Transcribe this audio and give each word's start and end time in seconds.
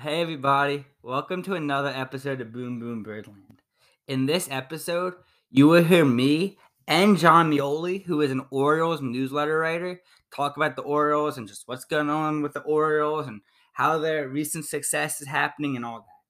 Hey, 0.00 0.20
everybody. 0.20 0.84
Welcome 1.02 1.42
to 1.42 1.54
another 1.54 1.88
episode 1.88 2.40
of 2.40 2.52
Boom 2.52 2.78
Boom 2.78 3.02
Birdland. 3.02 3.62
In 4.06 4.26
this 4.26 4.46
episode, 4.48 5.14
you 5.50 5.66
will 5.66 5.82
hear 5.82 6.04
me 6.04 6.56
and 6.86 7.18
Jon 7.18 7.50
Meoli, 7.50 8.04
who 8.04 8.20
is 8.20 8.30
an 8.30 8.46
Orioles 8.52 9.02
newsletter 9.02 9.58
writer, 9.58 10.00
talk 10.32 10.56
about 10.56 10.76
the 10.76 10.82
Orioles 10.82 11.36
and 11.36 11.48
just 11.48 11.66
what's 11.66 11.84
going 11.84 12.10
on 12.10 12.42
with 12.42 12.52
the 12.52 12.60
Orioles 12.60 13.26
and 13.26 13.40
how 13.72 13.98
their 13.98 14.28
recent 14.28 14.66
success 14.66 15.20
is 15.20 15.26
happening 15.26 15.74
and 15.74 15.84
all 15.84 15.98
that. 15.98 16.22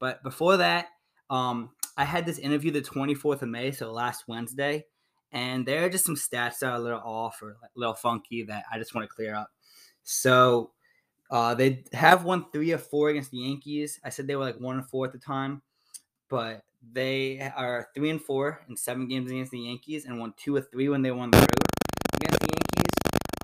But 0.00 0.24
before 0.24 0.56
that, 0.56 0.88
um, 1.30 1.70
I 1.96 2.02
had 2.02 2.26
this 2.26 2.40
interview 2.40 2.72
the 2.72 2.80
24th 2.80 3.42
of 3.42 3.48
May, 3.48 3.70
so 3.70 3.92
last 3.92 4.24
Wednesday, 4.26 4.86
and 5.30 5.64
there 5.64 5.84
are 5.84 5.88
just 5.88 6.06
some 6.06 6.16
stats 6.16 6.58
that 6.58 6.72
are 6.72 6.74
a 6.74 6.80
little 6.80 6.98
off 6.98 7.40
or 7.40 7.50
a 7.50 7.56
little 7.76 7.94
funky 7.94 8.42
that 8.42 8.64
I 8.72 8.78
just 8.78 8.96
want 8.96 9.08
to 9.08 9.14
clear 9.14 9.36
up. 9.36 9.50
So, 10.02 10.72
uh, 11.32 11.54
they 11.54 11.82
have 11.94 12.24
won 12.24 12.44
three 12.52 12.72
of 12.72 12.86
four 12.86 13.08
against 13.08 13.30
the 13.30 13.38
Yankees. 13.38 13.98
I 14.04 14.10
said 14.10 14.26
they 14.26 14.36
were 14.36 14.44
like 14.44 14.60
one 14.60 14.76
and 14.76 14.86
four 14.86 15.06
at 15.06 15.12
the 15.12 15.18
time, 15.18 15.62
but 16.28 16.62
they 16.92 17.40
are 17.56 17.88
three 17.94 18.10
and 18.10 18.20
four 18.20 18.60
in 18.68 18.76
seven 18.76 19.08
games 19.08 19.30
against 19.30 19.50
the 19.50 19.60
Yankees 19.60 20.04
and 20.04 20.20
won 20.20 20.34
two 20.36 20.58
of 20.58 20.70
three 20.70 20.90
when 20.90 21.00
they 21.00 21.10
won 21.10 21.30
the 21.30 21.38
road 21.38 21.66
against 22.20 22.38
the 22.38 22.48
Yankees. 22.52 22.92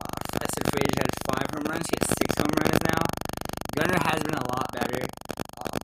Uh, 0.02 0.34
I 0.34 0.46
said 0.52 0.70
Frazier 0.70 1.00
had 1.00 1.14
five 1.32 1.50
home 1.54 1.72
runs. 1.72 1.86
He 1.88 1.96
has 1.98 2.14
six 2.18 2.34
home 2.36 2.52
runs 2.62 2.78
now. 2.92 3.02
Gunnar 3.74 4.00
has 4.04 4.22
been 4.22 4.34
a 4.34 4.48
lot 4.52 4.70
better. 4.74 5.06
Um, 5.64 5.78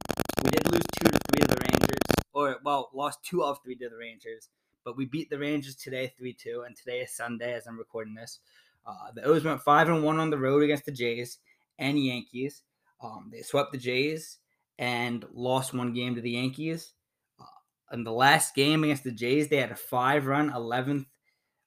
we 0.44 0.50
did 0.50 0.70
lose 0.70 0.84
two 0.98 1.08
to 1.08 1.18
three 1.30 1.40
to 1.40 1.54
the 1.54 1.66
Rangers, 1.72 2.24
or 2.34 2.60
well, 2.64 2.90
lost 2.92 3.24
two 3.24 3.42
of 3.42 3.62
three 3.64 3.76
to 3.76 3.88
the 3.88 3.96
Rangers, 3.96 4.50
but 4.84 4.94
we 4.98 5.06
beat 5.06 5.30
the 5.30 5.38
Rangers 5.38 5.74
today 5.74 6.12
three 6.18 6.34
two, 6.34 6.64
and 6.66 6.76
today 6.76 7.00
is 7.00 7.16
Sunday 7.16 7.54
as 7.54 7.66
I'm 7.66 7.78
recording 7.78 8.12
this. 8.12 8.40
Uh, 8.86 9.10
the 9.14 9.22
O's 9.22 9.42
went 9.42 9.62
five 9.62 9.88
and 9.88 10.04
one 10.04 10.20
on 10.20 10.28
the 10.28 10.36
road 10.36 10.62
against 10.62 10.84
the 10.84 10.92
Jays 10.92 11.38
and 11.78 12.02
Yankees. 12.02 12.62
Um, 13.02 13.30
they 13.32 13.42
swept 13.42 13.72
the 13.72 13.78
Jays 13.78 14.38
and 14.78 15.24
lost 15.32 15.74
one 15.74 15.92
game 15.92 16.14
to 16.14 16.20
the 16.20 16.32
Yankees. 16.32 16.92
Uh, 17.40 17.94
in 17.94 18.04
the 18.04 18.12
last 18.12 18.54
game 18.54 18.84
against 18.84 19.04
the 19.04 19.12
Jays, 19.12 19.48
they 19.48 19.56
had 19.56 19.70
a 19.70 19.76
five 19.76 20.26
run 20.26 20.50
11th 20.50 21.06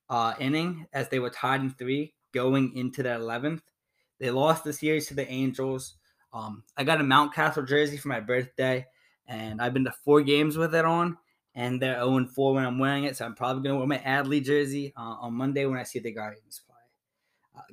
uh, 0.09 0.33
inning 0.39 0.87
as 0.93 1.09
they 1.09 1.19
were 1.19 1.29
tied 1.29 1.61
in 1.61 1.71
three 1.71 2.13
going 2.33 2.75
into 2.75 3.03
the 3.03 3.09
11th. 3.09 3.61
They 4.19 4.31
lost 4.31 4.63
the 4.63 4.73
series 4.73 5.07
to 5.07 5.13
the 5.13 5.29
Angels. 5.29 5.95
Um, 6.33 6.63
I 6.75 6.83
got 6.83 7.01
a 7.01 7.03
Mountcastle 7.03 7.67
jersey 7.67 7.97
for 7.97 8.07
my 8.07 8.19
birthday, 8.19 8.85
and 9.27 9.61
I've 9.61 9.73
been 9.73 9.85
to 9.85 9.93
four 10.03 10.21
games 10.21 10.57
with 10.57 10.73
it 10.75 10.85
on, 10.85 11.17
and 11.55 11.81
they're 11.81 11.95
0 11.99 12.27
4 12.27 12.53
when 12.53 12.65
I'm 12.65 12.79
wearing 12.79 13.03
it. 13.05 13.15
So 13.15 13.25
I'm 13.25 13.35
probably 13.35 13.63
going 13.63 13.75
to 13.75 13.79
wear 13.79 13.87
my 13.87 13.99
Adley 13.99 14.43
jersey 14.43 14.93
uh, 14.97 15.17
on 15.21 15.33
Monday 15.33 15.65
when 15.65 15.79
I 15.79 15.83
see 15.83 15.99
the 15.99 16.11
Guardians. 16.11 16.61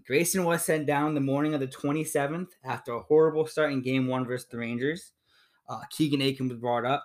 Grayson 0.07 0.45
was 0.45 0.65
sent 0.65 0.87
down 0.87 1.15
the 1.15 1.21
morning 1.21 1.55
of 1.55 1.61
the 1.61 1.67
27th 1.67 2.49
after 2.63 2.93
a 2.93 3.03
horrible 3.03 3.47
start 3.47 3.73
in 3.73 3.83
game 3.83 4.07
one 4.07 4.25
versus 4.25 4.49
the 4.49 4.59
Rangers. 4.59 5.13
Uh, 5.69 5.81
Keegan 5.91 6.23
Akin 6.23 6.49
was 6.49 6.59
brought 6.59 6.85
up. 6.85 7.05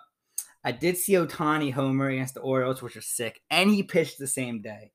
I 0.62 0.72
did 0.72 0.96
see 0.96 1.14
Ohtani 1.14 1.72
homer 1.72 2.08
against 2.08 2.34
the 2.34 2.40
Orioles, 2.40 2.82
which 2.82 2.96
was 2.96 3.06
sick, 3.06 3.40
and 3.50 3.70
he 3.70 3.82
pitched 3.82 4.18
the 4.18 4.26
same 4.26 4.60
day. 4.60 4.92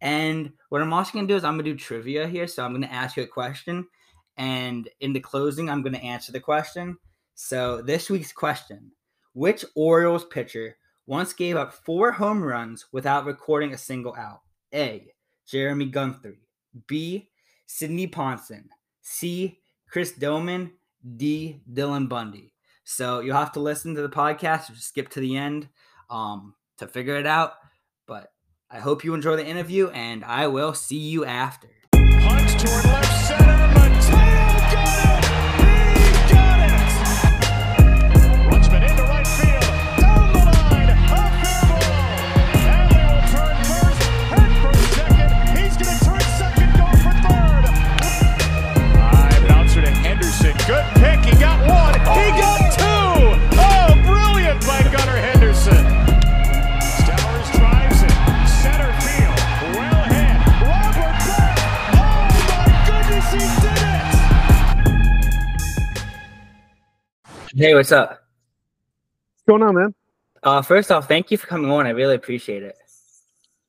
And 0.00 0.52
what 0.68 0.82
I'm 0.82 0.92
also 0.92 1.12
going 1.12 1.26
to 1.26 1.32
do 1.32 1.36
is 1.36 1.44
I'm 1.44 1.54
going 1.54 1.64
to 1.64 1.72
do 1.72 1.78
trivia 1.78 2.28
here. 2.28 2.46
So 2.46 2.62
I'm 2.62 2.72
going 2.72 2.82
to 2.82 2.92
ask 2.92 3.16
you 3.16 3.22
a 3.22 3.26
question. 3.26 3.86
And 4.36 4.88
in 5.00 5.12
the 5.12 5.20
closing, 5.20 5.70
I'm 5.70 5.82
going 5.82 5.94
to 5.94 6.02
answer 6.02 6.30
the 6.30 6.40
question. 6.40 6.98
So 7.34 7.80
this 7.80 8.10
week's 8.10 8.32
question 8.32 8.92
Which 9.32 9.64
Orioles 9.74 10.24
pitcher 10.26 10.76
once 11.06 11.32
gave 11.32 11.56
up 11.56 11.72
four 11.72 12.12
home 12.12 12.42
runs 12.42 12.86
without 12.92 13.24
recording 13.24 13.72
a 13.72 13.78
single 13.78 14.14
out? 14.14 14.42
A. 14.74 15.08
Jeremy 15.46 15.86
Guthrie. 15.86 16.43
B. 16.86 17.30
Sidney 17.66 18.06
Ponson. 18.06 18.68
C. 19.02 19.58
Chris 19.88 20.12
Doman. 20.12 20.72
D. 21.16 21.60
Dylan 21.70 22.08
Bundy. 22.08 22.54
So 22.84 23.20
you'll 23.20 23.36
have 23.36 23.52
to 23.52 23.60
listen 23.60 23.94
to 23.94 24.02
the 24.02 24.08
podcast 24.08 24.70
or 24.70 24.76
skip 24.76 25.08
to 25.10 25.20
the 25.20 25.36
end 25.36 25.68
um, 26.10 26.54
to 26.78 26.86
figure 26.86 27.16
it 27.16 27.26
out. 27.26 27.54
But 28.06 28.32
I 28.70 28.78
hope 28.78 29.04
you 29.04 29.14
enjoy 29.14 29.36
the 29.36 29.46
interview, 29.46 29.88
and 29.88 30.24
I 30.24 30.46
will 30.48 30.74
see 30.74 30.98
you 30.98 31.24
after. 31.24 31.68
Hey, 67.56 67.72
what's 67.72 67.92
up? 67.92 68.10
What's 68.10 69.42
going 69.46 69.62
on, 69.62 69.76
man? 69.76 69.94
Uh, 70.42 70.60
first 70.60 70.90
off, 70.90 71.06
thank 71.06 71.30
you 71.30 71.38
for 71.38 71.46
coming 71.46 71.70
on. 71.70 71.86
I 71.86 71.90
really 71.90 72.16
appreciate 72.16 72.64
it. 72.64 72.76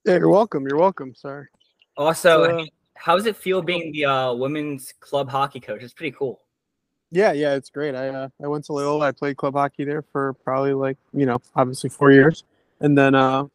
Yeah, 0.05 0.17
you're 0.17 0.29
welcome. 0.29 0.65
You're 0.67 0.79
welcome. 0.79 1.13
Sorry. 1.13 1.45
Also, 1.95 2.61
Uh, 2.61 2.65
how 2.95 3.15
does 3.15 3.27
it 3.27 3.35
feel 3.35 3.61
being 3.61 3.91
the 3.91 4.05
uh, 4.05 4.33
women's 4.33 4.91
club 4.99 5.29
hockey 5.29 5.59
coach? 5.59 5.83
It's 5.83 5.93
pretty 5.93 6.15
cool. 6.17 6.41
Yeah, 7.11 7.33
yeah, 7.33 7.53
it's 7.53 7.69
great. 7.69 7.93
I 7.93 8.09
uh, 8.09 8.29
I 8.43 8.47
went 8.47 8.65
to 8.65 8.73
Loyola. 8.73 9.05
I 9.05 9.11
played 9.11 9.37
club 9.37 9.53
hockey 9.53 9.83
there 9.83 10.01
for 10.01 10.33
probably 10.33 10.73
like 10.73 10.97
you 11.13 11.27
know 11.27 11.37
obviously 11.55 11.91
four 11.91 12.11
years, 12.11 12.43
and 12.79 12.97
then 12.97 13.13
uh, 13.13 13.45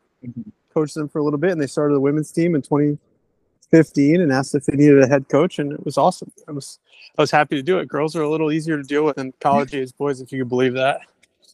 coached 0.72 0.94
them 0.94 1.08
for 1.08 1.18
a 1.18 1.24
little 1.24 1.40
bit. 1.40 1.50
And 1.50 1.60
they 1.60 1.66
started 1.66 1.94
the 1.94 2.00
women's 2.00 2.30
team 2.30 2.54
in 2.54 2.62
2015 2.62 4.20
and 4.20 4.32
asked 4.32 4.54
if 4.54 4.66
they 4.66 4.76
needed 4.76 5.02
a 5.02 5.08
head 5.08 5.28
coach, 5.28 5.58
and 5.58 5.72
it 5.72 5.84
was 5.84 5.98
awesome. 5.98 6.30
I 6.46 6.52
was 6.52 6.78
I 7.20 7.22
was 7.22 7.30
happy 7.30 7.56
to 7.56 7.62
do 7.62 7.78
it. 7.80 7.86
Girls 7.86 8.16
are 8.16 8.22
a 8.22 8.30
little 8.30 8.50
easier 8.50 8.78
to 8.78 8.82
deal 8.82 9.04
with 9.04 9.16
than 9.16 9.34
college 9.40 9.74
age 9.74 9.94
boys, 9.98 10.22
if 10.22 10.32
you 10.32 10.38
could 10.38 10.48
believe 10.48 10.72
that. 10.72 11.02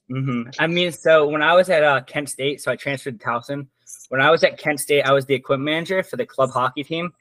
hmm 0.08 0.44
I 0.60 0.68
mean, 0.68 0.92
so 0.92 1.26
when 1.26 1.42
I 1.42 1.54
was 1.54 1.68
at 1.70 1.82
uh, 1.82 2.02
Kent 2.02 2.30
State, 2.30 2.62
so 2.62 2.70
I 2.70 2.76
transferred 2.76 3.18
to 3.18 3.26
Towson. 3.26 3.66
When 4.10 4.20
I 4.20 4.30
was 4.30 4.44
at 4.44 4.58
Kent 4.58 4.78
State, 4.78 5.02
I 5.02 5.12
was 5.12 5.26
the 5.26 5.34
equipment 5.34 5.64
manager 5.64 6.04
for 6.04 6.16
the 6.16 6.24
club 6.24 6.50
hockey 6.50 6.84
team. 6.84 7.12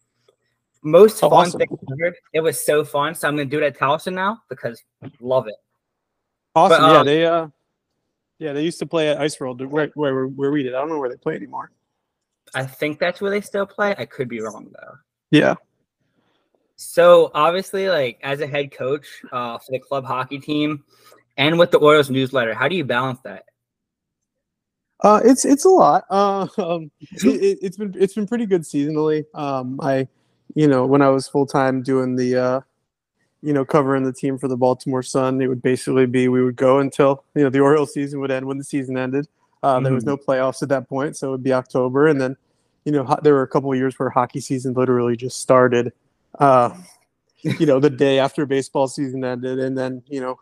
Most 0.83 1.23
Oh, 1.23 1.29
fun 1.31 1.47
awesome. 1.47 1.57
thing 1.57 1.75
ever. 1.91 2.15
It 2.33 2.41
was 2.41 2.63
so 2.63 2.85
fun. 2.85 3.15
So 3.15 3.27
I'm 3.27 3.35
gonna 3.35 3.45
do 3.45 3.57
it 3.57 3.63
at 3.63 3.79
Towson 3.79 4.13
now 4.13 4.43
because 4.47 4.83
love 5.19 5.47
it. 5.47 5.55
Awesome. 6.53 6.83
But, 6.83 6.91
yeah, 6.91 6.99
um, 6.99 7.05
they 7.07 7.25
uh, 7.25 7.47
yeah, 8.37 8.53
they 8.53 8.63
used 8.63 8.77
to 8.77 8.85
play 8.85 9.09
at 9.09 9.19
Ice 9.19 9.39
World 9.39 9.59
where 9.65 9.89
where 9.95 10.27
where 10.27 10.51
we 10.51 10.61
did. 10.61 10.75
I 10.75 10.81
don't 10.81 10.89
know 10.89 10.99
where 10.99 11.09
they 11.09 11.17
play 11.17 11.33
anymore. 11.33 11.71
I 12.53 12.67
think 12.67 12.99
that's 12.99 13.21
where 13.21 13.31
they 13.31 13.41
still 13.41 13.65
play. 13.65 13.95
I 13.97 14.05
could 14.05 14.29
be 14.29 14.39
wrong 14.39 14.71
though. 14.71 14.97
Yeah. 15.31 15.55
So 16.75 17.31
obviously, 17.33 17.87
like 17.89 18.19
as 18.23 18.41
a 18.41 18.47
head 18.47 18.71
coach 18.71 19.07
uh, 19.31 19.57
for 19.57 19.71
the 19.71 19.79
club 19.79 20.05
hockey 20.05 20.39
team 20.39 20.83
and 21.37 21.57
with 21.57 21.71
the 21.71 21.77
Orioles 21.77 22.09
newsletter, 22.09 22.53
how 22.53 22.67
do 22.67 22.75
you 22.75 22.83
balance 22.83 23.19
that? 23.23 23.45
Uh, 25.01 25.21
it's 25.23 25.45
it's 25.45 25.65
a 25.65 25.69
lot. 25.69 26.05
Uh, 26.09 26.47
um, 26.57 26.91
it, 26.99 27.59
it's 27.61 27.77
been 27.77 27.93
it's 27.97 28.13
been 28.13 28.27
pretty 28.27 28.45
good 28.45 28.61
seasonally. 28.61 29.25
Um, 29.33 29.79
I, 29.81 30.07
you 30.53 30.67
know, 30.67 30.85
when 30.85 31.01
I 31.01 31.09
was 31.09 31.27
full 31.27 31.45
time 31.45 31.81
doing 31.81 32.15
the, 32.15 32.35
uh, 32.35 32.61
you 33.41 33.53
know, 33.53 33.65
covering 33.65 34.03
the 34.03 34.13
team 34.13 34.37
for 34.37 34.47
the 34.47 34.57
Baltimore 34.57 35.03
Sun, 35.03 35.41
it 35.41 35.47
would 35.47 35.61
basically 35.61 36.05
be 36.05 36.27
we 36.27 36.43
would 36.43 36.55
go 36.55 36.79
until 36.79 37.23
you 37.35 37.43
know 37.43 37.49
the 37.49 37.59
Orioles 37.59 37.93
season 37.93 38.19
would 38.19 38.31
end 38.31 38.45
when 38.45 38.57
the 38.57 38.63
season 38.63 38.97
ended. 38.97 39.27
Uh, 39.63 39.79
There 39.79 39.93
was 39.93 40.05
no 40.05 40.15
playoffs 40.15 40.61
at 40.61 40.69
that 40.69 40.87
point, 40.87 41.17
so 41.17 41.29
it 41.29 41.31
would 41.31 41.43
be 41.43 41.51
October, 41.51 42.07
and 42.07 42.21
then, 42.21 42.37
you 42.83 42.91
know, 42.91 43.03
ho- 43.03 43.17
there 43.23 43.33
were 43.33 43.41
a 43.41 43.47
couple 43.47 43.71
of 43.71 43.77
years 43.79 43.97
where 43.97 44.11
hockey 44.11 44.39
season 44.39 44.73
literally 44.75 45.15
just 45.15 45.39
started. 45.39 45.91
Uh, 46.39 46.75
you 47.59 47.65
know, 47.65 47.79
the 47.79 47.89
day 47.89 48.19
after 48.19 48.45
baseball 48.45 48.87
season 48.87 49.23
ended, 49.23 49.59
and 49.59 49.77
then 49.77 50.03
you 50.07 50.19
know, 50.19 50.39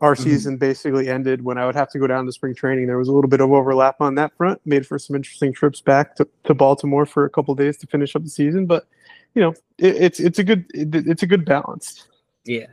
our 0.00 0.14
Mhm. 0.14 0.22
season 0.22 0.56
basically 0.56 1.08
ended 1.08 1.42
when 1.42 1.58
I 1.58 1.66
would 1.66 1.74
have 1.74 1.90
to 1.90 1.98
go 1.98 2.06
down 2.06 2.26
to 2.26 2.32
spring 2.32 2.54
training. 2.54 2.86
There 2.86 2.98
was 2.98 3.08
a 3.08 3.12
little 3.12 3.28
bit 3.30 3.40
of 3.40 3.50
overlap 3.52 4.00
on 4.00 4.14
that 4.16 4.36
front, 4.36 4.60
made 4.64 4.86
for 4.86 4.98
some 4.98 5.16
interesting 5.16 5.52
trips 5.52 5.80
back 5.80 6.16
to, 6.16 6.28
to 6.44 6.54
Baltimore 6.54 7.06
for 7.06 7.24
a 7.24 7.30
couple 7.30 7.54
days 7.54 7.76
to 7.78 7.86
finish 7.86 8.14
up 8.16 8.22
the 8.24 8.30
season. 8.30 8.66
But 8.66 8.86
you 9.34 9.42
know, 9.42 9.50
it, 9.78 9.96
it's 9.96 10.20
it's 10.20 10.38
a 10.38 10.44
good 10.44 10.64
it, 10.74 10.94
it's 11.06 11.22
a 11.22 11.26
good 11.26 11.44
balance. 11.44 12.08
Yeah. 12.44 12.66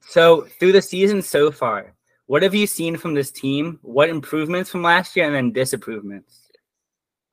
So 0.00 0.46
through 0.58 0.72
the 0.72 0.82
season 0.82 1.22
so 1.22 1.50
far, 1.50 1.94
what 2.26 2.42
have 2.42 2.54
you 2.54 2.66
seen 2.66 2.96
from 2.96 3.14
this 3.14 3.30
team? 3.30 3.78
What 3.82 4.08
improvements 4.08 4.70
from 4.70 4.82
last 4.82 5.14
year 5.16 5.26
and 5.26 5.34
then 5.34 5.52
disapprovements? 5.52 6.48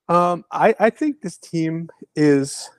Um, 0.10 0.46
I 0.52 0.76
I 0.80 0.90
think 0.90 1.22
this 1.22 1.38
team 1.38 1.90
is 2.16 2.70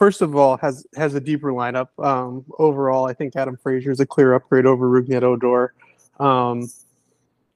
first 0.00 0.22
of 0.22 0.34
all 0.34 0.56
has 0.56 0.86
has 0.96 1.14
a 1.14 1.20
deeper 1.20 1.52
lineup. 1.52 1.88
Um, 2.02 2.42
overall, 2.58 3.06
I 3.06 3.12
think 3.12 3.36
Adam 3.36 3.58
Frazier 3.62 3.90
is 3.90 4.00
a 4.00 4.06
clear 4.06 4.32
upgrade 4.32 4.64
over 4.64 4.88
Rougned 4.88 5.22
Odor. 5.22 5.74
Um, 6.18 6.70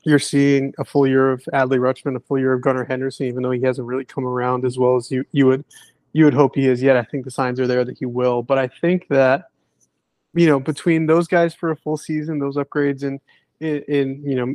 you're 0.02 0.18
seeing 0.18 0.74
a 0.78 0.84
full 0.84 1.06
year 1.06 1.32
of 1.32 1.42
Adley 1.54 1.78
Rutschman, 1.78 2.16
a 2.16 2.20
full 2.20 2.38
year 2.38 2.52
of 2.52 2.60
Gunnar 2.60 2.84
Henderson, 2.84 3.26
even 3.26 3.42
though 3.42 3.50
he 3.50 3.62
hasn't 3.62 3.88
really 3.88 4.04
come 4.04 4.26
around 4.26 4.66
as 4.66 4.78
well 4.78 4.96
as 4.96 5.10
you 5.10 5.24
you 5.32 5.46
would 5.46 5.64
you 6.12 6.26
would 6.26 6.34
hope 6.34 6.54
he 6.54 6.68
is 6.68 6.82
yet. 6.82 6.98
I 6.98 7.04
think 7.04 7.24
the 7.24 7.30
signs 7.30 7.58
are 7.58 7.66
there 7.66 7.82
that 7.82 7.96
he 7.96 8.04
will, 8.04 8.42
but 8.42 8.58
I 8.58 8.68
think 8.68 9.08
that 9.08 9.46
you 10.34 10.46
know, 10.46 10.60
between 10.60 11.06
those 11.06 11.26
guys 11.26 11.54
for 11.54 11.70
a 11.70 11.76
full 11.76 11.96
season, 11.96 12.38
those 12.38 12.56
upgrades, 12.56 13.04
and 13.04 13.20
in, 13.60 13.82
in 13.88 14.22
you 14.22 14.34
know, 14.34 14.54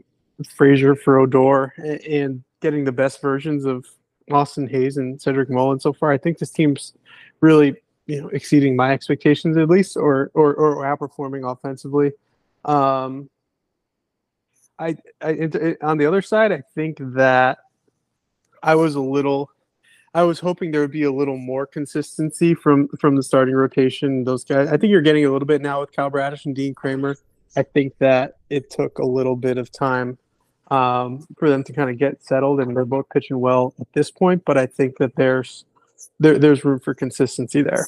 Frazier 0.56 0.96
for 0.96 1.18
Odor, 1.18 1.74
and, 1.78 2.02
and 2.02 2.44
getting 2.62 2.84
the 2.84 2.92
best 2.92 3.20
versions 3.20 3.66
of 3.66 3.86
Austin 4.32 4.68
Hays 4.68 4.98
and 4.98 5.22
Cedric 5.22 5.50
Mullins 5.50 5.84
so 5.84 5.94
far, 5.94 6.12
I 6.12 6.18
think 6.18 6.38
this 6.38 6.52
team's 6.52 6.94
really 7.42 7.76
you 8.08 8.22
know 8.22 8.30
exceeding 8.30 8.76
my 8.76 8.92
expectations 8.92 9.58
at 9.58 9.70
least, 9.70 9.96
or 9.96 10.32
or, 10.34 10.54
or 10.54 10.84
outperforming 10.84 11.50
offensively. 11.50 12.12
Um, 12.66 13.30
I, 14.78 14.98
I 15.22 15.30
it, 15.30 15.56
it, 15.56 15.78
on 15.82 15.98
the 15.98 16.06
other 16.06 16.22
side, 16.22 16.52
I 16.52 16.64
think 16.74 16.98
that 17.00 17.60
I 18.64 18.76
was 18.76 18.96
a 18.96 19.02
little. 19.02 19.52
I 20.12 20.24
was 20.24 20.40
hoping 20.40 20.72
there 20.72 20.82
would 20.82 20.92
be 20.92 21.04
a 21.04 21.12
little 21.12 21.38
more 21.38 21.68
consistency 21.68 22.56
from 22.56 22.88
from 23.00 23.16
the 23.16 23.24
starting 23.24 23.54
rotation. 23.54 24.24
Those 24.24 24.44
guys, 24.44 24.70
I 24.70 24.78
think 24.78 24.90
you're 24.90 25.02
getting 25.02 25.26
a 25.26 25.32
little 25.32 25.46
bit 25.46 25.62
now 25.62 25.82
with 25.82 25.92
Kyle 25.92 26.10
Bradish 26.10 26.46
and 26.46 26.56
Dean 26.56 26.74
Kremer. 26.74 27.16
I 27.56 27.64
think 27.64 27.98
that 28.00 28.38
it 28.50 28.70
took 28.70 29.00
a 29.00 29.06
little 29.06 29.36
bit 29.36 29.58
of 29.58 29.72
time 29.72 30.18
um, 30.70 31.26
for 31.38 31.50
them 31.50 31.64
to 31.64 31.74
kind 31.74 31.90
of 31.90 31.98
get 31.98 32.24
settled, 32.24 32.60
and 32.60 32.76
they're 32.76 32.86
both 32.86 33.10
pitching 33.10 33.40
well 33.40 33.74
at 33.80 33.88
this 33.94 34.12
point. 34.12 34.44
But 34.46 34.58
I 34.58 34.66
think 34.66 34.98
that 34.98 35.16
there's 35.16 35.66
there, 36.20 36.38
there's 36.38 36.64
room 36.64 36.80
for 36.80 36.94
consistency 36.94 37.62
there. 37.62 37.88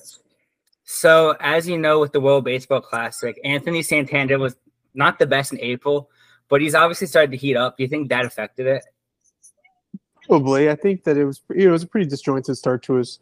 So, 0.84 1.36
as 1.40 1.68
you 1.68 1.78
know, 1.78 2.00
with 2.00 2.12
the 2.12 2.20
World 2.20 2.44
Baseball 2.44 2.82
Classic, 2.82 3.40
Anthony 3.44 3.82
Santander 3.82 4.40
was 4.40 4.56
not 4.94 5.20
the 5.20 5.26
best 5.26 5.54
in 5.54 5.60
April, 5.62 6.10
but 6.50 6.62
he's 6.62 6.76
obviously 6.76 7.08
started 7.08 7.32
to 7.32 7.38
heat 7.38 7.56
up. 7.56 7.78
Do 7.78 7.84
you 7.84 7.90
think 7.90 8.10
that 8.10 8.26
affected 8.26 8.68
it? 8.68 8.84
Probably. 10.28 10.70
I 10.70 10.76
think 10.76 11.04
that 11.06 11.18
it 11.18 11.26
was 11.26 11.42
it 11.56 11.70
was 11.70 11.84
a 11.84 11.88
pretty 11.88 12.10
disjointed 12.10 12.58
start 12.58 12.84
to 12.84 12.96
his 12.96 13.20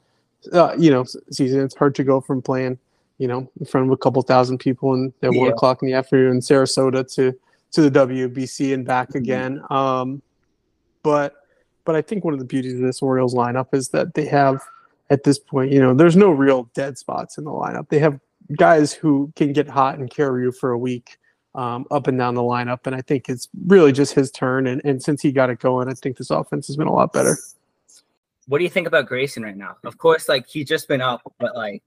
uh, 0.52 0.76
you 0.78 0.90
know 0.90 1.06
season. 1.32 1.62
It's 1.62 1.76
hard 1.76 1.96
to 1.96 2.04
go 2.04 2.22
from 2.22 2.42
playing 2.42 2.80
you 3.18 3.28
know 3.28 3.50
in 3.60 3.66
front 3.66 3.88
of 3.88 3.92
a 3.92 3.98
couple 3.98 4.22
thousand 4.22 4.58
people 4.60 4.94
and 4.94 5.14
at 5.22 5.34
yeah. 5.34 5.40
one 5.40 5.52
o'clock 5.52 5.82
in 5.82 5.88
the 5.88 5.94
afternoon 5.94 6.36
in 6.36 6.40
Sarasota 6.40 7.12
to 7.16 7.38
to 7.71 7.89
the 7.89 7.92
WBC 7.92 8.74
and 8.74 8.86
back 8.86 9.10
mm-hmm. 9.10 9.18
again. 9.19 9.62
Um, 9.69 10.21
but 11.04 11.36
but 11.86 11.95
I 11.95 12.01
think 12.01 12.24
one 12.24 12.33
of 12.33 12.39
the 12.39 12.45
beauties 12.45 12.75
of 12.75 12.81
this 12.81 13.01
Orioles 13.01 13.33
lineup 13.33 13.74
is 13.74 13.89
that 13.89 14.13
they 14.13 14.25
have 14.25 14.62
at 15.10 15.24
this 15.24 15.39
point, 15.39 15.71
you 15.71 15.80
know, 15.80 15.94
there's 15.94 16.16
no 16.16 16.30
real 16.30 16.69
dead 16.75 16.98
spots 16.98 17.38
in 17.38 17.44
the 17.44 17.51
lineup. 17.51 17.89
They 17.89 18.00
have 18.00 18.19
guys 18.57 18.94
who 18.94 19.31
can 19.36 19.54
get 19.54 19.68
hot 19.68 19.98
and 19.98 20.10
carry 20.10 20.44
you 20.44 20.51
for 20.51 20.71
a 20.71 20.77
week 20.77 21.18
um, 21.56 21.86
up 21.89 22.07
and 22.07 22.18
down 22.18 22.36
the 22.36 22.42
lineup. 22.42 22.86
And 22.86 22.95
I 22.95 23.01
think 23.01 23.27
it's 23.27 23.50
really 23.66 23.92
just 23.92 24.13
his 24.13 24.31
turn. 24.31 24.68
And, 24.68 24.81
and 24.86 25.01
since 25.01 25.21
he 25.21 25.31
got 25.31 25.50
it 25.50 25.60
going, 25.60 25.89
I 25.89 25.94
think 25.94 26.18
this 26.18 26.30
offense 26.30 26.68
has 26.68 26.75
been 26.77 26.88
a 26.88 26.94
lot 26.94 27.12
better. 27.12 27.38
What 28.48 28.60
do 28.60 28.63
you 28.63 28.69
think 28.69 28.88
about 28.88 29.07
Grayson 29.07 29.44
right 29.44 29.57
now? 29.57 29.77
Of 29.83 29.98
course, 29.98 30.30
like 30.30 30.48
he's 30.48 30.68
just 30.68 30.88
been 30.88 31.01
up, 31.01 31.21
but 31.39 31.56
like. 31.56 31.83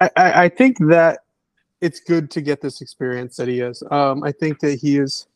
I, 0.00 0.10
I 0.16 0.48
think 0.48 0.78
that 0.88 1.20
it's 1.80 2.00
good 2.00 2.30
to 2.32 2.40
get 2.40 2.60
this 2.60 2.80
experience 2.80 3.36
that 3.36 3.48
he 3.48 3.60
is. 3.60 3.82
Um, 3.90 4.22
I 4.22 4.32
think 4.32 4.60
that 4.60 4.78
he 4.78 4.98
is 4.98 5.26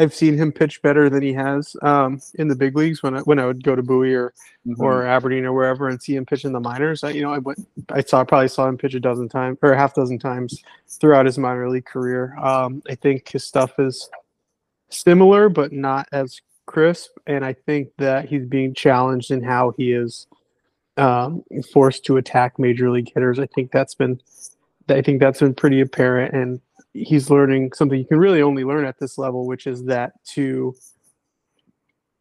I've 0.00 0.14
seen 0.14 0.36
him 0.38 0.50
pitch 0.50 0.80
better 0.80 1.10
than 1.10 1.22
he 1.22 1.32
has 1.34 1.76
um, 1.82 2.22
in 2.36 2.48
the 2.48 2.54
big 2.54 2.74
leagues 2.74 3.02
when 3.02 3.16
I, 3.16 3.20
when 3.20 3.38
I 3.38 3.44
would 3.44 3.62
go 3.62 3.76
to 3.76 3.82
Bowie 3.82 4.14
or 4.14 4.32
mm-hmm. 4.66 4.80
or 4.80 5.06
Aberdeen 5.06 5.44
or 5.44 5.52
wherever 5.52 5.88
and 5.88 6.00
see 6.00 6.16
him 6.16 6.24
pitch 6.24 6.46
in 6.46 6.52
the 6.52 6.60
minors. 6.60 7.04
I, 7.04 7.10
you 7.10 7.20
know, 7.20 7.34
I 7.34 7.38
went, 7.38 7.66
I 7.90 8.00
saw 8.00 8.24
probably 8.24 8.48
saw 8.48 8.66
him 8.66 8.78
pitch 8.78 8.94
a 8.94 9.00
dozen 9.00 9.28
times 9.28 9.58
or 9.60 9.72
a 9.72 9.76
half 9.76 9.94
dozen 9.94 10.18
times 10.18 10.62
throughout 10.88 11.26
his 11.26 11.38
minor 11.38 11.68
league 11.68 11.84
career. 11.84 12.34
Um, 12.38 12.82
I 12.88 12.94
think 12.94 13.28
his 13.28 13.44
stuff 13.44 13.78
is 13.78 14.08
similar 14.88 15.50
but 15.50 15.70
not 15.72 16.08
as 16.12 16.40
crisp, 16.64 17.10
and 17.26 17.44
I 17.44 17.52
think 17.52 17.90
that 17.98 18.26
he's 18.26 18.46
being 18.46 18.72
challenged 18.72 19.30
in 19.30 19.42
how 19.42 19.74
he 19.76 19.92
is 19.92 20.28
um, 20.96 21.44
forced 21.72 22.06
to 22.06 22.16
attack 22.16 22.58
major 22.58 22.90
league 22.90 23.12
hitters. 23.12 23.38
I 23.38 23.46
think 23.46 23.70
that's 23.70 23.94
been 23.94 24.20
I 24.90 25.02
think 25.02 25.20
that's 25.20 25.40
been 25.40 25.54
pretty 25.54 25.80
apparent 25.80 26.34
and 26.34 26.60
he's 26.92 27.30
learning 27.30 27.72
something 27.72 27.98
you 27.98 28.04
can 28.04 28.18
really 28.18 28.42
only 28.42 28.64
learn 28.64 28.84
at 28.84 28.98
this 28.98 29.18
level, 29.18 29.46
which 29.46 29.66
is 29.66 29.84
that 29.84 30.12
to 30.32 30.74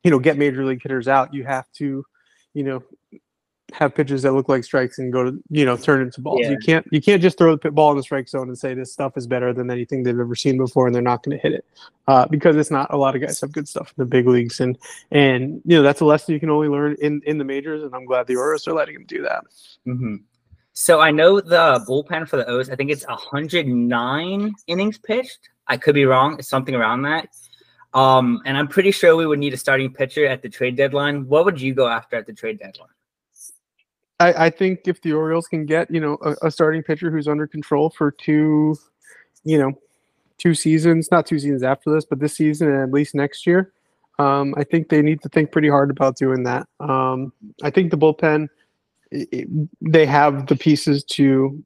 you 0.04 0.12
know 0.12 0.20
get 0.20 0.38
major 0.38 0.66
league 0.66 0.82
hitters 0.82 1.08
out, 1.08 1.34
you 1.34 1.44
have 1.44 1.72
to 1.74 2.06
you 2.54 2.64
know 2.64 2.84
have 3.74 3.94
pitches 3.94 4.24
that 4.24 4.34
look 4.34 4.50
like 4.50 4.64
strikes 4.64 4.98
and 4.98 5.14
go 5.14 5.24
to 5.24 5.44
you 5.50 5.66
know 5.66 5.78
turn 5.78 6.02
into 6.02 6.22
balls. 6.22 6.40
Yeah. 6.42 6.52
You 6.52 6.58
can't 6.58 6.88
you 6.92 7.02
can't 7.02 7.22
just 7.22 7.38
throw 7.38 7.56
the 7.56 7.72
ball 7.72 7.92
in 7.92 7.98
the 7.98 8.04
strike 8.04 8.28
zone 8.28 8.48
and 8.48 8.58
say 8.58 8.74
this 8.74 8.92
stuff 8.92 9.18
is 9.18 9.28
better 9.28 9.54
than 9.54 9.70
anything 9.70 10.04
they've 10.04 10.20
ever 10.20 10.36
seen 10.36 10.58
before 10.58 10.88
and 10.88 10.96
they're 10.96 11.02
not 11.02 11.24
going 11.24 11.38
to 11.38 11.42
hit 11.42 11.54
it 11.54 11.66
uh, 12.08 12.26
because 12.28 12.56
it's 12.56 12.72
not. 12.72 12.92
A 12.94 12.98
lot 12.98 13.16
of 13.16 13.22
guys 13.22 13.40
have 13.42 13.52
good 13.52 13.68
stuff 13.68 13.94
in 13.98 14.02
the 14.04 14.06
big 14.06 14.28
leagues 14.28 14.60
and 14.60 14.78
and 15.12 15.62
you 15.66 15.78
know 15.78 15.84
that's 15.84 16.02
a 16.02 16.06
lesson 16.06 16.34
you 16.34 16.40
can 16.40 16.50
only 16.50 16.68
learn 16.68 16.96
in 17.00 17.22
in 17.26 17.38
the 17.38 17.44
majors 17.44 17.84
and 17.84 17.94
I'm 17.94 18.06
glad 18.06 18.28
the 18.28 18.36
Orioles 18.36 18.68
are 18.68 18.74
letting 18.74 18.96
him 18.96 19.06
do 19.06 19.24
that. 19.24 19.44
Mm-hmm. 19.88 20.16
So 20.80 21.02
I 21.02 21.12
know 21.12 21.42
the 21.42 21.84
bullpen 21.86 22.26
for 22.26 22.38
the 22.38 22.48
O's. 22.48 22.70
I 22.70 22.76
think 22.78 22.90
it's 22.90 23.06
109 23.06 24.56
innings 24.68 24.98
pitched. 24.98 25.50
I 25.68 25.76
could 25.76 25.94
be 25.94 26.06
wrong. 26.06 26.38
It's 26.40 26.48
something 26.48 26.74
around 26.74 27.02
that. 27.02 27.28
Um, 27.94 28.42
and 28.46 28.58
I'm 28.58 28.70
pretty 28.70 28.92
sure 28.92 29.18
we 29.18 29.28
would 29.28 29.40
need 29.40 29.54
a 29.54 29.58
starting 29.58 29.94
pitcher 29.94 30.26
at 30.26 30.42
the 30.42 30.48
trade 30.48 30.78
deadline. 30.78 31.28
What 31.28 31.44
would 31.44 31.60
you 31.60 31.74
go 31.74 31.90
after 31.90 32.16
at 32.16 32.28
the 32.28 32.32
trade 32.32 32.60
deadline? 32.60 32.88
I, 34.22 34.46
I 34.46 34.50
think 34.50 34.84
if 34.86 35.02
the 35.02 35.12
Orioles 35.12 35.50
can 35.50 35.66
get 35.66 35.92
you 35.92 36.00
know 36.00 36.18
a, 36.22 36.48
a 36.48 36.52
starting 36.52 36.82
pitcher 36.82 37.12
who's 37.12 37.28
under 37.28 37.46
control 37.46 37.90
for 37.90 38.12
two, 38.12 38.78
you 39.44 39.58
know, 39.58 39.74
two 40.38 40.56
seasons, 40.56 41.12
not 41.12 41.26
two 41.26 41.40
seasons 41.40 41.62
after 41.62 41.94
this, 41.94 42.06
but 42.06 42.20
this 42.20 42.38
season 42.38 42.70
and 42.70 42.84
at 42.84 42.92
least 42.94 43.16
next 43.16 43.46
year, 43.46 43.74
um, 44.18 44.56
I 44.56 44.64
think 44.64 44.88
they 44.88 45.02
need 45.02 45.22
to 45.24 45.30
think 45.30 45.52
pretty 45.52 45.68
hard 45.68 45.92
about 45.92 46.16
doing 46.16 46.44
that. 46.44 46.70
Um, 46.80 47.34
I 47.64 47.70
think 47.70 47.92
the 47.92 47.98
bullpen 47.98 48.48
it, 49.12 49.48
they 49.82 50.06
have 50.06 50.48
the 50.48 50.56
pieces 50.56 51.04
to 51.04 51.64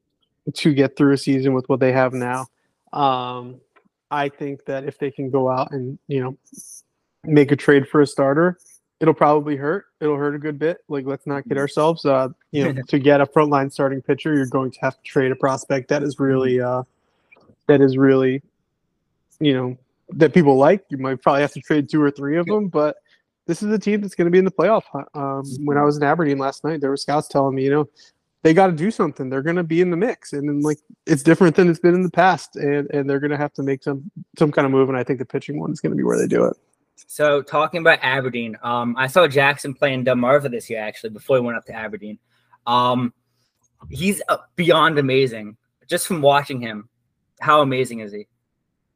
to 0.53 0.73
get 0.73 0.97
through 0.97 1.13
a 1.13 1.17
season 1.17 1.53
with 1.53 1.67
what 1.69 1.79
they 1.79 1.91
have 1.91 2.13
now. 2.13 2.47
Um, 2.91 3.61
I 4.11 4.29
think 4.29 4.65
that 4.65 4.83
if 4.83 4.99
they 4.99 5.09
can 5.09 5.29
go 5.29 5.49
out 5.49 5.71
and 5.71 5.97
you 6.07 6.21
know 6.21 6.37
make 7.23 7.51
a 7.51 7.55
trade 7.55 7.87
for 7.87 8.01
a 8.01 8.07
starter, 8.07 8.57
it'll 8.99 9.13
probably 9.13 9.55
hurt. 9.55 9.85
It'll 9.99 10.17
hurt 10.17 10.35
a 10.35 10.39
good 10.39 10.59
bit. 10.59 10.79
Like 10.87 11.05
let's 11.05 11.25
not 11.25 11.43
kid 11.47 11.57
ourselves. 11.57 12.05
Uh, 12.05 12.29
you 12.51 12.71
know, 12.71 12.81
to 12.87 12.99
get 12.99 13.21
a 13.21 13.25
frontline 13.25 13.71
starting 13.71 14.01
pitcher, 14.01 14.35
you're 14.35 14.45
going 14.45 14.71
to 14.71 14.79
have 14.81 14.95
to 14.95 15.03
trade 15.03 15.31
a 15.31 15.35
prospect 15.35 15.89
that 15.89 16.03
is 16.03 16.19
really 16.19 16.61
uh, 16.61 16.83
that 17.67 17.81
is 17.81 17.97
really 17.97 18.41
you 19.39 19.53
know 19.53 19.77
that 20.09 20.33
people 20.33 20.57
like. 20.57 20.83
You 20.89 20.97
might 20.97 21.21
probably 21.21 21.41
have 21.41 21.53
to 21.53 21.61
trade 21.61 21.89
two 21.89 22.01
or 22.01 22.11
three 22.11 22.37
of 22.37 22.45
them, 22.45 22.67
but 22.67 22.97
this 23.45 23.61
is 23.61 23.71
a 23.71 23.79
team 23.79 24.01
that's 24.01 24.15
going 24.15 24.25
to 24.25 24.31
be 24.31 24.39
in 24.39 24.45
the 24.45 24.51
playoff. 24.51 24.83
Um, 25.13 25.43
when 25.65 25.77
I 25.77 25.83
was 25.83 25.97
in 25.97 26.03
Aberdeen 26.03 26.37
last 26.37 26.63
night, 26.63 26.81
there 26.81 26.89
were 26.89 26.97
scouts 26.97 27.27
telling 27.27 27.55
me, 27.55 27.63
you 27.63 27.69
know, 27.69 27.89
they 28.43 28.53
got 28.53 28.67
to 28.67 28.73
do 28.73 28.91
something. 28.91 29.29
They're 29.29 29.41
going 29.41 29.55
to 29.55 29.63
be 29.63 29.81
in 29.81 29.89
the 29.89 29.97
mix, 29.97 30.33
and 30.33 30.47
then 30.47 30.61
like 30.61 30.79
it's 31.05 31.23
different 31.23 31.55
than 31.55 31.69
it's 31.69 31.79
been 31.79 31.95
in 31.95 32.03
the 32.03 32.11
past, 32.11 32.55
and 32.55 32.89
and 32.91 33.09
they're 33.09 33.19
going 33.19 33.31
to 33.31 33.37
have 33.37 33.53
to 33.53 33.63
make 33.63 33.83
some 33.83 34.11
some 34.37 34.51
kind 34.51 34.65
of 34.65 34.71
move. 34.71 34.89
And 34.89 34.97
I 34.97 35.03
think 35.03 35.19
the 35.19 35.25
pitching 35.25 35.59
one 35.59 35.71
is 35.71 35.79
going 35.79 35.91
to 35.91 35.95
be 35.95 36.03
where 36.03 36.17
they 36.17 36.27
do 36.27 36.45
it. 36.45 36.57
So 37.07 37.41
talking 37.41 37.81
about 37.81 37.99
Aberdeen, 38.01 38.57
um, 38.61 38.95
I 38.97 39.07
saw 39.07 39.27
Jackson 39.27 39.73
playing 39.73 40.05
Delmarva 40.05 40.51
this 40.51 40.69
year 40.69 40.79
actually 40.79 41.09
before 41.11 41.37
he 41.37 41.41
went 41.41 41.57
up 41.57 41.65
to 41.65 41.73
Aberdeen. 41.73 42.19
Um, 42.67 43.13
he's 43.89 44.21
uh, 44.29 44.37
beyond 44.55 44.99
amazing. 44.99 45.57
Just 45.87 46.07
from 46.07 46.21
watching 46.21 46.61
him, 46.61 46.89
how 47.39 47.61
amazing 47.61 47.99
is 47.99 48.11
he? 48.11 48.27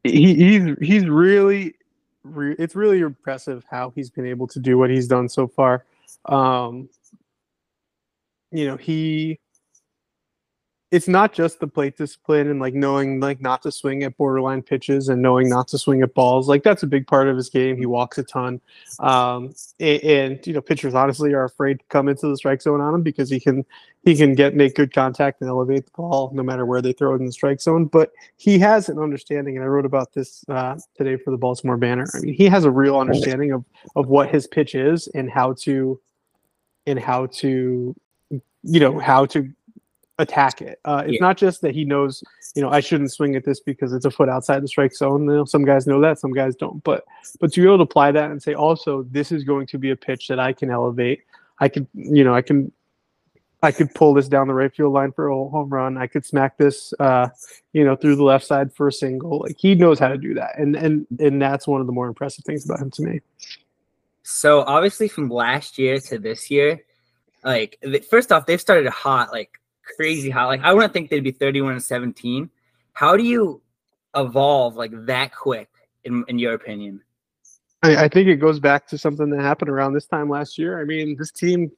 He 0.04 0.36
he's 0.36 0.78
he's 0.82 1.06
really 1.06 1.76
re- 2.36 2.56
it's 2.60 2.76
really 2.76 3.00
impressive 3.00 3.64
how 3.70 3.92
he's 3.92 4.10
been 4.10 4.26
able 4.26 4.48
to 4.48 4.60
do 4.60 4.78
what 4.78 4.90
he's 4.90 5.08
done 5.08 5.30
so 5.30 5.48
far. 5.48 5.86
Um, 6.26 6.90
you 8.52 8.66
know, 8.66 8.78
he 8.78 9.40
it's 10.90 11.10
not 11.10 11.34
just 11.34 11.60
the 11.60 11.68
plate 11.68 11.98
discipline 11.98 12.50
and 12.50 12.62
like 12.62 12.74
knowing 12.74 13.20
like 13.20 13.42
not 13.42 13.62
to 13.62 13.72
swing 13.72 14.04
at 14.04 14.16
borderline 14.16 14.62
pitches 14.62 15.10
and 15.10 15.22
knowing 15.22 15.50
not 15.50 15.68
to 15.68 15.78
swing 15.78 16.02
at 16.02 16.14
balls. 16.14 16.48
Like 16.48 16.64
that's 16.64 16.82
a 16.82 16.88
big 16.88 17.06
part 17.08 17.28
of 17.28 17.36
his 17.36 17.50
game. 17.50 17.76
He 17.78 17.86
walks 17.86 18.18
a 18.18 18.24
ton. 18.24 18.62
Um, 19.00 19.54
and, 19.82 20.04
and, 20.04 20.48
you 20.48 20.54
know 20.54 20.62
pitchers 20.62 20.94
honestly 20.94 21.34
are 21.34 21.44
afraid 21.44 21.80
to 21.80 21.86
come 21.90 22.08
into 22.08 22.28
the 22.28 22.38
strike 22.38 22.62
zone 22.62 22.80
on 22.80 22.94
him 22.94 23.02
because 23.02 23.30
he 23.30 23.38
can 23.38 23.66
he 24.04 24.16
can 24.16 24.34
get 24.34 24.56
make 24.56 24.76
good 24.76 24.94
contact 24.94 25.42
and 25.42 25.50
elevate 25.50 25.86
the 25.86 25.92
ball 25.92 26.32
no 26.34 26.42
matter 26.42 26.66
where 26.66 26.82
they 26.82 26.94
throw 26.94 27.14
it 27.14 27.20
in 27.20 27.26
the 27.26 27.34
strike 27.34 27.60
zone. 27.60 27.86
But 27.86 28.12
he 28.38 28.58
has 28.60 28.88
an 28.88 28.98
understanding 28.98 29.58
and 29.58 29.66
i 29.66 29.68
wrote 29.68 29.86
about 29.86 30.14
this 30.14 30.46
uh, 30.48 30.80
today 30.96 31.18
for 31.18 31.32
the 31.32 31.38
baltimore 31.38 31.76
banner. 31.76 32.06
I 32.16 32.20
mean 32.20 32.34
he 32.34 32.46
has 32.46 32.64
a 32.64 32.72
real 32.72 32.98
understanding 32.98 33.52
of 33.52 33.66
of 33.98 34.08
what 34.08 34.30
his 34.30 34.48
pitch 34.48 34.74
is 34.74 35.10
and 35.10 35.30
how 35.30 35.54
to 35.64 36.00
and 36.86 36.98
how 36.98 37.26
to 37.26 37.94
you 38.64 38.80
know 38.80 39.00
how 39.00 39.26
to 39.26 39.52
attack 40.20 40.62
it. 40.62 40.80
Uh, 40.86 41.04
it's 41.06 41.14
yeah. 41.14 41.20
not 41.22 41.38
just 41.38 41.62
that 41.62 41.74
he 41.74 41.86
knows, 41.86 42.24
you 42.56 42.62
know, 42.62 42.70
I 42.70 42.80
shouldn't 42.80 43.12
swing 43.12 43.36
at 43.36 43.46
this 43.46 43.60
because 43.60 43.94
it's 43.94 44.06
a 44.06 44.12
foot 44.12 44.30
outside 44.30 44.64
the 44.64 44.68
strike 44.68 44.94
zone. 44.96 45.26
You 45.26 45.38
know, 45.38 45.46
some 45.46 45.64
guys 45.64 45.88
know 45.88 46.02
that, 46.02 46.20
some 46.20 46.34
guys 46.34 46.56
don't. 46.56 46.84
But 46.84 47.06
but 47.40 47.54
to 47.54 47.62
be 47.62 47.68
able 47.68 47.78
to 47.78 47.84
apply 47.84 48.12
that 48.12 48.32
and 48.32 48.42
say, 48.42 48.54
also, 48.54 49.04
this 49.04 49.32
is 49.32 49.44
going 49.44 49.68
to 49.68 49.78
be 49.78 49.92
a 49.92 49.96
pitch 49.96 50.28
that 50.28 50.40
I 50.40 50.54
can 50.54 50.72
elevate. 50.72 51.22
I 51.60 51.70
can, 51.70 51.88
you 51.94 52.24
know, 52.24 52.34
I 52.34 52.42
can. 52.42 52.72
I 53.64 53.72
could 53.72 53.92
pull 53.96 54.14
this 54.14 54.28
down 54.28 54.48
the 54.48 54.54
right 54.54 54.74
field 54.74 54.94
line 54.94 55.12
for 55.12 55.30
a 55.30 55.34
home 55.34 55.70
run. 55.70 55.98
I 55.98 56.06
could 56.06 56.24
smack 56.24 56.60
this, 56.60 56.94
uh, 57.00 57.30
you 57.74 57.84
know, 57.84 57.96
through 57.96 58.16
the 58.16 58.24
left 58.24 58.46
side 58.46 58.72
for 58.72 58.88
a 58.88 58.92
single. 58.92 59.40
Like 59.40 59.56
he 59.58 59.74
knows 59.74 59.98
how 59.98 60.10
to 60.10 60.18
do 60.18 60.36
that, 60.36 60.60
and 60.60 60.76
and 60.76 61.08
and 61.20 61.42
that's 61.42 61.68
one 61.68 61.82
of 61.82 61.88
the 61.88 61.94
more 61.94 62.08
impressive 62.08 62.46
things 62.46 62.66
about 62.66 62.80
him 62.80 62.92
to 62.92 63.02
me. 63.02 63.22
So 64.22 64.62
obviously, 64.62 65.08
from 65.08 65.30
last 65.30 65.80
year 65.80 66.00
to 66.02 66.20
this 66.20 66.52
year, 66.52 66.84
like 67.44 67.80
first 68.12 68.32
off, 68.32 68.46
they've 68.46 68.62
started 68.62 68.88
hot. 68.90 69.32
Like 69.32 69.60
crazy 69.96 70.30
high. 70.30 70.46
Like 70.46 70.62
I 70.64 70.74
wouldn't 70.74 70.94
think 70.94 71.10
they'd 71.10 71.24
be 71.24 71.32
31 71.32 71.74
and 71.74 71.84
17. 71.84 72.50
How 72.94 73.16
do 73.16 73.24
you 73.24 73.62
evolve 74.16 74.76
like 74.76 74.92
that 75.06 75.36
quick 75.36 75.70
in, 76.04 76.24
in 76.28 76.40
your 76.40 76.54
opinion? 76.54 77.02
I, 77.84 78.06
I 78.06 78.08
think 78.08 78.28
it 78.28 78.38
goes 78.38 78.60
back 78.60 78.88
to 78.88 78.98
something 78.98 79.30
that 79.30 79.42
happened 79.42 79.70
around 79.70 79.94
this 79.94 80.08
time 80.08 80.30
last 80.30 80.58
year. 80.58 80.82
I 80.82 80.84
mean, 80.84 81.16
this 81.18 81.32
team 81.32 81.72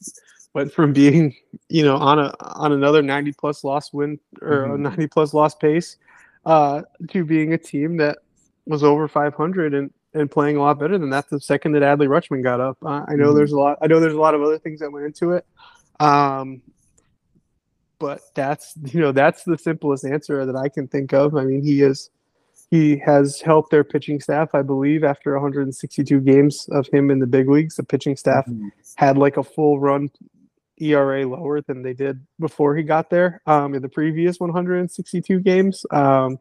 went 0.53 0.71
from 0.71 0.93
being, 0.93 1.35
you 1.67 1.83
know, 1.83 1.97
on 1.97 2.19
a 2.19 2.33
on 2.39 2.71
another 2.71 3.01
90 3.01 3.33
plus 3.33 3.63
loss 3.63 3.91
win 3.93 4.19
or 4.41 4.65
a 4.65 4.69
Mhm. 4.69 4.79
90 4.79 5.07
plus 5.07 5.33
loss 5.33 5.55
pace, 5.55 5.97
uh, 6.45 6.83
to 7.09 7.25
being 7.25 7.53
a 7.53 7.57
team 7.57 7.97
that 7.97 8.19
was 8.65 8.83
over 8.83 9.07
500 9.07 9.73
and 9.73 9.91
and 10.15 10.31
playing 10.31 10.57
a 10.57 10.59
lot 10.59 10.79
better 10.79 10.97
than 10.97 11.11
that 11.11 11.29
the 11.29 11.39
second 11.39 11.73
that 11.73 11.83
Adley 11.83 12.07
Rutschman 12.07 12.41
got 12.41 12.59
up. 12.59 12.77
Uh, 12.83 13.05
I 13.07 13.13
know 13.15 13.31
Mhm. 13.31 13.35
there's 13.35 13.51
a 13.51 13.57
lot. 13.59 13.77
I 13.81 13.85
know 13.87 13.99
there's 13.99 14.15
a 14.15 14.19
lot 14.19 14.33
of 14.33 14.41
other 14.41 14.57
things 14.57 14.79
that 14.79 14.91
went 14.91 15.05
into 15.05 15.33
it. 15.33 15.45
Um, 15.99 16.61
but 17.99 18.21
that's 18.33 18.73
you 18.85 18.99
know 18.99 19.11
that's 19.11 19.43
the 19.43 19.57
simplest 19.57 20.05
answer 20.05 20.45
that 20.45 20.55
I 20.55 20.69
can 20.69 20.87
think 20.87 21.13
of. 21.13 21.35
I 21.35 21.43
mean, 21.43 21.61
he 21.61 21.81
is 21.81 22.09
he 22.71 22.97
has 22.99 23.41
helped 23.41 23.71
their 23.71 23.83
pitching 23.83 24.19
staff, 24.19 24.49
I 24.53 24.61
believe, 24.61 25.03
after 25.03 25.33
162 25.33 26.19
games 26.21 26.67
of 26.71 26.87
him 26.93 27.09
in 27.09 27.19
the 27.19 27.25
big 27.25 27.49
leagues. 27.49 27.75
The 27.75 27.83
pitching 27.83 28.15
staff 28.15 28.47
had 28.95 29.17
like 29.17 29.37
a 29.37 29.43
full 29.43 29.79
run 29.79 30.11
ERA 30.79 31.27
lower 31.27 31.61
than 31.61 31.81
they 31.81 31.93
did 31.93 32.25
before 32.39 32.75
he 32.75 32.83
got 32.83 33.09
there 33.09 33.41
um, 33.47 33.73
in 33.73 33.81
the 33.81 33.89
previous 33.89 34.39
162 34.39 35.39
games. 35.39 35.85
Um, 35.91 36.39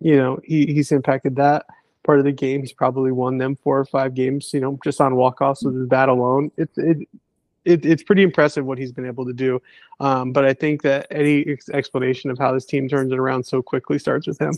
you 0.00 0.16
know, 0.16 0.38
he, 0.44 0.66
he's 0.66 0.92
impacted 0.92 1.36
that 1.36 1.64
part 2.04 2.18
of 2.18 2.26
the 2.26 2.32
game. 2.32 2.60
He's 2.60 2.72
probably 2.72 3.10
won 3.10 3.38
them 3.38 3.56
four 3.56 3.78
or 3.78 3.86
five 3.86 4.14
games, 4.14 4.50
you 4.52 4.60
know, 4.60 4.78
just 4.84 5.00
on 5.00 5.16
walk-offs 5.16 5.64
with 5.64 5.76
his 5.76 5.88
bat 5.88 6.10
alone. 6.10 6.50
It's 6.58 6.76
it, 6.76 7.08
it, 7.64 7.84
it's 7.84 8.02
pretty 8.02 8.22
impressive 8.22 8.64
what 8.64 8.78
he's 8.78 8.92
been 8.92 9.06
able 9.06 9.24
to 9.24 9.32
do. 9.32 9.60
Um, 10.00 10.32
but 10.32 10.44
I 10.44 10.52
think 10.52 10.82
that 10.82 11.06
any 11.10 11.46
ex- 11.46 11.68
explanation 11.68 12.30
of 12.30 12.38
how 12.38 12.52
this 12.52 12.64
team 12.66 12.88
turns 12.88 13.12
it 13.12 13.18
around 13.18 13.44
so 13.44 13.62
quickly 13.62 13.98
starts 13.98 14.26
with 14.26 14.40
him. 14.40 14.54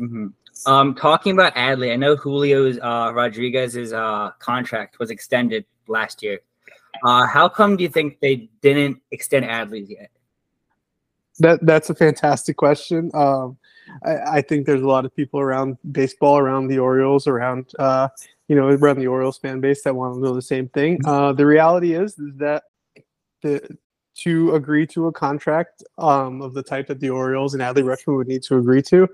Mhm. 0.00 0.32
Um, 0.64 0.94
talking 0.94 1.32
about 1.32 1.54
Adley, 1.54 1.92
I 1.92 1.96
know 1.96 2.16
Julio's 2.16 2.78
uh, 2.78 3.12
Rodriguez's 3.14 3.92
uh, 3.92 4.30
contract 4.38 4.98
was 4.98 5.10
extended 5.10 5.66
last 5.86 6.22
year. 6.22 6.40
Uh, 7.04 7.26
how 7.26 7.48
come 7.48 7.76
do 7.76 7.82
you 7.82 7.90
think 7.90 8.20
they 8.20 8.48
didn't 8.62 9.02
extend 9.10 9.44
Adley's 9.44 9.90
yet? 9.90 10.10
That 11.40 11.64
that's 11.66 11.90
a 11.90 11.94
fantastic 11.94 12.56
question. 12.56 13.10
Um, 13.12 13.58
I, 14.04 14.38
I 14.38 14.40
think 14.40 14.66
there's 14.66 14.80
a 14.80 14.88
lot 14.88 15.04
of 15.04 15.14
people 15.14 15.40
around 15.40 15.76
baseball, 15.92 16.38
around 16.38 16.68
the 16.68 16.78
Orioles, 16.78 17.26
around 17.26 17.70
uh, 17.78 18.08
you 18.48 18.56
know, 18.56 18.68
around 18.68 18.98
the 18.98 19.06
Orioles 19.06 19.38
fan 19.38 19.60
base 19.60 19.82
that 19.82 19.94
want 19.94 20.14
to 20.14 20.20
know 20.20 20.34
the 20.34 20.42
same 20.42 20.68
thing. 20.68 21.00
Uh, 21.04 21.32
the 21.32 21.46
reality 21.46 21.94
is, 21.94 22.18
is 22.18 22.36
that 22.36 22.64
the 23.42 23.76
to 24.14 24.54
agree 24.54 24.86
to 24.86 25.08
a 25.08 25.12
contract 25.12 25.82
um, 25.98 26.40
of 26.40 26.54
the 26.54 26.62
type 26.62 26.86
that 26.86 27.00
the 27.00 27.10
Orioles 27.10 27.52
and 27.52 27.62
Adley 27.62 27.82
Rutschman 27.82 28.16
would 28.16 28.28
need 28.28 28.42
to 28.44 28.56
agree 28.56 28.80
to, 28.80 29.06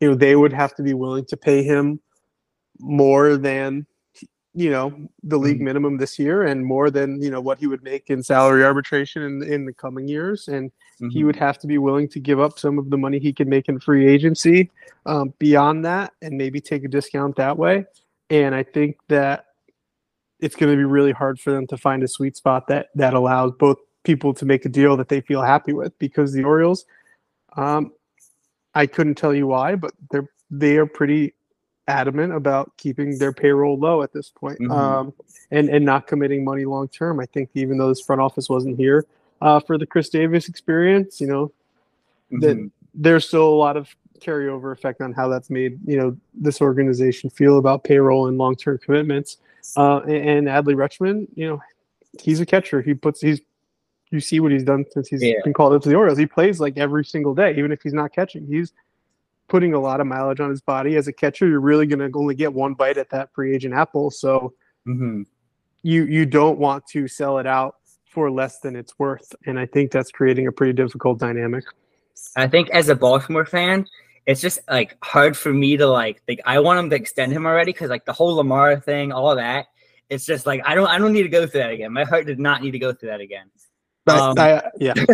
you 0.00 0.08
know, 0.08 0.14
they 0.16 0.34
would 0.34 0.52
have 0.52 0.74
to 0.74 0.82
be 0.82 0.92
willing 0.92 1.24
to 1.26 1.36
pay 1.36 1.62
him 1.62 2.00
more 2.80 3.36
than 3.36 3.86
you 4.52 4.68
know 4.68 4.92
the 5.22 5.38
league 5.38 5.60
Mhm. 5.60 5.64
minimum 5.64 5.96
this 5.96 6.18
year 6.18 6.42
and 6.42 6.66
more 6.66 6.90
than 6.90 7.22
you 7.22 7.30
know 7.30 7.40
what 7.40 7.58
he 7.58 7.68
would 7.68 7.84
make 7.84 8.10
in 8.10 8.20
salary 8.20 8.64
arbitration 8.64 9.22
in, 9.22 9.42
in 9.44 9.64
the 9.64 9.72
coming 9.72 10.08
years 10.08 10.48
and 10.48 10.72
he 11.12 11.24
would 11.24 11.36
have 11.36 11.56
to 11.58 11.66
be 11.66 11.78
willing 11.78 12.08
to 12.08 12.18
give 12.20 12.40
up 12.40 12.58
some 12.58 12.78
of 12.78 12.90
the 12.90 12.98
money 12.98 13.18
he 13.18 13.32
could 13.32 13.46
make 13.48 13.68
in 13.68 13.78
free 13.78 14.06
agency 14.06 14.70
um, 15.06 15.32
beyond 15.38 15.84
that 15.84 16.12
and 16.20 16.36
maybe 16.36 16.60
take 16.60 16.84
a 16.84 16.88
discount 16.88 17.36
that 17.36 17.56
way. 17.56 17.86
And 18.30 18.54
I 18.54 18.62
think 18.62 18.96
that 19.08 19.46
it's 20.38 20.56
going 20.56 20.72
to 20.72 20.76
be 20.76 20.84
really 20.84 21.12
hard 21.12 21.38
for 21.38 21.50
them 21.50 21.66
to 21.66 21.76
find 21.76 22.02
a 22.02 22.08
sweet 22.08 22.36
spot 22.36 22.68
that 22.68 22.88
that 22.94 23.12
allows 23.12 23.52
both 23.58 23.78
people 24.04 24.32
to 24.34 24.46
make 24.46 24.64
a 24.64 24.68
deal 24.68 24.96
that 24.96 25.08
they 25.08 25.20
feel 25.20 25.42
happy 25.42 25.72
with 25.74 25.98
because 25.98 26.32
the 26.32 26.44
Orioles, 26.44 26.86
um, 27.56 27.92
I 28.74 28.86
couldn't 28.86 29.16
tell 29.16 29.34
you 29.34 29.46
why, 29.48 29.74
but 29.74 29.92
they're 30.10 30.28
they 30.50 30.78
are 30.78 30.86
pretty 30.86 31.34
adamant 31.88 32.32
about 32.32 32.72
keeping 32.76 33.18
their 33.18 33.32
payroll 33.32 33.76
low 33.78 34.02
at 34.02 34.12
this 34.12 34.30
point 34.30 34.58
Mhm. 34.60 34.70
um, 34.70 35.12
and 35.50 35.68
and 35.68 35.84
not 35.84 36.06
committing 36.06 36.44
money 36.44 36.64
long 36.64 36.88
term. 36.88 37.18
I 37.20 37.26
think 37.26 37.50
even 37.54 37.78
though 37.78 37.88
this 37.88 38.00
front 38.00 38.20
office 38.20 38.48
wasn't 38.48 38.76
here 38.76 39.04
uh, 39.42 39.58
for 39.58 39.76
the 39.76 39.86
Chris 39.86 40.08
Davis 40.08 40.48
experience, 40.48 41.20
you 41.20 41.26
know, 41.26 41.50
that 42.30 42.56
Mhm. 42.56 42.70
there's 42.94 43.26
still 43.26 43.48
a 43.48 43.54
lot 43.56 43.76
of 43.76 43.94
carryover 44.20 44.72
effect 44.72 45.00
on 45.00 45.12
how 45.12 45.28
that's 45.28 45.50
made 45.50 45.78
you 45.86 45.96
know 45.96 46.16
this 46.34 46.60
organization 46.60 47.30
feel 47.30 47.58
about 47.58 47.84
payroll 47.84 48.28
and 48.28 48.38
long 48.38 48.54
term 48.56 48.78
commitments. 48.78 49.38
Uh, 49.76 49.98
and, 50.00 50.46
and 50.46 50.48
Adley 50.48 50.74
Rutschman, 50.74 51.26
you 51.34 51.46
know, 51.48 51.60
he's 52.20 52.40
a 52.40 52.46
catcher. 52.46 52.80
He 52.82 52.94
puts 52.94 53.20
he's 53.20 53.40
you 54.10 54.18
see 54.20 54.40
what 54.40 54.50
he's 54.50 54.64
done 54.64 54.84
since 54.90 55.08
he's 55.08 55.22
Yeah. 55.22 55.34
been 55.44 55.52
called 55.52 55.72
up 55.72 55.82
to 55.82 55.88
the 55.88 55.94
Orioles. 55.94 56.18
He 56.18 56.26
plays 56.26 56.58
like 56.60 56.76
every 56.76 57.04
single 57.04 57.34
day, 57.34 57.54
even 57.56 57.70
if 57.70 57.80
he's 57.82 57.92
not 57.94 58.12
catching. 58.12 58.44
He's 58.46 58.72
putting 59.48 59.72
a 59.74 59.78
lot 59.80 60.00
of 60.00 60.06
mileage 60.08 60.40
on 60.40 60.50
his 60.50 60.60
body 60.60 60.96
as 60.96 61.06
a 61.08 61.12
catcher. 61.12 61.46
You're 61.46 61.60
really 61.60 61.86
going 61.86 62.00
to 62.00 62.18
only 62.18 62.34
get 62.34 62.52
one 62.52 62.74
bite 62.74 62.96
at 62.98 63.10
that 63.10 63.32
free 63.34 63.54
agent 63.54 63.74
apple, 63.74 64.10
so 64.10 64.52
Mhm. 64.88 65.26
you 65.82 66.04
you 66.04 66.26
don't 66.26 66.58
want 66.58 66.86
to 66.88 67.06
sell 67.06 67.38
it 67.38 67.46
out 67.46 67.76
for 68.06 68.30
less 68.30 68.58
than 68.60 68.74
it's 68.74 68.98
worth. 68.98 69.32
And 69.46 69.58
I 69.60 69.66
think 69.66 69.92
that's 69.92 70.10
creating 70.10 70.48
a 70.48 70.52
pretty 70.52 70.72
difficult 70.72 71.20
dynamic. 71.20 71.62
I 72.36 72.48
think 72.48 72.68
as 72.70 72.88
a 72.88 72.96
Baltimore 72.96 73.46
fan, 73.46 73.86
it's 74.26 74.40
just 74.40 74.60
like 74.68 74.96
hard 75.02 75.36
for 75.36 75.52
me 75.52 75.76
to 75.76 75.86
like 75.86 76.22
think 76.24 76.40
I 76.44 76.60
want 76.60 76.78
him 76.78 76.90
to 76.90 76.96
extend 76.96 77.32
him 77.32 77.46
already 77.46 77.72
because 77.72 77.90
like 77.90 78.04
the 78.04 78.12
whole 78.12 78.34
Lamar 78.36 78.78
thing, 78.78 79.12
all 79.12 79.34
that. 79.36 79.66
It's 80.08 80.26
just 80.26 80.46
like 80.46 80.60
I 80.66 80.74
don't 80.74 80.88
I 80.88 80.98
don't 80.98 81.12
need 81.12 81.22
to 81.22 81.28
go 81.28 81.46
through 81.46 81.60
that 81.60 81.70
again. 81.70 81.92
My 81.92 82.04
heart 82.04 82.26
did 82.26 82.38
not 82.38 82.62
need 82.62 82.72
to 82.72 82.78
go 82.78 82.92
through 82.92 83.10
that 83.10 83.20
again. 83.20 83.50
I- 84.06 84.18
Um, 84.18 84.38
I- 84.38 84.70
yeah. 84.78 84.94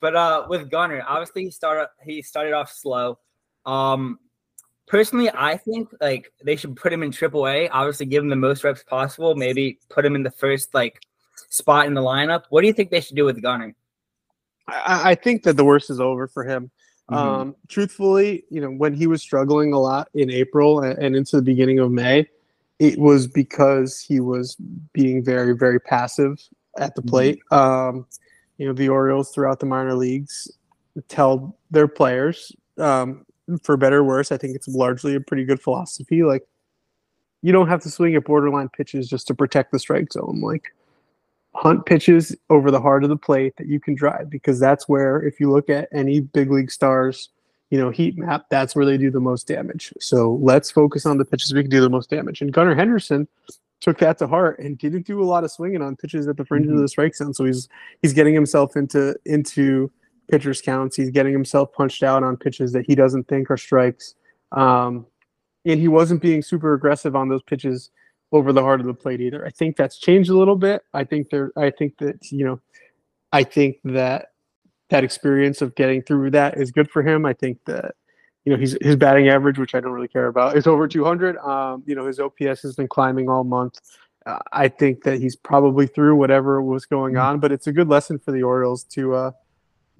But 0.00 0.14
uh 0.14 0.46
with 0.48 0.70
Gunnar, 0.70 1.02
obviously 1.06 1.44
he 1.44 1.50
started 1.50 1.88
he 2.04 2.22
started 2.22 2.52
off 2.52 2.70
slow. 2.70 3.18
Um 3.66 4.18
personally 4.86 5.28
I 5.34 5.56
think 5.56 5.88
like 6.00 6.32
they 6.44 6.54
should 6.56 6.76
put 6.76 6.92
him 6.92 7.02
in 7.02 7.10
triple 7.10 7.48
A, 7.48 7.68
obviously 7.68 8.06
give 8.06 8.22
him 8.22 8.28
the 8.28 8.36
most 8.36 8.62
reps 8.64 8.84
possible, 8.84 9.34
maybe 9.34 9.78
put 9.88 10.04
him 10.04 10.14
in 10.14 10.22
the 10.22 10.30
first 10.30 10.72
like 10.72 11.00
spot 11.50 11.86
in 11.86 11.94
the 11.94 12.00
lineup. 12.00 12.44
What 12.50 12.60
do 12.60 12.68
you 12.68 12.72
think 12.72 12.90
they 12.90 13.00
should 13.00 13.16
do 13.16 13.24
with 13.24 13.42
Gunnar? 13.42 13.74
I, 14.68 15.10
I 15.10 15.14
think 15.16 15.42
that 15.44 15.56
the 15.56 15.64
worst 15.64 15.90
is 15.90 15.98
over 16.00 16.28
for 16.28 16.44
him. 16.44 16.70
Mhm. 17.10 17.16
Um, 17.16 17.56
truthfully, 17.68 18.44
you 18.50 18.60
know, 18.60 18.70
when 18.70 18.92
he 18.94 19.06
was 19.06 19.22
struggling 19.22 19.72
a 19.72 19.78
lot 19.78 20.08
in 20.14 20.30
April 20.30 20.80
and, 20.80 20.98
and 20.98 21.16
into 21.16 21.36
the 21.36 21.42
beginning 21.42 21.78
of 21.78 21.90
May, 21.90 22.28
it 22.78 22.98
was 22.98 23.26
because 23.26 24.00
he 24.00 24.20
was 24.20 24.56
being 24.92 25.24
very, 25.24 25.56
very 25.56 25.80
passive 25.80 26.40
at 26.78 26.94
the 26.94 27.02
Mhm. 27.02 27.08
plate. 27.08 27.40
Um, 27.50 28.06
you 28.58 28.66
know, 28.66 28.72
the 28.72 28.88
Orioles 28.88 29.30
throughout 29.32 29.60
the 29.60 29.66
minor 29.66 29.94
leagues 29.94 30.50
tell 31.08 31.56
their 31.70 31.88
players, 31.88 32.52
um, 32.76 33.24
for 33.62 33.76
better 33.76 33.98
or 33.98 34.04
worse, 34.04 34.30
I 34.30 34.36
think 34.36 34.54
it's 34.54 34.68
largely 34.68 35.14
a 35.14 35.20
pretty 35.20 35.44
good 35.44 35.60
philosophy. 35.60 36.22
Like, 36.22 36.46
you 37.40 37.52
don't 37.52 37.68
have 37.68 37.80
to 37.82 37.90
swing 37.90 38.14
at 38.16 38.24
borderline 38.24 38.68
pitches 38.68 39.08
just 39.08 39.26
to 39.28 39.34
protect 39.34 39.72
the 39.72 39.78
strike 39.78 40.12
zone. 40.12 40.40
Like, 40.42 40.74
hunt 41.58 41.84
pitches 41.86 42.36
over 42.50 42.70
the 42.70 42.80
heart 42.80 43.02
of 43.02 43.10
the 43.10 43.16
plate 43.16 43.52
that 43.56 43.66
you 43.66 43.80
can 43.80 43.94
drive 43.94 44.30
because 44.30 44.60
that's 44.60 44.88
where 44.88 45.20
if 45.22 45.40
you 45.40 45.50
look 45.50 45.68
at 45.68 45.88
any 45.92 46.20
big 46.20 46.52
league 46.52 46.70
stars 46.70 47.30
you 47.70 47.78
know 47.78 47.90
heat 47.90 48.16
map 48.16 48.44
that's 48.48 48.76
where 48.76 48.86
they 48.86 48.96
do 48.96 49.10
the 49.10 49.20
most 49.20 49.48
damage. 49.48 49.92
So 50.00 50.38
let's 50.40 50.70
focus 50.70 51.04
on 51.04 51.18
the 51.18 51.24
pitches 51.24 51.52
we 51.52 51.62
can 51.62 51.70
do 51.70 51.80
the 51.80 51.90
most 51.90 52.10
damage. 52.10 52.40
And 52.40 52.52
gunnar 52.52 52.74
henderson 52.76 53.26
took 53.80 53.98
that 53.98 54.18
to 54.18 54.26
heart 54.26 54.58
and 54.60 54.78
didn't 54.78 55.06
do 55.06 55.20
a 55.20 55.24
lot 55.24 55.42
of 55.44 55.50
swinging 55.50 55.82
on 55.82 55.96
pitches 55.96 56.26
at 56.28 56.36
the 56.36 56.44
fringe 56.44 56.66
of 56.66 56.72
Mhm. 56.74 56.80
the 56.80 56.88
strike 56.88 57.14
zone. 57.16 57.34
So 57.34 57.44
he's 57.44 57.68
he's 58.02 58.12
getting 58.12 58.34
himself 58.34 58.76
into 58.76 59.16
into 59.26 59.90
pitchers 60.30 60.62
counts. 60.62 60.94
He's 60.96 61.10
getting 61.10 61.32
himself 61.32 61.72
punched 61.72 62.02
out 62.02 62.22
on 62.22 62.36
pitches 62.36 62.72
that 62.72 62.86
he 62.86 62.94
doesn't 62.94 63.28
think 63.28 63.50
are 63.50 63.56
strikes. 63.56 64.14
Um, 64.52 65.06
and 65.64 65.80
he 65.80 65.88
wasn't 65.88 66.22
being 66.22 66.42
super 66.42 66.72
aggressive 66.74 67.14
on 67.16 67.28
those 67.28 67.42
pitches 67.42 67.90
over 68.32 68.52
the 68.52 68.62
heart 68.62 68.80
of 68.80 68.86
the 68.86 68.94
plate 68.94 69.20
either. 69.20 69.44
I 69.46 69.50
think 69.50 69.76
that's 69.76 69.98
changed 69.98 70.30
a 70.30 70.36
little 70.36 70.56
bit. 70.56 70.82
I 70.94 71.04
think 71.04 71.30
there 71.30 71.52
I 71.56 71.70
think 71.70 71.98
that, 71.98 72.30
you 72.30 72.44
know, 72.44 72.60
I 73.32 73.42
think 73.44 73.76
that 73.84 74.28
that 74.90 75.04
experience 75.04 75.60
of 75.62 75.74
getting 75.74 76.02
through 76.02 76.30
that 76.32 76.58
is 76.58 76.70
good 76.70 76.90
for 76.90 77.02
him. 77.02 77.24
I 77.26 77.32
think 77.32 77.58
that 77.66 77.94
you 78.44 78.52
know, 78.54 78.58
he's 78.58 78.78
his 78.80 78.96
batting 78.96 79.28
average, 79.28 79.58
which 79.58 79.74
I 79.74 79.80
don't 79.80 79.92
really 79.92 80.08
care 80.08 80.26
about, 80.28 80.56
is 80.56 80.66
over 80.66 80.88
200. 80.88 81.36
Um, 81.38 81.82
you 81.86 81.94
know, 81.94 82.06
his 82.06 82.18
OPS 82.18 82.62
has 82.62 82.74
been 82.74 82.88
climbing 82.88 83.28
all 83.28 83.44
month. 83.44 83.78
Uh, 84.24 84.38
I 84.52 84.68
think 84.68 85.02
that 85.04 85.20
he's 85.20 85.36
probably 85.36 85.86
through 85.86 86.16
whatever 86.16 86.62
was 86.62 86.86
going 86.86 87.14
Mhm. 87.14 87.22
on, 87.22 87.40
but 87.40 87.52
it's 87.52 87.66
a 87.66 87.72
good 87.72 87.88
lesson 87.88 88.18
for 88.18 88.32
the 88.32 88.42
Orioles 88.42 88.84
to 88.84 89.14
uh 89.14 89.30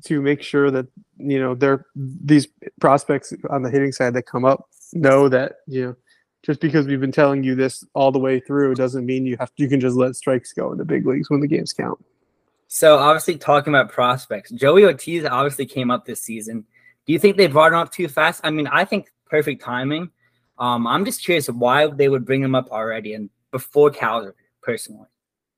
to 0.05 0.23
make 0.23 0.41
sure 0.43 0.71
that 0.71 0.87
you 1.19 1.39
know 1.41 1.55
they're 1.55 1.85
these 1.97 2.47
prospects 2.81 3.35
on 3.51 3.63
the 3.63 3.71
hitting 3.71 3.91
side 3.93 4.15
that 4.15 4.23
come 4.23 4.45
up 4.45 4.69
know 4.93 5.29
that 5.29 5.57
you 5.67 5.85
know 5.87 5.97
just 6.43 6.61
because 6.61 6.87
we've 6.87 7.01
been 7.01 7.13
telling 7.13 7.43
you 7.43 7.55
this 7.55 7.85
all 7.95 8.13
the 8.13 8.19
way 8.19 8.41
through 8.41 8.75
doesn't 8.75 9.05
mean 9.05 9.27
you 9.27 9.37
have 9.39 9.51
you 9.57 9.69
can 9.69 9.81
just 9.81 9.97
let 9.97 10.17
strikes 10.17 10.53
go 10.53 10.73
in 10.73 10.79
the 10.79 10.85
big 10.85 11.07
leagues 11.07 11.31
when 11.31 11.41
the 11.41 11.49
games 11.49 11.73
count. 11.73 12.03
So 12.69 12.97
obviously 12.99 13.37
talking 13.39 13.75
about 13.75 13.91
prospects, 13.91 14.51
Joey 14.51 14.85
Ortiz 14.85 15.25
obviously 15.25 15.67
came 15.67 15.91
up 15.91 16.05
this 16.05 16.23
season. 16.23 16.65
Do 17.07 17.13
you 17.13 17.19
think 17.19 17.37
they 17.37 17.47
brought 17.47 17.73
him 17.73 17.79
up 17.79 17.91
too 17.91 18.09
fast? 18.09 18.41
I 18.45 18.51
mean, 18.51 18.67
I 18.67 18.85
think 18.85 19.11
perfect 19.27 19.63
timing. 19.63 20.11
Um, 20.59 20.87
I'm 20.87 21.05
just 21.05 21.25
curious 21.25 21.49
why 21.49 21.87
they 21.87 22.09
would 22.09 22.27
bring 22.27 22.43
him 22.43 22.55
up 22.55 22.71
already 22.71 23.15
and 23.15 23.31
before 23.53 23.91
Calgary, 23.91 24.35
personally. 24.63 25.07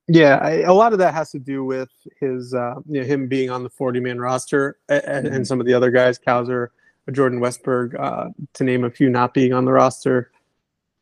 Yeah, 0.07 0.37
I, 0.37 0.51
a 0.61 0.73
lot 0.73 0.93
of 0.93 0.99
that 0.99 1.13
has 1.13 1.31
to 1.31 1.39
do 1.39 1.63
with 1.65 1.89
his, 2.19 2.53
uh, 2.53 2.75
you 2.87 3.01
know, 3.01 3.07
him 3.07 3.27
being 3.27 3.49
on 3.49 3.63
the 3.63 3.69
40 3.69 3.99
man 3.99 4.19
roster 4.19 4.77
and, 4.89 5.03
and, 5.03 5.27
Mhm. 5.27 5.47
some 5.47 5.59
of 5.59 5.65
the 5.65 5.73
other 5.73 5.91
guys, 5.91 6.17
Cowser, 6.19 6.67
Jordan 7.11 7.39
Westburg, 7.39 7.99
uh, 7.99 8.29
to 8.53 8.63
name 8.63 8.83
a 8.83 8.89
few, 8.89 9.09
not 9.09 9.33
being 9.33 9.53
on 9.53 9.65
the 9.65 9.71
roster. 9.71 10.31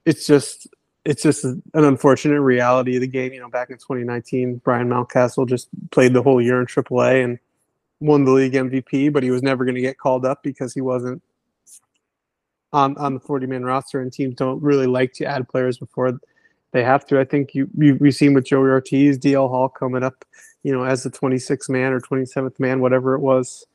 It's 0.06 0.26
just, 0.26 0.68
it's 1.06 1.24
just 1.24 1.44
an 1.44 1.62
unfortunate 1.74 2.42
reality 2.42 2.96
of 2.96 3.02
the 3.02 3.08
game. 3.08 3.34
You 3.34 3.40
know, 3.40 3.50
back 3.50 3.70
in 3.70 3.78
2019, 3.78 4.62
Ryan 4.66 4.90
Mountcastle 4.90 5.48
just 5.48 5.70
played 5.92 6.14
the 6.14 6.22
whole 6.22 6.42
year 6.42 6.60
in 6.60 6.68
AAA 6.68 7.24
and 7.24 7.40
won 8.00 8.26
the 8.26 8.32
league 8.32 8.54
MVP, 8.54 9.12
but 9.12 9.24
he 9.24 9.32
was 9.32 9.44
never 9.44 9.66
going 9.66 9.76
to 9.76 9.82
get 9.82 9.98
called 9.98 10.26
up 10.26 10.44
because 10.44 10.74
he 10.74 10.82
wasn't 10.82 11.22
on 12.72 12.96
on 12.98 13.16
the 13.16 13.20
40 13.20 13.48
man 13.48 13.64
roster, 13.64 14.00
and 14.00 14.14
teams 14.14 14.36
don't 14.36 14.62
really 14.62 14.88
like 14.88 15.14
to 15.14 15.26
add 15.26 15.50
players 15.50 15.78
before 15.78 16.20
they 16.72 16.84
have 16.84 17.06
to. 17.08 17.20
I 17.20 17.26
think 17.26 17.56
you, 17.56 17.70
you 17.78 17.98
we've 18.00 18.16
seen 18.16 18.34
with 18.34 18.46
Joey 18.46 18.70
Ortiz, 18.70 19.18
DL 19.18 19.50
Hall 19.50 19.70
coming 19.70 20.04
up, 20.04 20.24
you 20.64 20.72
know, 20.72 20.84
as 20.84 21.04
the 21.04 21.10
26th 21.10 21.70
man 21.70 21.92
or 21.94 22.00
27th 22.00 22.60
man, 22.60 22.80
whatever 22.80 23.16
it 23.16 23.20
was, 23.20 23.66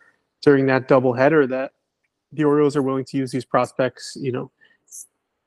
during 0.42 0.66
that 0.66 0.88
doubleheader, 0.88 1.48
that 1.48 1.72
the 2.32 2.44
Orioles 2.44 2.76
are 2.76 2.82
willing 2.82 3.04
to 3.06 3.16
use 3.16 3.32
these 3.32 3.44
prospects, 3.44 4.16
you 4.20 4.32
know, 4.32 4.50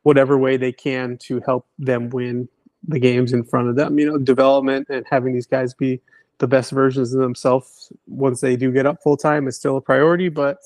whatever 0.07 0.37
way 0.37 0.55
they 0.55 0.71
can 0.71 1.17
to 1.17 1.41
help 1.41 1.67
them 1.77 2.09
win 2.11 2.47
the 2.87 2.97
games 2.97 3.33
in 3.33 3.43
front 3.43 3.67
of 3.67 3.75
them. 3.75 3.99
You 3.99 4.05
know, 4.05 4.17
development 4.17 4.87
and 4.89 5.05
having 5.09 5.33
these 5.33 5.45
guys 5.45 5.73
be 5.73 5.99
the 6.37 6.47
best 6.47 6.71
versions 6.71 7.13
of 7.13 7.19
themselves 7.19 7.91
once 8.07 8.39
they 8.39 8.55
do 8.55 8.71
get 8.71 8.85
up 8.85 9.03
full 9.03 9.17
time 9.17 9.49
is 9.49 9.57
still 9.57 9.75
a 9.75 9.81
priority, 9.81 10.29
but 10.29 10.59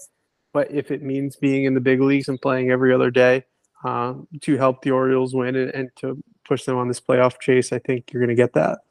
but 0.53 0.69
if 0.69 0.91
it 0.91 1.01
means 1.01 1.37
being 1.37 1.63
in 1.63 1.73
the 1.73 1.79
big 1.79 2.01
leagues 2.01 2.27
and 2.27 2.39
playing 2.39 2.69
every 2.69 2.93
other 2.93 3.09
day 3.09 3.43
um, 3.83 4.27
to 4.41 4.57
help 4.57 4.83
the 4.83 4.91
Orioles 4.91 5.33
win 5.33 5.55
and, 5.55 5.71
and 5.71 5.89
to 5.95 6.21
push 6.45 6.65
them 6.65 6.77
on 6.77 6.87
this 6.87 7.01
playoff 7.01 7.39
chase, 7.39 7.73
I 7.73 7.79
think 7.79 8.13
you're 8.13 8.21
going 8.21 8.35
to 8.35 8.35
get 8.35 8.53
that. 8.53 8.81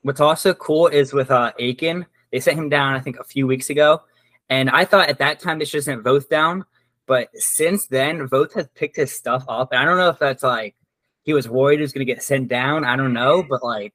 What's 0.00 0.20
also 0.20 0.54
cool 0.54 0.88
is 0.88 1.12
with 1.12 1.30
uh, 1.30 1.52
Akin, 1.60 2.04
they 2.32 2.40
sent 2.40 2.58
him 2.58 2.68
down, 2.68 2.94
I 2.94 3.00
think, 3.00 3.20
a 3.20 3.24
few 3.24 3.46
weeks 3.46 3.70
ago. 3.70 4.02
And 4.50 4.70
I 4.70 4.86
thought 4.86 5.08
at 5.08 5.18
that 5.18 5.38
time 5.38 5.60
they 5.60 5.66
should 5.66 5.78
have 5.78 5.84
sent 5.84 6.02
Voth 6.02 6.28
down. 6.28 6.64
But 7.06 7.28
since 7.34 7.86
then, 7.86 8.28
Voth 8.28 8.54
has 8.54 8.68
picked 8.74 8.96
his 8.96 9.12
stuff 9.12 9.44
up. 9.48 9.72
And 9.72 9.80
I 9.80 9.84
don't 9.84 9.98
know 9.98 10.08
if 10.08 10.18
that's 10.18 10.42
like 10.42 10.76
he 11.24 11.32
was 11.32 11.48
worried 11.48 11.76
he 11.78 11.82
was 11.82 11.92
going 11.92 12.06
to 12.06 12.12
get 12.12 12.22
sent 12.22 12.48
down. 12.48 12.84
I 12.84 12.96
don't 12.96 13.12
know. 13.12 13.42
But 13.48 13.62
like 13.62 13.94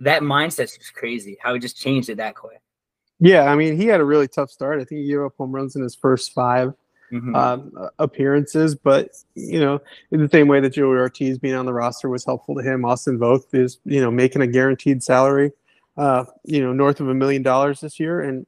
that 0.00 0.22
mindset's 0.22 0.76
just 0.76 0.94
crazy 0.94 1.36
how 1.40 1.54
he 1.54 1.60
just 1.60 1.76
changed 1.76 2.08
it 2.08 2.16
that 2.16 2.34
quick. 2.34 2.60
Yeah, 3.20 3.44
I 3.44 3.54
mean, 3.54 3.76
he 3.76 3.86
had 3.86 4.00
a 4.00 4.04
really 4.04 4.26
tough 4.28 4.50
start. 4.50 4.80
I 4.80 4.84
think 4.84 5.02
he 5.02 5.08
gave 5.08 5.20
up 5.20 5.34
home 5.38 5.52
runs 5.52 5.76
in 5.76 5.82
his 5.82 5.94
first 5.94 6.32
five 6.32 6.74
Mhm. 7.12 7.36
um, 7.36 7.72
appearances, 8.00 8.74
but 8.74 9.10
you 9.34 9.60
know, 9.60 9.80
in 10.10 10.20
the 10.20 10.28
same 10.28 10.48
way 10.48 10.58
that 10.60 10.70
Joey 10.70 10.96
Ortiz 10.96 11.38
being 11.38 11.54
on 11.54 11.64
the 11.66 11.72
roster 11.72 12.08
was 12.08 12.24
helpful 12.24 12.56
to 12.56 12.62
him, 12.62 12.84
Austin 12.84 13.18
Voth 13.18 13.54
is 13.54 13.78
you 13.84 14.00
know 14.00 14.10
making 14.10 14.42
a 14.42 14.46
guaranteed 14.48 15.02
salary, 15.02 15.52
uh, 15.96 16.24
you 16.44 16.60
know, 16.60 16.72
north 16.72 17.00
of 17.00 17.08
a 17.08 17.14
million 17.14 17.42
dollars 17.42 17.80
this 17.80 18.00
year, 18.00 18.20
and 18.20 18.46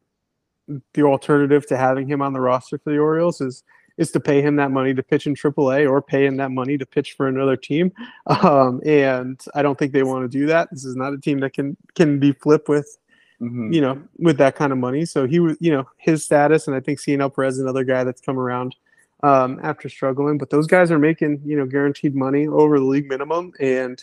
the 0.95 1.03
alternative 1.03 1.67
to 1.69 1.77
having 1.77 2.07
him 2.09 2.23
on 2.23 2.33
the 2.33 2.41
roster 2.41 2.79
for 2.79 2.91
the 2.91 2.99
Orioles 2.99 3.41
is 3.41 3.63
is 3.99 4.11
to 4.11 4.21
pay 4.21 4.43
him 4.43 4.57
that 4.57 4.71
money 4.71 4.93
to 4.93 5.03
pitch 5.03 5.27
in 5.27 5.35
AAA 5.35 5.89
or 5.89 6.03
pay 6.03 6.27
him 6.27 6.37
that 6.37 6.51
money 6.51 6.77
to 6.77 6.85
pitch 6.85 7.15
for 7.15 7.29
another 7.29 7.57
team. 7.57 7.91
Um, 8.27 8.83
and 8.85 9.41
I 9.55 9.63
don't 9.63 9.79
think 9.79 9.93
they 9.93 10.03
want 10.03 10.25
to 10.25 10.29
do 10.29 10.47
that. 10.47 10.69
This 10.71 10.85
is 10.85 10.97
not 10.97 11.15
a 11.15 11.19
team 11.19 11.39
that 11.41 11.53
can 11.55 11.77
can 11.95 12.19
be 12.19 12.33
flipped 12.33 12.69
with 12.69 12.99
Mhm. 13.41 13.73
you 13.75 13.81
know, 13.83 14.03
with 14.19 14.39
that 14.39 14.57
kind 14.57 14.73
of 14.73 14.79
money. 14.79 15.05
So 15.05 15.27
he 15.27 15.41
was, 15.41 15.59
you 15.61 15.71
know, 15.71 15.87
his 15.99 16.25
status, 16.25 16.67
and 16.69 16.75
I 16.77 16.81
think 16.81 16.99
Cionel 16.99 17.29
Perez, 17.35 17.59
another 17.59 17.85
guy 17.85 18.03
that's 18.03 18.21
come 18.23 18.39
around 18.39 18.75
um, 19.23 19.61
after 19.63 19.89
struggling. 19.91 20.39
But 20.39 20.49
those 20.51 20.67
guys 20.67 20.91
are 20.91 20.99
making, 20.99 21.43
you 21.45 21.57
know, 21.57 21.67
guaranteed 21.67 22.15
money 22.15 22.47
over 22.47 22.79
the 22.79 22.85
league 22.85 23.09
minimum, 23.09 23.53
and 23.61 24.03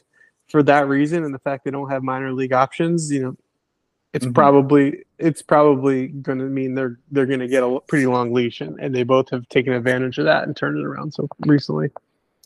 for 0.50 0.62
that 0.64 0.88
reason, 0.88 1.24
and 1.24 1.34
the 1.34 1.40
fact 1.40 1.66
they 1.66 1.72
don't 1.72 1.90
have 1.90 2.04
minor 2.04 2.32
league 2.32 2.54
options, 2.54 3.12
you 3.12 3.22
know, 3.24 3.36
it's 4.14 4.26
Mhm. 4.26 4.34
probably 4.34 5.04
it's 5.18 5.42
probably 5.42 6.08
going 6.08 6.40
to 6.40 6.46
mean 6.46 6.76
they're 6.76 7.00
they're 7.12 7.26
going 7.26 7.40
to 7.40 7.48
get 7.48 7.64
a 7.64 7.80
pretty 7.88 8.06
long 8.06 8.34
leash, 8.34 8.62
and, 8.62 8.80
and 8.80 8.94
they 8.94 9.04
both 9.04 9.30
have 9.30 9.48
taken 9.50 9.74
advantage 9.74 10.18
of 10.18 10.26
that 10.26 10.44
and 10.44 10.56
turned 10.56 10.78
it 10.78 10.86
around 10.86 11.14
so 11.14 11.28
recently. 11.46 11.90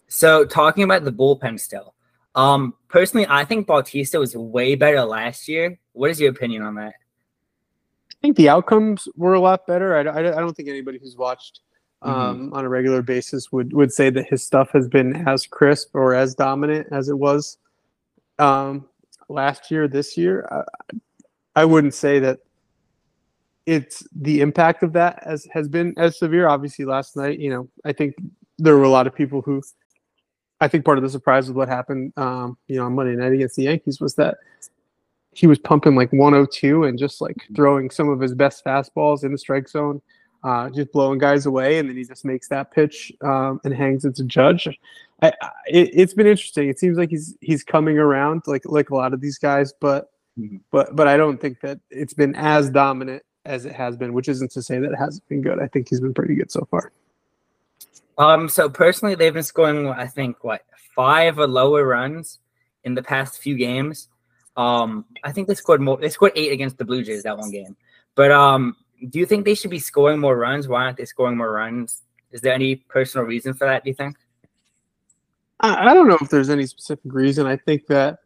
So 0.07 0.45
talking 0.45 0.83
about 0.83 1.03
the 1.03 1.11
bullpen 1.11 1.59
still. 1.59 1.93
Um, 2.35 2.75
personally, 2.87 3.25
I 3.27 3.45
think 3.45 3.65
Bautista 3.67 4.19
was 4.19 4.35
way 4.35 4.75
better 4.75 5.03
last 5.03 5.47
year. 5.47 5.79
What 5.93 6.11
is 6.11 6.19
your 6.21 6.29
opinion 6.29 6.61
on 6.61 6.75
that? 6.75 6.93
I 6.93 8.15
think 8.21 8.37
the 8.37 8.49
outcomes 8.49 9.07
were 9.15 9.33
a 9.33 9.39
lot 9.39 9.65
better. 9.67 9.95
I, 9.95 10.01
I, 10.01 10.19
I 10.19 10.39
don't 10.39 10.55
think 10.55 10.69
anybody 10.69 10.99
who's 10.99 11.17
watched 11.17 11.61
um, 12.03 12.53
on 12.53 12.63
a 12.63 12.69
regular 12.69 13.01
basis 13.01 13.51
would, 13.51 13.73
would 13.73 13.91
say 13.91 14.11
that 14.11 14.27
his 14.27 14.45
stuff 14.45 14.69
has 14.71 14.87
been 14.87 15.27
as 15.27 15.47
crisp 15.47 15.95
or 15.95 16.13
as 16.13 16.35
dominant 16.35 16.87
as 16.91 17.09
it 17.09 17.17
was 17.17 17.57
um, 18.37 18.87
last 19.29 19.71
year, 19.71 19.87
this 19.87 20.15
year. 20.15 20.47
I, 20.51 20.63
I 21.57 21.65
wouldn't 21.65 21.95
say 21.95 22.19
that 22.19 22.37
it's 23.65 24.07
the 24.15 24.41
impact 24.41 24.83
of 24.83 24.93
that 24.93 25.23
as 25.25 25.47
has 25.51 25.67
been 25.67 25.91
as 25.97 26.19
severe. 26.19 26.47
Obviously, 26.47 26.85
last 26.85 27.17
night, 27.17 27.39
you 27.39 27.49
know, 27.49 27.67
I 27.83 27.93
think 27.93 28.13
there 28.59 28.77
were 28.77 28.83
a 28.83 28.89
lot 28.89 29.07
of 29.07 29.15
people 29.15 29.41
who. 29.41 29.63
I 30.61 30.67
think 30.67 30.85
part 30.85 30.97
of 30.99 31.03
the 31.03 31.09
surprise 31.09 31.47
with 31.47 31.57
what 31.57 31.67
happened, 31.67 32.13
um, 32.17 32.57
you 32.67 32.77
know, 32.77 32.85
on 32.85 32.93
Monday 32.93 33.15
night 33.15 33.33
against 33.33 33.55
the 33.55 33.63
Yankees 33.63 33.99
was 33.99 34.15
that 34.15 34.37
he 35.31 35.45
was 35.45 35.59
pumping 35.59 35.95
like 35.95 36.11
102 36.11 36.83
and 36.83 36.97
just 36.97 37.21
like 37.21 37.37
throwing 37.55 37.91
some 37.91 38.09
of 38.09 38.19
his 38.19 38.33
best 38.33 38.63
fastballs 38.63 39.23
in 39.23 39.31
the 39.31 39.37
strike 39.37 39.67
zone, 39.67 40.01
uh, 40.43 40.69
just 40.69 40.91
blowing 40.91 41.19
guys 41.19 41.47
away, 41.47 41.79
and 41.79 41.89
then 41.89 41.97
he 41.97 42.03
just 42.03 42.25
makes 42.25 42.47
that 42.49 42.71
pitch 42.71 43.11
um, 43.23 43.59
and 43.65 43.73
hangs 43.73 44.05
it 44.05 44.15
to 44.15 44.23
Judge. 44.23 44.67
I, 45.23 45.33
I, 45.41 45.49
it, 45.67 45.89
it's 45.93 46.13
been 46.13 46.27
interesting. 46.27 46.69
It 46.69 46.77
seems 46.77 46.99
like 46.99 47.09
he's 47.09 47.35
he's 47.41 47.63
coming 47.63 47.97
around 47.97 48.43
like 48.45 48.63
like 48.65 48.91
a 48.91 48.95
lot 48.95 49.13
of 49.13 49.21
these 49.21 49.39
guys, 49.39 49.73
but 49.81 50.11
Mhm. 50.39 50.61
but 50.71 50.95
but 50.95 51.07
I 51.07 51.17
don't 51.17 51.39
think 51.39 51.61
that 51.61 51.79
it's 51.89 52.13
been 52.13 52.35
as 52.35 52.69
dominant 52.69 53.23
as 53.45 53.65
it 53.65 53.73
has 53.73 53.95
been, 53.97 54.13
which 54.13 54.27
isn't 54.27 54.51
to 54.51 54.61
say 54.61 54.77
that 54.79 54.91
it 54.91 54.97
hasn't 54.97 55.27
been 55.29 55.41
good. 55.41 55.59
I 55.59 55.67
think 55.67 55.89
he's 55.89 56.01
been 56.01 56.13
pretty 56.13 56.35
good 56.35 56.51
so 56.51 56.67
far. 56.69 56.91
Um, 58.17 58.49
so 58.49 58.69
personally, 58.69 59.15
they've 59.15 59.33
been 59.33 59.43
scoring, 59.43 59.87
I 59.87 60.07
think, 60.07 60.43
what 60.43 60.63
five 60.95 61.39
or 61.39 61.47
lower 61.47 61.85
runs 61.85 62.39
in 62.83 62.95
the 62.95 63.03
past 63.03 63.39
few 63.39 63.55
games. 63.55 64.09
Um, 64.57 65.05
I 65.23 65.31
think 65.31 65.47
they 65.47 65.55
scored 65.55 65.81
more. 65.81 65.97
They 65.97 66.09
scored 66.09 66.31
eight 66.35 66.51
against 66.51 66.77
the 66.77 66.85
Blue 66.85 67.03
Jays 67.03 67.23
that 67.23 67.37
one 67.37 67.51
game. 67.51 67.75
But 68.15 68.31
um, 68.31 68.75
do 69.09 69.19
you 69.19 69.25
think 69.25 69.45
they 69.45 69.53
should 69.53 69.69
be 69.69 69.79
scoring 69.79 70.19
more 70.19 70.35
runs? 70.35 70.67
Why 70.67 70.83
aren't 70.85 70.97
they 70.97 71.05
scoring 71.05 71.37
more 71.37 71.51
runs? 71.51 72.01
Is 72.31 72.41
there 72.41 72.53
any 72.53 72.75
personal 72.75 73.25
reason 73.25 73.53
for 73.53 73.65
that? 73.65 73.83
Do 73.83 73.89
you 73.89 73.93
think? 73.93 74.17
I, 75.59 75.91
I 75.91 75.93
don't 75.93 76.07
know 76.07 76.17
if 76.19 76.29
there's 76.29 76.49
any 76.49 76.65
specific 76.65 77.11
reason. 77.13 77.45
I 77.45 77.55
think 77.57 77.85
that 77.87 78.19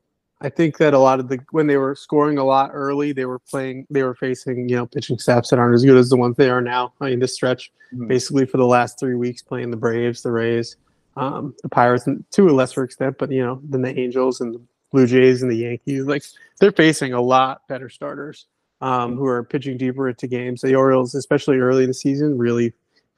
I 0.44 0.50
think 0.50 0.78
that 0.80 0.94
a 0.96 1.00
lot 1.00 1.20
of 1.20 1.30
the 1.30 1.40
when 1.52 1.68
they 1.68 1.78
were 1.78 1.94
scoring 1.96 2.38
a 2.40 2.44
lot 2.44 2.72
early, 2.74 3.12
they 3.14 3.26
were 3.26 3.40
playing 3.40 3.86
they 3.90 4.04
were 4.04 4.16
facing, 4.16 4.68
you 4.68 4.76
know, 4.76 4.88
pitching 4.88 5.20
staffs 5.20 5.50
that 5.52 5.60
aren't 5.60 5.76
as 5.76 5.86
good 5.86 5.98
as 5.98 6.10
the 6.10 6.18
ones 6.18 6.36
they 6.36 6.50
are 6.50 6.62
now. 6.62 6.94
I 7.00 7.12
mean, 7.12 7.20
this 7.20 7.34
stretch 7.36 7.72
Mhm. 7.94 8.08
basically 8.08 8.46
for 8.46 8.58
the 8.58 8.66
last 8.66 9.00
three 9.00 9.16
weeks 9.16 9.42
playing 9.42 9.70
the 9.70 9.78
Braves, 9.78 10.24
the 10.24 10.32
Rays, 10.32 10.78
um, 11.18 11.54
the 11.62 11.70
Pirates, 11.70 12.08
and 12.08 12.24
to 12.32 12.48
a 12.50 12.52
lesser 12.52 12.84
extent, 12.84 13.18
but 13.20 13.32
you 13.32 13.44
know, 13.44 13.62
then 13.64 13.82
the 13.82 13.98
Angels 14.00 14.42
and 14.42 14.56
the 14.56 14.62
Blue 14.92 15.06
Jays 15.06 15.42
and 15.42 15.52
the 15.52 15.56
Yankees. 15.58 16.06
Like 16.06 16.24
they're 16.60 16.72
facing 16.72 17.14
a 17.14 17.22
lot 17.22 17.62
better 17.68 17.90
starters 17.90 18.48
um, 18.82 19.16
who 19.18 19.26
are 19.26 19.44
pitching 19.44 19.78
deeper 19.78 20.10
into 20.10 20.26
games. 20.28 20.62
The 20.62 20.74
Orioles, 20.76 21.14
especially 21.14 21.58
early 21.58 21.84
in 21.84 21.90
the 21.90 21.94
season, 21.94 22.38
really 22.38 22.74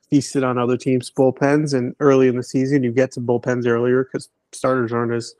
feasted 0.09 0.43
on 0.43 0.57
other 0.57 0.75
teams' 0.75 1.09
bullpens. 1.09 1.73
And 1.73 1.95
early 2.01 2.27
in 2.27 2.35
the 2.35 2.43
season, 2.43 2.83
you 2.83 2.91
get 2.91 3.11
to 3.13 3.21
bullpens 3.21 3.65
earlier 3.65 4.03
because 4.03 4.27
starters 4.51 4.91
aren't 4.91 5.13
as 5.13 5.33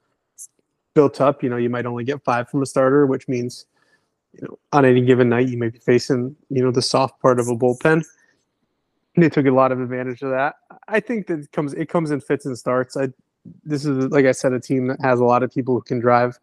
built 0.94 1.22
up. 1.22 1.44
You 1.44 1.50
know, 1.50 1.58
you 1.58 1.70
might 1.70 1.86
only 1.86 2.04
get 2.04 2.24
five 2.24 2.50
from 2.50 2.62
a 2.62 2.66
starter, 2.66 3.06
which 3.06 3.28
means, 3.28 3.66
you 4.34 4.48
know, 4.48 4.60
on 4.72 4.86
any 4.86 5.02
given 5.02 5.30
night, 5.30 5.48
you 5.48 5.58
may 5.58 5.70
be 5.70 5.80
facing, 5.80 6.36
you 6.50 6.64
know, 6.64 6.72
the 6.72 6.82
soft 6.82 7.22
part 7.22 7.40
of 7.40 7.48
a 7.48 7.56
bullpen. 7.56 8.04
And 9.16 9.24
they 9.24 9.30
took 9.30 9.46
a 9.46 9.52
lot 9.52 9.72
of 9.72 9.80
advantage 9.80 10.22
of 10.24 10.32
that. 10.32 10.56
I 10.88 11.00
think 11.00 11.28
that 11.28 11.40
it 11.40 11.52
comes 11.52 11.74
it 11.74 11.88
comes 11.88 12.12
in 12.12 12.20
fits 12.20 12.46
and 12.46 12.58
starts. 12.58 12.98
I 12.98 13.10
this 13.64 13.86
is 13.86 14.12
like 14.12 14.26
I 14.26 14.32
said, 14.32 14.54
a 14.54 14.60
team 14.60 14.88
that 14.88 15.00
has 15.02 15.20
a 15.20 15.24
lot 15.24 15.44
of 15.44 15.52
people 15.52 15.76
who 15.76 15.82
can 15.82 16.00
drive, 16.00 16.40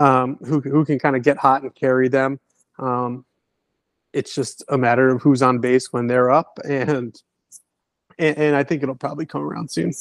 um, 0.00 0.36
who 0.44 0.60
who 0.60 0.84
can 0.84 0.98
kind 0.98 1.14
of 1.14 1.22
get 1.22 1.36
hot 1.36 1.62
and 1.62 1.74
carry 1.74 2.08
them. 2.08 2.40
Um, 2.78 3.24
it's 4.12 4.34
just 4.34 4.64
a 4.68 4.78
matter 4.78 5.10
of 5.10 5.22
who's 5.22 5.42
on 5.42 5.58
base 5.58 5.92
when 5.92 6.06
they're 6.06 6.30
up, 6.30 6.58
and 6.64 7.14
and, 8.18 8.36
and 8.36 8.56
I 8.56 8.64
think 8.64 8.82
it'll 8.82 8.94
probably 8.96 9.26
come 9.26 9.42
around 9.42 9.70
soon. 9.70 9.92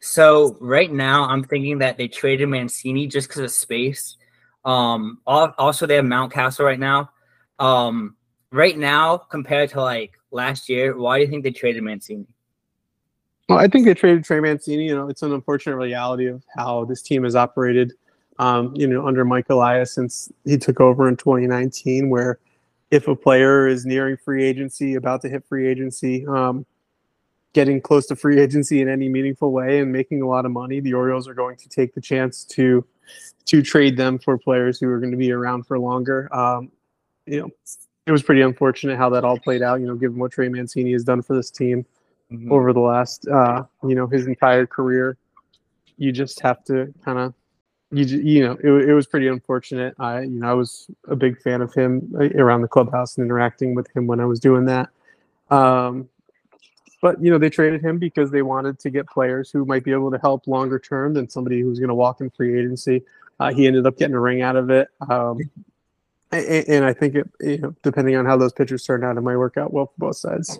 So 0.00 0.56
right 0.60 0.92
now, 0.92 1.24
I'm 1.24 1.44
thinking 1.44 1.78
that 1.78 1.96
they 1.96 2.08
traded 2.08 2.48
Mancini 2.48 3.06
just 3.06 3.28
because 3.28 3.42
of 3.42 3.50
space. 3.50 4.16
Um, 4.64 5.20
also 5.26 5.86
they 5.86 5.96
have 5.96 6.04
Mountcastle 6.04 6.64
right 6.64 6.78
now. 6.78 7.10
Um, 7.58 8.16
right 8.50 8.76
now 8.76 9.16
compared 9.16 9.70
to 9.70 9.80
like 9.80 10.12
last 10.30 10.68
year, 10.68 10.96
why 10.96 11.18
do 11.18 11.24
you 11.24 11.30
think 11.30 11.44
they 11.44 11.50
traded 11.50 11.82
Mancini? 11.82 12.26
Well, 13.48 13.58
I 13.58 13.68
think 13.68 13.86
they 13.86 13.94
traded 13.94 14.24
Trey 14.24 14.40
Mancini. 14.40 14.86
You 14.86 14.96
know, 14.96 15.08
it's 15.08 15.22
an 15.22 15.32
unfortunate 15.32 15.76
reality 15.76 16.26
of 16.26 16.42
how 16.56 16.84
this 16.84 17.00
team 17.00 17.22
has 17.24 17.36
operated. 17.36 17.92
Um, 18.38 18.74
you 18.74 18.86
know, 18.86 19.06
under 19.06 19.24
Mike 19.24 19.46
Elias 19.48 19.94
since 19.94 20.30
he 20.44 20.58
took 20.58 20.80
over 20.80 21.08
in 21.08 21.16
2019, 21.16 22.10
where 22.10 22.38
if 22.90 23.08
a 23.08 23.16
player 23.16 23.66
is 23.66 23.86
nearing 23.86 24.16
free 24.16 24.44
agency, 24.44 24.94
about 24.94 25.22
to 25.22 25.28
hit 25.28 25.44
free 25.48 25.66
agency, 25.66 26.26
um, 26.26 26.66
getting 27.56 27.80
close 27.80 28.06
to 28.06 28.14
free 28.14 28.38
agency 28.38 28.82
in 28.82 28.88
any 28.88 29.08
meaningful 29.08 29.50
way, 29.50 29.80
and 29.80 29.90
making 29.90 30.20
a 30.20 30.28
lot 30.28 30.44
of 30.44 30.52
money, 30.52 30.78
the 30.78 30.92
Orioles 30.92 31.26
are 31.26 31.32
going 31.34 31.56
to 31.56 31.68
take 31.70 31.94
the 31.94 32.00
chance 32.00 32.44
to 32.44 32.84
to 33.46 33.62
trade 33.62 33.96
them 33.96 34.18
for 34.18 34.36
players 34.36 34.78
who 34.78 34.88
are 34.90 35.00
going 35.00 35.10
to 35.12 35.16
be 35.16 35.32
around 35.32 35.66
for 35.66 35.78
longer. 35.78 36.28
Um, 36.36 36.70
you 37.24 37.40
know, 37.40 37.48
it 38.06 38.12
was 38.12 38.22
pretty 38.22 38.42
unfortunate 38.42 38.98
how 38.98 39.08
that 39.10 39.24
all 39.24 39.38
played 39.38 39.62
out. 39.62 39.80
You 39.80 39.86
know, 39.86 39.94
given 39.94 40.18
what 40.18 40.32
Trey 40.32 40.48
Mancini 40.48 40.92
has 40.92 41.02
done 41.02 41.22
for 41.22 41.34
this 41.34 41.50
team 41.50 41.86
Mhm. 42.30 42.50
over 42.50 42.72
the 42.72 42.80
last, 42.80 43.26
uh, 43.28 43.62
you 43.84 43.94
know, 43.94 44.06
his 44.06 44.26
entire 44.26 44.66
career. 44.66 45.16
You 45.96 46.12
just 46.12 46.40
have 46.40 46.62
to 46.64 46.92
kind 47.04 47.18
of, 47.18 47.34
you 47.90 48.04
you 48.04 48.44
know, 48.44 48.58
it, 48.62 48.90
it 48.90 48.94
was 48.94 49.06
pretty 49.06 49.28
unfortunate. 49.28 49.94
I, 49.98 50.22
you 50.22 50.40
know, 50.40 50.50
I 50.50 50.52
was 50.52 50.90
a 51.08 51.16
big 51.16 51.40
fan 51.40 51.62
of 51.62 51.72
him 51.72 52.12
uh, 52.20 52.28
around 52.42 52.62
the 52.62 52.68
clubhouse 52.68 53.16
and 53.16 53.24
interacting 53.24 53.74
with 53.74 53.88
him 53.94 54.06
when 54.06 54.20
I 54.20 54.26
was 54.26 54.40
doing 54.40 54.66
that. 54.66 54.90
Um, 55.50 56.08
but 57.02 57.22
you 57.22 57.30
know, 57.30 57.38
they 57.38 57.50
traded 57.50 57.82
him 57.82 57.98
because 57.98 58.30
they 58.30 58.42
wanted 58.42 58.78
to 58.80 58.90
get 58.90 59.06
players 59.06 59.50
who 59.50 59.64
might 59.64 59.84
be 59.84 59.92
able 59.92 60.10
to 60.10 60.18
help 60.18 60.46
longer 60.46 60.78
term 60.78 61.14
than 61.14 61.28
somebody 61.28 61.60
who's 61.60 61.78
going 61.78 61.88
to 61.88 61.94
walk 61.94 62.20
in 62.20 62.30
free 62.30 62.58
agency. 62.58 63.02
Uh, 63.38 63.52
he 63.52 63.66
ended 63.66 63.86
up 63.86 63.98
getting 63.98 64.14
a 64.14 64.20
ring 64.20 64.42
out 64.42 64.56
of 64.56 64.70
it. 64.70 64.88
Um, 65.08 65.38
and, 66.32 66.68
and 66.68 66.84
I 66.84 66.92
think 66.92 67.14
it, 67.14 67.28
you 67.40 67.58
know, 67.58 67.74
depending 67.82 68.16
on 68.16 68.24
how 68.24 68.36
those 68.36 68.52
pitchers 68.52 68.84
turned 68.84 69.04
out, 69.04 69.16
it 69.16 69.20
might 69.20 69.36
work 69.36 69.56
out 69.56 69.72
well 69.72 69.86
for 69.86 69.94
both 69.98 70.16
sides. 70.16 70.58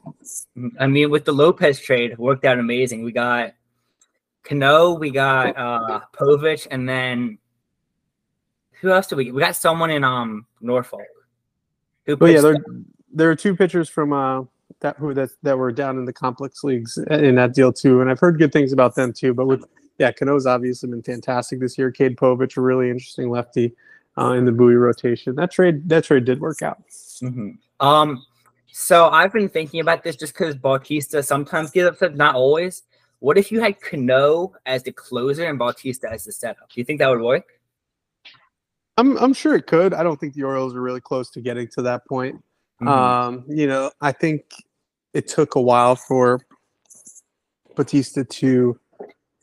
I 0.78 0.86
mean, 0.86 1.10
with 1.10 1.24
the 1.24 1.32
Lopez 1.32 1.80
trade, 1.80 2.12
it 2.12 2.18
worked 2.18 2.44
out 2.44 2.58
amazing. 2.58 3.02
We 3.02 3.12
got 3.12 3.54
Cano, 4.44 4.94
we 4.94 5.10
got 5.10 5.56
uh 5.56 6.00
Povich, 6.14 6.66
and 6.70 6.88
then 6.88 7.38
who 8.80 8.90
else 8.90 9.06
did 9.08 9.16
we 9.16 9.24
get? 9.24 9.34
We 9.34 9.40
got 9.40 9.56
someone 9.56 9.90
in 9.90 10.04
um 10.04 10.46
Norfolk. 10.60 11.00
Who 12.04 12.16
But 12.16 12.26
yeah, 12.26 12.40
there 12.40 12.58
there 13.12 13.30
are 13.30 13.36
two 13.36 13.56
pitchers 13.56 13.88
from 13.88 14.12
uh 14.12 14.44
that 14.80 14.96
who 14.96 15.14
that 15.14 15.30
that 15.42 15.58
were 15.58 15.72
down 15.72 15.98
in 15.98 16.04
the 16.04 16.12
complex 16.12 16.62
leagues 16.62 16.98
in 17.10 17.36
that 17.36 17.54
deal 17.54 17.72
too, 17.72 18.00
and 18.00 18.10
I've 18.10 18.20
heard 18.20 18.38
good 18.38 18.52
things 18.52 18.72
about 18.72 18.94
them 18.94 19.12
too. 19.12 19.34
But 19.34 19.46
with 19.46 19.64
yeah, 19.98 20.12
Cano's 20.12 20.46
obviously 20.46 20.90
been 20.90 21.02
fantastic 21.02 21.60
this 21.60 21.78
year. 21.78 21.90
Cade 21.90 22.16
Povich, 22.16 22.56
a 22.56 22.60
really 22.60 22.90
interesting 22.90 23.30
lefty 23.30 23.74
uh, 24.18 24.32
in 24.32 24.44
the 24.44 24.52
Bowie 24.52 24.74
rotation. 24.74 25.34
That 25.34 25.50
trade 25.50 25.88
that 25.88 26.04
trade 26.04 26.24
did 26.24 26.40
work 26.40 26.62
out. 26.62 26.82
Mhm. 27.22 27.58
Um, 27.80 28.24
so 28.72 29.08
I've 29.08 29.32
been 29.32 29.48
thinking 29.48 29.80
about 29.80 30.02
this 30.02 30.16
just 30.16 30.34
because 30.34 30.54
Bautista 30.54 31.22
sometimes 31.22 31.70
gets 31.70 31.88
upset, 31.88 32.16
not 32.16 32.34
always. 32.34 32.82
What 33.20 33.38
if 33.38 33.50
you 33.50 33.60
had 33.60 33.80
Cano 33.80 34.52
as 34.66 34.82
the 34.82 34.92
closer 34.92 35.46
and 35.46 35.58
Bautista 35.58 36.12
as 36.12 36.24
the 36.24 36.32
setup? 36.32 36.68
Do 36.68 36.80
you 36.80 36.84
think 36.84 36.98
that 36.98 37.08
would 37.08 37.22
work? 37.22 37.44
I'm 38.98 39.16
I'm 39.18 39.32
sure 39.32 39.54
it 39.54 39.66
could. 39.66 39.94
I 39.94 40.02
don't 40.02 40.18
think 40.18 40.34
the 40.34 40.42
Orioles 40.42 40.74
are 40.74 40.82
really 40.82 41.00
close 41.00 41.30
to 41.30 41.40
getting 41.40 41.68
to 41.68 41.82
that 41.82 42.06
point. 42.06 42.42
Mhm. 42.82 42.88
Um, 42.88 43.44
you 43.48 43.66
know, 43.66 43.90
I 44.00 44.12
think 44.12 44.44
it 45.16 45.26
took 45.28 45.54
a 45.54 45.60
while 45.60 45.96
for 45.96 46.40
Bautista 47.74 48.22
to 48.22 48.78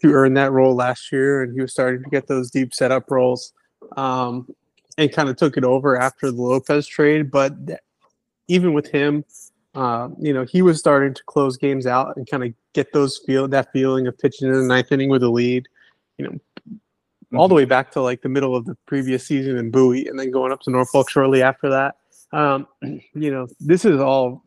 to 0.01 0.11
earn 0.11 0.35
that 0.35 0.51
role 0.51 0.75
last 0.75 1.11
year, 1.11 1.41
and 1.41 1.53
he 1.53 1.61
was 1.61 1.71
starting 1.71 2.03
to 2.03 2.09
get 2.09 2.27
those 2.27 2.51
deep 2.51 2.73
setup 2.73 3.09
roles, 3.09 3.53
um, 3.97 4.47
and 4.97 5.11
kind 5.11 5.29
of 5.29 5.37
took 5.37 5.57
it 5.57 5.63
over 5.63 5.99
after 5.99 6.29
the 6.29 6.41
Lopez 6.41 6.85
trade. 6.85 7.31
But 7.31 7.67
th- 7.67 7.79
even 8.47 8.73
with 8.73 8.87
him, 8.87 9.25
uh, 9.73 10.09
you 10.19 10.33
know, 10.33 10.43
he 10.43 10.61
was 10.61 10.77
starting 10.77 11.13
to 11.13 11.23
close 11.25 11.57
games 11.57 11.87
out 11.87 12.15
and 12.17 12.29
kind 12.29 12.43
of 12.43 12.53
get 12.73 12.93
those 12.93 13.17
feel 13.25 13.47
that 13.47 13.71
feeling 13.71 14.05
of 14.05 14.17
pitching 14.19 14.49
in 14.49 14.53
the 14.53 14.67
ninth 14.67 14.91
inning 14.91 15.09
with 15.09 15.23
a 15.23 15.29
lead. 15.29 15.67
You 16.19 16.27
know, 16.27 17.39
all 17.39 17.47
the 17.47 17.55
way 17.55 17.65
back 17.65 17.89
to 17.91 18.01
like 18.01 18.21
the 18.21 18.29
middle 18.29 18.55
of 18.55 18.65
the 18.65 18.77
previous 18.85 19.25
season 19.25 19.57
in 19.57 19.71
Bowie, 19.71 20.07
and 20.07 20.19
then 20.19 20.29
going 20.29 20.51
up 20.51 20.61
to 20.61 20.69
Norfolk 20.69 21.09
shortly 21.09 21.41
after 21.41 21.69
that. 21.69 21.95
Um, 22.31 22.67
you 22.81 23.31
know, 23.31 23.47
this 23.59 23.85
is 23.85 23.99
all 23.99 24.43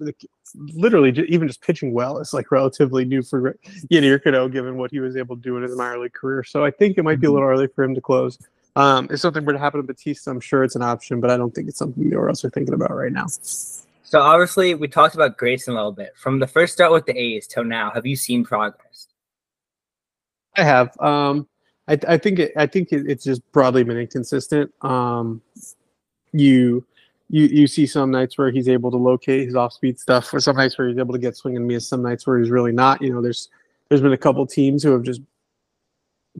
literally 0.54 1.12
ju- 1.12 1.26
even 1.28 1.48
just 1.48 1.60
pitching 1.60 1.92
well 1.92 2.18
is 2.18 2.32
like 2.32 2.50
relatively 2.50 3.04
new 3.04 3.22
for 3.22 3.56
Yennier 3.90 4.22
Cano, 4.22 4.48
given 4.48 4.76
what 4.76 4.90
he 4.90 5.00
was 5.00 5.16
able 5.16 5.36
to 5.36 5.42
do 5.42 5.56
in 5.56 5.62
his 5.62 5.76
minor 5.76 5.98
league 5.98 6.12
career. 6.12 6.44
So 6.44 6.64
I 6.64 6.70
think 6.70 6.98
it 6.98 7.02
might 7.02 7.20
be 7.20 7.26
a 7.26 7.32
little 7.32 7.48
early 7.48 7.66
for 7.66 7.84
him 7.84 7.94
to 7.94 8.00
close. 8.00 8.38
Um, 8.76 9.08
if 9.10 9.20
something 9.20 9.44
were 9.44 9.54
to 9.54 9.58
happen 9.58 9.80
to 9.80 9.86
Bautista, 9.86 10.30
I'm 10.30 10.40
sure 10.40 10.62
it's 10.62 10.76
an 10.76 10.82
option, 10.82 11.20
but 11.20 11.30
I 11.30 11.36
don't 11.36 11.54
think 11.54 11.68
it's 11.68 11.78
something 11.78 12.10
the 12.10 12.16
Orioles 12.16 12.44
are 12.44 12.50
thinking 12.50 12.74
about 12.74 12.94
right 12.94 13.12
now. 13.12 13.26
So 13.28 14.20
obviously, 14.20 14.74
we 14.74 14.86
talked 14.86 15.14
about 15.14 15.36
Grayson 15.36 15.72
a 15.72 15.76
little 15.76 15.92
bit. 15.92 16.12
From 16.14 16.38
the 16.38 16.46
first 16.46 16.74
start 16.74 16.92
with 16.92 17.06
the 17.06 17.18
A's 17.18 17.46
till 17.46 17.64
now, 17.64 17.90
have 17.90 18.06
you 18.06 18.16
seen 18.16 18.44
progress? 18.44 19.08
I 20.56 20.62
have. 20.62 20.98
Um, 21.00 21.48
I, 21.88 21.98
I 22.06 22.18
think 22.18 22.38
it, 22.38 22.52
I 22.56 22.66
think 22.66 22.92
it, 22.92 23.06
it's 23.08 23.24
just 23.24 23.40
broadly 23.52 23.82
been 23.82 23.96
inconsistent. 23.96 24.72
Um, 24.82 25.42
you 26.32 26.84
you 27.28 27.44
you 27.46 27.66
see 27.66 27.86
some 27.86 28.10
nights 28.10 28.38
where 28.38 28.50
he's 28.50 28.68
able 28.68 28.90
to 28.90 28.96
locate 28.96 29.46
his 29.46 29.56
off 29.56 29.72
speed 29.72 29.98
stuff, 29.98 30.32
or 30.32 30.40
some 30.40 30.56
nights 30.56 30.78
where 30.78 30.88
he's 30.88 30.98
able 30.98 31.12
to 31.12 31.18
get 31.18 31.36
swing 31.36 31.56
and 31.56 31.66
miss. 31.66 31.88
Some 31.88 32.02
nights 32.02 32.26
where 32.26 32.38
he's 32.38 32.50
really 32.50 32.72
not. 32.72 33.02
You 33.02 33.12
know, 33.12 33.20
there's 33.20 33.48
there's 33.88 34.00
been 34.00 34.12
a 34.12 34.18
couple 34.18 34.46
teams 34.46 34.82
who 34.82 34.92
have 34.92 35.02
just 35.02 35.20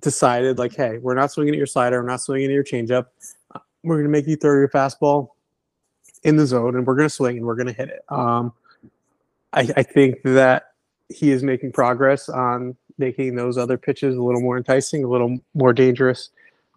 decided 0.01 0.59
like, 0.59 0.75
hey, 0.75 0.99
we're 0.99 1.15
not 1.15 1.33
swinging 1.33 1.55
at 1.55 1.59
your 1.59 1.67
slider, 1.67 2.03
we're 2.03 2.09
not 2.09 2.21
swinging 2.21 2.51
at 2.51 2.55
your 2.55 2.65
changeup. 2.65 3.07
Uh, 3.55 3.61
We're 3.83 3.97
gonna 3.97 4.09
make 4.09 4.27
you 4.27 4.37
throw 4.37 4.53
your 4.53 4.69
fastball 4.69 5.31
in 6.23 6.37
the 6.37 6.47
zone, 6.47 6.77
and 6.77 6.87
we're 6.87 6.97
gonna 6.97 7.09
swing 7.09 7.39
and 7.39 7.47
we're 7.47 7.57
gonna 7.57 7.73
hit 7.73 7.89
it. 7.89 8.03
Um, 8.09 8.53
I, 9.53 9.69
I 9.77 9.83
think 9.83 10.23
that 10.25 10.73
he 11.09 11.31
is 11.31 11.43
making 11.43 11.73
progress 11.73 12.29
on 12.29 12.77
making 12.99 13.37
those 13.37 13.59
other 13.59 13.79
pitches 13.79 14.17
a 14.17 14.23
little 14.23 14.41
more 14.41 14.57
enticing, 14.57 15.05
a 15.05 15.09
little 15.09 15.39
more 15.55 15.73
dangerous, 15.73 16.31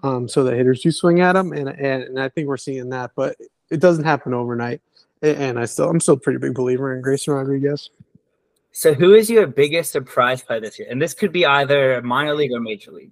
um, 0.03 0.27
so 0.27 0.43
that 0.43 0.55
hitters 0.55 0.81
do 0.81 0.91
swing 0.91 1.19
at 1.21 1.35
him. 1.35 1.51
And, 1.51 1.69
and 1.69 2.03
and 2.03 2.19
I 2.19 2.29
think 2.29 2.47
we're 2.47 2.57
seeing 2.57 2.89
that, 2.89 3.11
but 3.15 3.35
it 3.69 3.79
doesn't 3.79 4.03
happen 4.03 4.33
overnight. 4.33 4.81
And 5.21 5.59
I 5.59 5.65
still, 5.65 5.89
I'm 5.89 5.99
still 5.99 6.13
a 6.13 6.19
pretty 6.19 6.39
big 6.39 6.53
believer 6.53 6.95
in 6.95 7.01
Grayson 7.01 7.33
Rodriguez. 7.33 7.89
So 8.71 8.93
who 8.93 9.13
is 9.13 9.29
your 9.29 9.47
biggest 9.47 9.91
surprise 9.91 10.41
play 10.41 10.59
this 10.59 10.79
year? 10.79 10.87
And 10.89 11.01
this 11.01 11.13
could 11.13 11.31
be 11.31 11.45
either 11.45 12.01
minor 12.01 12.35
league 12.35 12.53
or 12.53 12.59
major 12.59 12.91
league. 12.91 13.11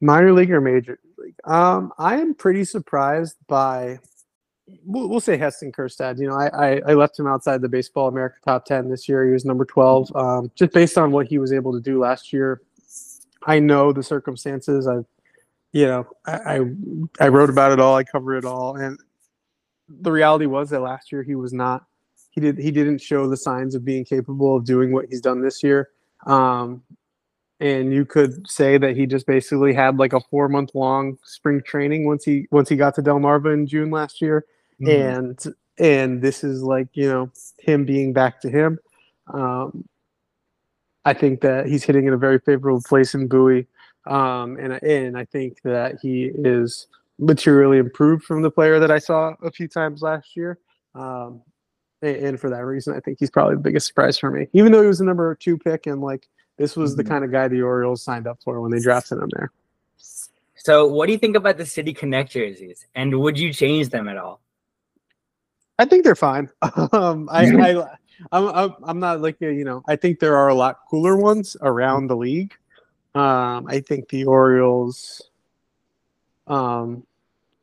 Minor 0.00 0.32
league 0.32 0.52
or 0.52 0.60
major 0.60 0.98
league? 1.18 1.34
Um, 1.44 1.92
I 1.98 2.16
am 2.16 2.34
pretty 2.34 2.64
surprised 2.64 3.36
by. 3.48 3.98
We'll, 4.84 5.08
we'll 5.08 5.20
say 5.20 5.36
Heston 5.36 5.72
Kjerstad. 5.72 6.18
You 6.18 6.28
know, 6.28 6.34
I, 6.34 6.48
I 6.48 6.82
I 6.88 6.94
left 6.94 7.18
him 7.18 7.26
outside 7.26 7.60
the 7.60 7.68
Baseball 7.68 8.08
America 8.08 8.36
top 8.44 8.64
ten 8.64 8.88
this 8.88 9.08
year. 9.08 9.24
He 9.24 9.32
was 9.32 9.44
number 9.44 9.64
twelve. 9.64 10.14
Um, 10.14 10.50
just 10.54 10.72
based 10.72 10.98
on 10.98 11.12
what 11.12 11.28
he 11.28 11.38
was 11.38 11.52
able 11.52 11.72
to 11.72 11.80
do 11.80 12.00
last 12.00 12.32
year, 12.32 12.60
I 13.44 13.58
know 13.58 13.92
the 13.92 14.02
circumstances. 14.02 14.86
I, 14.86 14.98
you 15.76 15.86
know, 15.86 16.06
I, 16.24 16.32
I 16.32 16.60
I 17.20 17.28
wrote 17.28 17.50
about 17.50 17.70
it 17.70 17.80
all. 17.80 17.96
I 17.96 18.02
cover 18.02 18.34
it 18.34 18.46
all, 18.46 18.76
and 18.76 18.98
the 19.90 20.10
reality 20.10 20.46
was 20.46 20.70
that 20.70 20.80
last 20.80 21.12
year 21.12 21.22
he 21.22 21.34
was 21.34 21.52
not. 21.52 21.84
He 22.30 22.40
did. 22.40 22.56
He 22.56 22.70
didn't 22.70 23.02
show 23.02 23.28
the 23.28 23.36
signs 23.36 23.74
of 23.74 23.84
being 23.84 24.02
capable 24.06 24.56
of 24.56 24.64
doing 24.64 24.90
what 24.90 25.04
he's 25.10 25.20
done 25.20 25.42
this 25.42 25.62
year. 25.62 25.90
Um, 26.24 26.82
and 27.60 27.92
you 27.92 28.06
could 28.06 28.48
say 28.48 28.78
that 28.78 28.96
he 28.96 29.04
just 29.04 29.26
basically 29.26 29.74
had 29.74 29.98
like 29.98 30.14
a 30.14 30.20
four 30.30 30.48
month 30.48 30.70
long 30.72 31.18
spring 31.24 31.60
training 31.62 32.06
once 32.06 32.24
he 32.24 32.46
once 32.50 32.70
he 32.70 32.76
got 32.76 32.94
to 32.94 33.02
Delmarva 33.02 33.52
in 33.52 33.66
June 33.66 33.90
last 33.90 34.22
year, 34.22 34.46
and 34.80 35.44
and 35.78 36.22
this 36.22 36.42
is 36.42 36.62
like 36.62 36.88
you 36.94 37.06
know 37.06 37.30
him 37.58 37.84
being 37.84 38.14
back 38.14 38.40
to 38.40 38.48
him. 38.48 38.78
Um, 39.26 39.86
I 41.04 41.12
think 41.12 41.42
that 41.42 41.66
he's 41.66 41.84
hitting 41.84 42.06
in 42.06 42.14
a 42.14 42.18
very 42.18 42.38
favorable 42.38 42.82
place 42.82 43.14
in 43.14 43.28
Bowie, 43.28 43.66
um, 44.06 44.56
and 44.58 44.72
and 44.82 45.16
I 45.18 45.24
think 45.24 45.60
that 45.62 45.98
he 46.00 46.30
is 46.34 46.86
materially 47.18 47.78
improved 47.78 48.24
from 48.24 48.42
the 48.42 48.50
player 48.50 48.78
that 48.78 48.90
I 48.90 48.98
saw 48.98 49.34
a 49.42 49.50
few 49.50 49.68
times 49.68 50.02
last 50.02 50.36
year. 50.36 50.58
Um, 50.94 51.42
and, 52.02 52.16
and 52.16 52.40
for 52.40 52.50
that 52.50 52.64
reason, 52.64 52.94
I 52.94 53.00
think 53.00 53.18
he's 53.18 53.30
probably 53.30 53.54
the 53.56 53.62
biggest 53.62 53.86
surprise 53.86 54.18
for 54.18 54.30
me. 54.30 54.48
Even 54.52 54.72
though 54.72 54.82
he 54.82 54.88
was 54.88 54.98
the 54.98 55.04
number 55.04 55.34
two 55.34 55.56
pick, 55.58 55.86
and 55.86 56.00
like 56.00 56.28
this 56.58 56.76
was 56.76 56.96
the 56.96 57.04
Mhm. 57.04 57.08
kind 57.08 57.24
of 57.24 57.32
guy 57.32 57.48
the 57.48 57.62
Orioles 57.62 58.02
signed 58.02 58.26
up 58.26 58.38
for 58.44 58.60
when 58.60 58.70
they 58.70 58.80
drafted 58.80 59.18
him 59.18 59.30
there. 59.36 59.50
So 60.56 60.86
what 60.86 61.06
do 61.06 61.12
you 61.12 61.18
think 61.18 61.36
about 61.36 61.58
the 61.58 61.66
City 61.66 61.92
Connect 61.92 62.30
jerseys? 62.32 62.86
And 62.94 63.20
would 63.20 63.38
you 63.38 63.52
change 63.52 63.90
them 63.90 64.08
at 64.08 64.16
all? 64.16 64.40
I 65.78 65.84
think 65.84 66.04
they're 66.04 66.14
fine. 66.16 66.48
Um, 66.92 67.28
I, 67.30 67.44
I, 67.46 67.70
I'm, 68.32 68.48
I'm, 68.48 68.74
I'm 68.84 68.98
not 68.98 69.20
like 69.20 69.36
you 69.40 69.64
know. 69.64 69.82
I 69.86 69.96
think 69.96 70.18
there 70.20 70.36
are 70.36 70.48
a 70.48 70.54
lot 70.54 70.80
cooler 70.90 71.16
ones 71.16 71.56
around 71.60 72.08
the 72.08 72.16
league. 72.16 72.54
Um, 73.16 73.66
I 73.68 73.80
think 73.80 74.08
the 74.10 74.24
Orioles. 74.24 75.22
Um, 76.46 77.06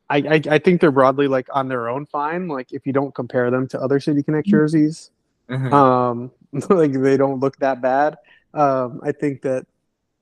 I, 0.09 0.17
I, 0.17 0.41
I 0.55 0.59
think 0.59 0.81
they're 0.81 0.91
broadly 0.91 1.27
like 1.27 1.47
on 1.53 1.67
their 1.69 1.89
own 1.89 2.05
fine. 2.05 2.47
Like 2.47 2.73
if 2.73 2.85
you 2.85 2.93
don't 2.93 3.13
compare 3.15 3.49
them 3.51 3.67
to 3.69 3.79
other 3.79 3.99
City 3.99 4.23
Connect 4.23 4.47
jerseys, 4.47 5.11
Mhm. 5.49 5.71
um, 5.71 6.31
like 6.69 6.93
they 6.93 7.17
don't 7.17 7.39
look 7.39 7.57
that 7.57 7.81
bad. 7.81 8.17
Um, 8.53 8.99
I 9.03 9.11
think 9.11 9.41
that 9.43 9.65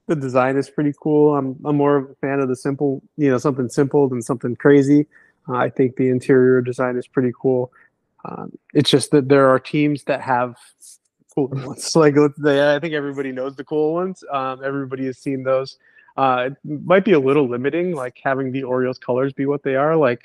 the 0.08 0.15
design 0.15 0.58
is 0.58 0.70
pretty 0.70 0.94
cool. 1.02 1.36
I'm 1.36 1.58
I'm 1.63 1.78
more 1.78 1.98
of 1.98 2.10
a 2.10 2.15
fan 2.15 2.39
of 2.39 2.50
the 2.50 2.56
simple, 2.56 3.02
you 3.17 3.30
know, 3.30 3.38
something 3.38 3.70
simple 3.70 4.08
than 4.10 4.22
something 4.22 4.56
crazy. 4.56 5.08
Uh, 5.48 5.56
I 5.56 5.70
think 5.70 5.96
the 5.96 6.10
interior 6.10 6.62
design 6.62 6.98
is 6.98 7.08
pretty 7.08 7.32
cool. 7.39 7.72
Um, 8.26 8.52
it's 8.74 8.89
just 8.89 9.12
that 9.12 9.30
there 9.30 9.50
are 9.50 9.60
teams 9.60 10.04
that 10.04 10.22
have 10.22 10.56
cooler 11.34 11.65
ones. 11.67 11.96
Like 11.96 12.15
I 12.17 12.80
think 12.80 12.94
everybody 12.94 13.32
knows 13.32 13.56
the 13.56 13.63
cool 13.63 13.94
ones. 13.94 14.24
Um, 14.32 14.63
everybody 14.63 15.06
has 15.06 15.17
seen 15.17 15.44
those. 15.44 15.78
Uh, 16.17 16.50
it 16.52 16.86
might 16.86 17.06
be 17.06 17.13
a 17.13 17.20
little 17.20 17.48
limiting, 17.48 17.96
like 17.96 18.20
having 18.24 18.52
the 18.52 18.63
Orioles 18.63 18.98
colors 18.98 19.34
be 19.34 19.46
what 19.46 19.63
they 19.63 19.76
are. 19.76 19.96
Like 19.96 20.22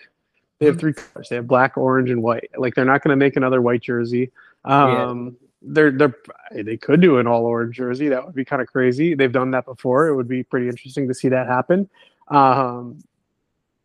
they 0.58 0.66
have 0.66 0.78
three 0.78 0.92
colors. 0.92 1.28
They 1.28 1.36
have 1.36 1.46
black, 1.46 1.76
orange, 1.76 2.10
and 2.10 2.22
white. 2.22 2.50
Like 2.56 2.74
they're 2.74 2.84
not 2.84 3.02
going 3.02 3.12
to 3.12 3.16
make 3.16 3.36
another 3.36 3.62
white 3.62 3.82
jersey. 3.82 4.30
Yeah. 4.66 5.04
Um, 5.06 5.36
they're 5.62 5.90
they're 5.90 6.14
they 6.52 6.76
could 6.76 7.00
do 7.00 7.18
an 7.18 7.26
all 7.26 7.44
orange 7.44 7.76
jersey. 7.76 8.08
That 8.08 8.24
would 8.24 8.34
be 8.34 8.44
kind 8.44 8.62
of 8.62 8.68
crazy. 8.68 9.14
They've 9.14 9.32
done 9.32 9.50
that 9.52 9.64
before. 9.64 10.08
It 10.08 10.16
would 10.16 10.28
be 10.28 10.42
pretty 10.42 10.68
interesting 10.68 11.08
to 11.08 11.14
see 11.14 11.28
that 11.28 11.46
happen. 11.46 11.88
Um, 12.28 13.02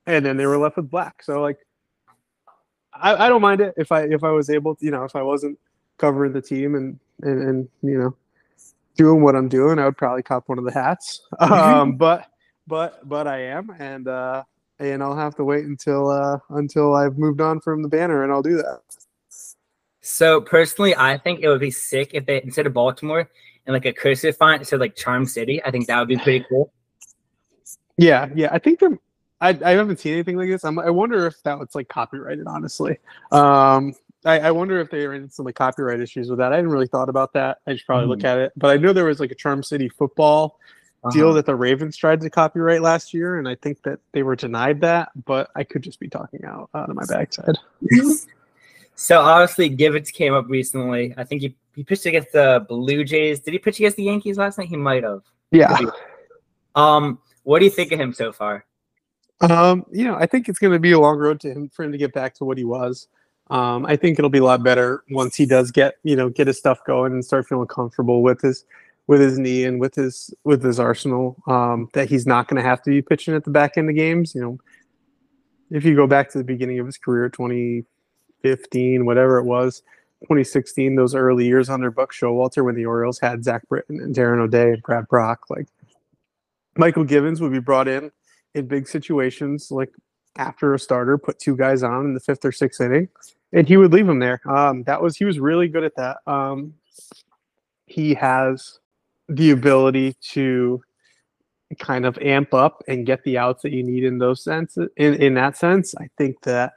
and 0.05 0.25
then 0.25 0.37
they 0.37 0.45
were 0.45 0.57
left 0.57 0.77
with 0.77 0.89
black. 0.89 1.23
So 1.23 1.41
like, 1.41 1.59
I, 2.93 3.25
I 3.25 3.29
don't 3.29 3.41
mind 3.41 3.61
it 3.61 3.73
if 3.77 3.91
I 3.91 4.01
if 4.03 4.23
I 4.23 4.31
was 4.31 4.49
able 4.49 4.75
to, 4.75 4.85
you 4.85 4.91
know, 4.91 5.03
if 5.03 5.15
I 5.15 5.21
wasn't 5.21 5.57
covering 5.97 6.33
the 6.33 6.41
team 6.41 6.75
and 6.75 6.99
and, 7.23 7.41
and 7.41 7.69
you 7.81 7.97
know 7.97 8.15
doing 8.97 9.23
what 9.23 9.35
I'm 9.35 9.49
doing, 9.49 9.79
I 9.79 9.85
would 9.85 9.97
probably 9.97 10.23
cop 10.23 10.47
one 10.47 10.57
of 10.57 10.65
the 10.65 10.71
hats. 10.71 11.21
Um, 11.39 11.95
but 11.95 12.27
but 12.67 13.07
but 13.07 13.27
I 13.27 13.41
am, 13.45 13.75
and 13.79 14.07
uh, 14.07 14.43
and 14.79 15.03
I'll 15.03 15.15
have 15.15 15.35
to 15.35 15.43
wait 15.43 15.65
until 15.65 16.09
uh, 16.09 16.39
until 16.49 16.93
I've 16.95 17.17
moved 17.17 17.41
on 17.41 17.59
from 17.59 17.83
the 17.83 17.89
banner, 17.89 18.23
and 18.23 18.31
I'll 18.31 18.41
do 18.41 18.57
that. 18.57 18.81
So 20.01 20.41
personally, 20.41 20.95
I 20.95 21.17
think 21.17 21.41
it 21.41 21.47
would 21.47 21.59
be 21.59 21.71
sick 21.71 22.11
if 22.13 22.25
they 22.25 22.41
instead 22.41 22.65
of 22.65 22.73
Baltimore 22.73 23.29
and 23.65 23.73
like 23.73 23.85
a 23.85 23.93
cursive 23.93 24.37
font, 24.37 24.61
it 24.61 24.65
said 24.65 24.79
like 24.79 24.95
Charm 24.95 25.25
City. 25.25 25.63
I 25.63 25.71
think 25.71 25.87
that 25.87 25.99
would 25.99 26.07
be 26.07 26.17
pretty 26.17 26.45
cool. 26.49 26.71
Yeah, 27.97 28.29
yeah. 28.35 28.49
I 28.51 28.59
think 28.59 28.79
they're. 28.79 28.97
I, 29.39 29.57
I 29.65 29.71
haven't 29.71 29.99
seen 29.99 30.13
anything 30.13 30.37
like 30.37 30.49
this. 30.49 30.63
I'm, 30.63 30.77
I 30.77 30.91
wonder 30.91 31.25
if 31.25 31.41
that 31.43 31.57
was 31.57 31.73
like 31.73 31.87
copyrighted. 31.87 32.45
Honestly, 32.47 32.97
um, 33.31 33.93
I, 34.25 34.39
I 34.39 34.51
wonder 34.51 34.79
if 34.79 34.89
they 34.91 35.05
are 35.05 35.13
in 35.13 35.29
some 35.29 35.45
like 35.45 35.55
copyright 35.55 35.99
issues 35.99 36.29
with 36.29 36.39
that. 36.39 36.53
I 36.53 36.57
hadn't 36.57 36.69
really 36.71 36.87
thought 36.87 37.09
about 37.09 37.33
that. 37.33 37.57
I 37.65 37.75
should 37.75 37.85
probably 37.85 38.07
look 38.07 38.23
at 38.23 38.37
it. 38.37 38.51
But 38.55 38.69
I 38.71 38.77
know 38.77 38.93
there 38.93 39.05
was 39.05 39.19
like 39.19 39.31
a 39.31 39.35
Charm 39.35 39.63
City 39.63 39.89
football 39.89 40.59
deal 41.11 41.27
Uh-huh. 41.29 41.33
that 41.37 41.47
the 41.47 41.55
Ravens 41.55 41.97
tried 41.97 42.21
to 42.21 42.29
copyright 42.29 42.81
last 42.83 43.13
year, 43.13 43.39
and 43.39 43.47
I 43.49 43.55
think 43.55 43.81
that 43.83 43.99
they 44.11 44.21
were 44.21 44.35
denied 44.35 44.81
that. 44.81 45.09
But 45.25 45.49
I 45.55 45.63
could 45.63 45.81
just 45.81 45.99
be 45.99 46.07
talking 46.07 46.45
out 46.45 46.69
out 46.75 46.89
of 46.89 46.95
my 46.95 47.05
backside. 47.07 47.57
So 48.95 49.19
honestly, 49.19 49.67
Givens 49.67 50.11
came 50.11 50.33
up 50.35 50.45
recently. 50.47 51.13
I 51.17 51.23
think 51.23 51.41
he, 51.41 51.55
he 51.75 51.83
pitched 51.83 52.05
against 52.05 52.33
the 52.33 52.63
Blue 52.69 53.03
Jays. 53.03 53.39
Did 53.39 53.53
he 53.53 53.57
pitch 53.57 53.79
against 53.79 53.97
the 53.97 54.03
Yankees 54.03 54.37
last 54.37 54.59
night? 54.59 54.67
He 54.67 54.77
might 54.77 55.03
have. 55.03 55.21
Yeah. 55.49 55.75
Um, 56.75 57.17
what 57.41 57.59
do 57.59 57.65
you 57.65 57.71
think 57.71 57.91
of 57.91 57.99
him 57.99 58.13
so 58.13 58.31
far? 58.31 58.63
Um, 59.39 59.85
you 59.91 60.03
know, 60.05 60.15
I 60.15 60.27
think 60.27 60.47
it's 60.47 60.59
going 60.59 60.73
to 60.73 60.79
be 60.79 60.91
a 60.91 60.99
long 60.99 61.17
road 61.17 61.39
to 61.39 61.51
him 61.51 61.69
for 61.69 61.83
him 61.83 61.91
to 61.91 61.97
get 61.97 62.13
back 62.13 62.35
to 62.35 62.45
what 62.45 62.59
he 62.59 62.63
was. 62.63 63.07
Um, 63.49 63.85
I 63.85 63.95
think 63.97 64.17
it'll 64.17 64.29
be 64.29 64.37
a 64.39 64.43
lot 64.43 64.63
better 64.63 65.03
once 65.09 65.35
he 65.35 65.45
does 65.45 65.71
get, 65.71 65.95
you 66.03 66.15
know, 66.15 66.29
get 66.29 66.47
his 66.47 66.57
stuff 66.57 66.79
going 66.85 67.11
and 67.11 67.23
start 67.23 67.47
feeling 67.47 67.67
comfortable 67.67 68.21
with 68.21 68.41
his 68.41 68.65
with 69.07 69.19
his 69.19 69.37
knee 69.37 69.65
and 69.65 69.79
with 69.79 69.95
his 69.95 70.33
with 70.45 70.63
his 70.63 70.79
arsenal. 70.79 71.35
Um, 71.47 71.89
that 71.93 72.09
he's 72.09 72.25
not 72.25 72.47
going 72.47 72.61
to 72.61 72.67
have 72.67 72.81
to 72.83 72.89
be 72.89 73.01
pitching 73.01 73.35
at 73.35 73.43
the 73.43 73.51
back 73.51 73.77
end 73.77 73.89
of 73.89 73.95
games. 73.95 74.33
You 74.33 74.41
know, 74.41 74.59
if 75.69 75.83
you 75.83 75.95
go 75.95 76.07
back 76.07 76.29
to 76.31 76.37
the 76.37 76.43
beginning 76.43 76.79
of 76.79 76.85
his 76.85 76.97
career, 76.97 77.27
2015, 77.29 79.05
whatever 79.05 79.37
it 79.37 79.43
was, 79.43 79.81
2016, 80.21 80.95
those 80.95 81.15
early 81.15 81.45
years 81.45 81.69
under 81.69 81.91
Buck 81.91 82.13
Showalter 82.13 82.63
when 82.63 82.75
the 82.75 82.85
Orioles 82.85 83.19
had 83.19 83.43
Zach 83.43 83.67
Britton 83.67 83.99
and 83.99 84.15
Darren 84.15 84.39
O'Day 84.39 84.73
and 84.73 84.83
Brad 84.83 85.07
Brach, 85.07 85.49
like 85.49 85.67
Mychal 86.77 87.07
Givens 87.07 87.41
would 87.41 87.51
be 87.51 87.59
brought 87.59 87.87
in 87.87 88.11
in 88.53 88.67
big 88.67 88.87
situations, 88.87 89.71
like 89.71 89.91
after 90.37 90.73
a 90.73 90.79
starter, 90.79 91.17
put 91.17 91.39
two 91.39 91.55
guys 91.55 91.83
on 91.83 92.05
in 92.05 92.13
the 92.13 92.19
fifth 92.19 92.45
or 92.45 92.51
sixth 92.51 92.81
inning, 92.81 93.09
and 93.53 93.67
he 93.67 93.77
would 93.77 93.93
leave 93.93 94.07
them 94.07 94.19
there. 94.19 94.41
Um, 94.49 94.83
that 94.83 95.01
was 95.01 95.17
he 95.17 95.25
was 95.25 95.39
really 95.39 95.67
good 95.67 95.83
at 95.83 95.95
that. 95.95 96.17
Um, 96.27 96.73
he 97.85 98.13
has 98.13 98.79
the 99.27 99.51
ability 99.51 100.15
to 100.31 100.81
kind 101.79 102.05
of 102.05 102.17
amp 102.19 102.53
up 102.53 102.83
and 102.87 103.05
get 103.05 103.23
the 103.23 103.37
outs 103.37 103.63
that 103.63 103.71
you 103.71 103.83
need 103.83 104.03
in 104.03 104.17
those 104.17 104.43
senses. 104.43 104.89
In 104.97 105.15
in 105.15 105.33
that 105.35 105.57
sense, 105.57 105.93
I 105.95 106.09
think 106.17 106.41
that 106.43 106.73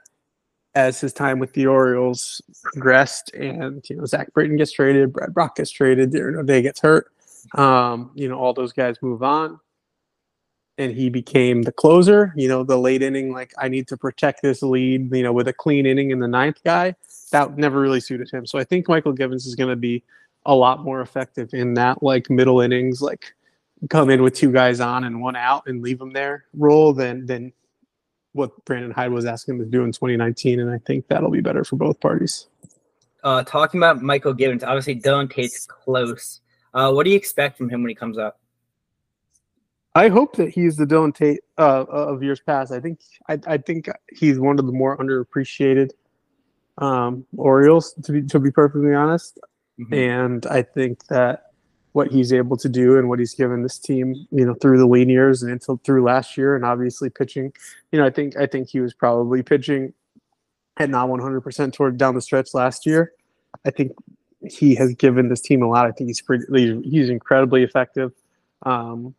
as 0.73 0.99
his 0.99 1.13
time 1.13 1.39
with 1.39 1.53
the 1.53 1.67
Orioles 1.67 2.41
progressed, 2.63 3.33
and 3.33 3.83
you 3.89 3.95
know 3.95 4.05
Zach 4.05 4.33
Britton 4.33 4.57
gets 4.57 4.73
traded, 4.73 5.13
Brad 5.13 5.33
Brach 5.33 5.55
gets 5.55 5.71
traded, 5.71 6.11
Darren 6.11 6.37
O'Day 6.37 6.61
gets 6.61 6.81
hurt. 6.81 7.11
Um, 7.53 8.11
you 8.15 8.27
know 8.27 8.37
all 8.37 8.53
those 8.53 8.73
guys 8.73 8.97
move 9.01 9.23
on 9.23 9.59
and 10.77 10.91
he 10.91 11.09
became 11.09 11.63
the 11.63 11.71
closer, 11.71 12.33
you 12.35 12.47
know, 12.47 12.63
the 12.63 12.77
late 12.77 13.01
inning, 13.01 13.31
like 13.31 13.53
I 13.57 13.67
need 13.69 13.87
to 13.89 13.97
protect 13.97 14.41
this 14.41 14.61
lead, 14.61 15.13
you 15.15 15.23
know, 15.23 15.31
with 15.31 15.47
a 15.47 15.53
clean 15.53 15.85
inning 15.85 16.11
in 16.11 16.19
the 16.19 16.27
ninth 16.27 16.61
guy, 16.63 16.95
that 17.31 17.57
never 17.57 17.79
really 17.79 18.01
suited 18.01 18.29
him. 18.29 18.45
So 18.45 18.59
I 18.59 18.63
think 18.63 18.87
Mychal 18.87 19.15
Givens 19.15 19.45
is 19.45 19.55
going 19.55 19.69
to 19.69 19.75
be 19.75 20.03
a 20.45 20.53
lot 20.53 20.83
more 20.83 21.01
effective 21.01 21.53
in 21.53 21.73
that 21.75 22.03
like 22.03 22.29
middle 22.29 22.61
innings, 22.61 23.01
like 23.01 23.33
come 23.89 24.09
in 24.09 24.21
with 24.21 24.35
two 24.35 24.51
guys 24.51 24.79
on 24.79 25.03
and 25.03 25.21
one 25.21 25.35
out 25.35 25.63
and 25.67 25.81
leave 25.81 25.99
them 25.99 26.13
there 26.13 26.45
role 26.53 26.93
than 26.93 27.25
than 27.25 27.53
what 28.33 28.65
Brandon 28.65 28.91
Hyde 28.91 29.11
was 29.11 29.25
asking 29.25 29.55
him 29.55 29.59
to 29.59 29.65
do 29.65 29.83
in 29.83 29.93
2019. 29.93 30.59
And 30.59 30.69
I 30.69 30.77
think 30.79 31.07
that'll 31.07 31.31
be 31.31 31.41
better 31.41 31.63
for 31.63 31.77
both 31.77 31.99
parties. 32.01 32.47
Uh, 33.23 33.43
talking 33.43 33.79
about 33.79 34.01
Mychal 34.01 34.37
Givens, 34.37 34.63
obviously 34.63 34.99
Dylan 34.99 35.31
Tate's 35.31 35.65
close. 35.65 36.41
Uh, 36.73 36.91
what 36.91 37.05
do 37.05 37.11
you 37.11 37.15
expect 37.15 37.57
from 37.57 37.69
him 37.69 37.81
when 37.81 37.89
he 37.89 37.95
comes 37.95 38.17
up? 38.17 38.39
I 39.95 40.09
hope 40.09 40.35
that 40.35 40.49
he's 40.49 40.75
the 40.75 40.85
Dylan 40.85 41.15
Tate 41.15 41.39
uh, 41.57 41.85
of 41.89 42.21
years 42.21 42.41
past. 42.41 42.71
I 42.73 42.81
think 42.81 42.99
I, 43.29 43.39
I 43.47 43.57
think 43.57 43.89
he's 44.11 44.39
one 44.39 44.59
of 44.59 44.65
the 44.65 44.73
more 44.73 44.97
underappreciated 44.97 45.91
um, 46.77 47.25
Orioles, 47.37 47.93
to 48.03 48.11
be 48.11 48.21
to 48.23 48.39
be 48.39 48.51
perfectly 48.51 48.93
honest. 48.93 49.39
Mhm. 49.79 49.93
And 50.25 50.45
I 50.47 50.61
think 50.61 51.07
that 51.07 51.51
what 51.93 52.11
he's 52.11 52.33
able 52.33 52.57
to 52.57 52.67
do 52.67 52.97
and 52.97 53.07
what 53.07 53.19
he's 53.19 53.33
given 53.33 53.63
this 53.63 53.79
team, 53.79 54.27
you 54.31 54.45
know, 54.45 54.53
through 54.55 54.77
the 54.77 54.85
lean 54.85 55.07
years 55.07 55.41
and 55.41 55.51
until 55.51 55.77
through 55.85 56.03
last 56.03 56.37
year, 56.37 56.55
and 56.55 56.65
obviously 56.65 57.09
pitching, 57.09 57.53
you 57.93 57.99
know, 57.99 58.05
I 58.05 58.09
think 58.09 58.35
I 58.35 58.47
think 58.47 58.69
he 58.69 58.81
was 58.81 58.93
probably 58.93 59.43
pitching 59.43 59.93
at 60.77 60.89
not 60.89 61.07
100% 61.07 61.71
toward 61.71 61.97
down 61.97 62.15
the 62.15 62.21
stretch 62.21 62.53
last 62.53 62.85
year. 62.85 63.13
I 63.65 63.71
think 63.71 63.93
he 64.45 64.75
has 64.75 64.93
given 64.95 65.29
this 65.29 65.39
team 65.39 65.61
a 65.63 65.69
lot. 65.69 65.85
I 65.85 65.91
think 65.91 66.09
he's 66.09 66.21
pretty, 66.21 66.43
he's 66.83 67.09
incredibly 67.09 67.63
effective. 67.63 68.11
Um, 68.63 69.15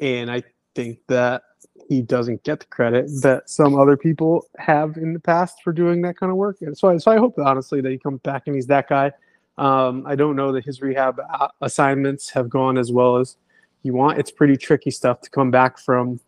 and 0.00 0.30
I 0.30 0.42
think 0.74 0.98
that 1.08 1.42
he 1.88 2.02
doesn't 2.02 2.42
get 2.44 2.60
the 2.60 2.66
credit 2.66 3.06
that 3.22 3.48
some 3.50 3.78
other 3.78 3.96
people 3.96 4.46
have 4.58 4.96
in 4.96 5.12
the 5.12 5.20
past 5.20 5.62
for 5.62 5.72
doing 5.72 6.02
that 6.02 6.16
kind 6.16 6.30
of 6.30 6.36
work. 6.36 6.58
And 6.62 6.76
so, 6.76 6.88
I- 6.88 6.96
so 6.96 7.10
I 7.10 7.18
hope 7.18 7.38
honestly 7.38 7.80
that 7.80 7.90
he 7.90 7.98
comes 7.98 8.20
back 8.20 8.44
and 8.46 8.54
he's 8.54 8.66
that 8.68 8.88
guy. 8.88 9.12
Um, 9.58 10.04
I 10.06 10.14
don't 10.16 10.34
know 10.34 10.50
that 10.52 10.64
his 10.64 10.80
rehab 10.80 11.20
uh, 11.32 11.48
assignments 11.60 12.30
have 12.30 12.48
gone 12.48 12.76
as 12.78 12.90
well 12.90 13.16
as 13.18 13.36
you 13.82 13.92
want. 13.92 14.18
It's 14.18 14.30
pretty 14.30 14.56
tricky 14.56 14.90
stuff 14.90 15.20
to 15.22 15.30
come 15.30 15.50
back 15.50 15.78
from, 15.78 16.18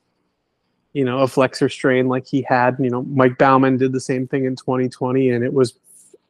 you 0.92 1.04
know, 1.04 1.20
a 1.20 1.26
flexor 1.28 1.68
strain 1.68 2.06
like 2.06 2.26
he 2.26 2.42
had. 2.42 2.76
You 2.78 2.90
know, 2.90 3.02
Mike 3.02 3.38
Baumann 3.38 3.78
did 3.78 3.92
the 3.92 4.00
same 4.00 4.28
thing 4.28 4.44
in 4.44 4.54
2020, 4.54 5.30
and 5.30 5.44
it 5.44 5.52
was 5.52 5.74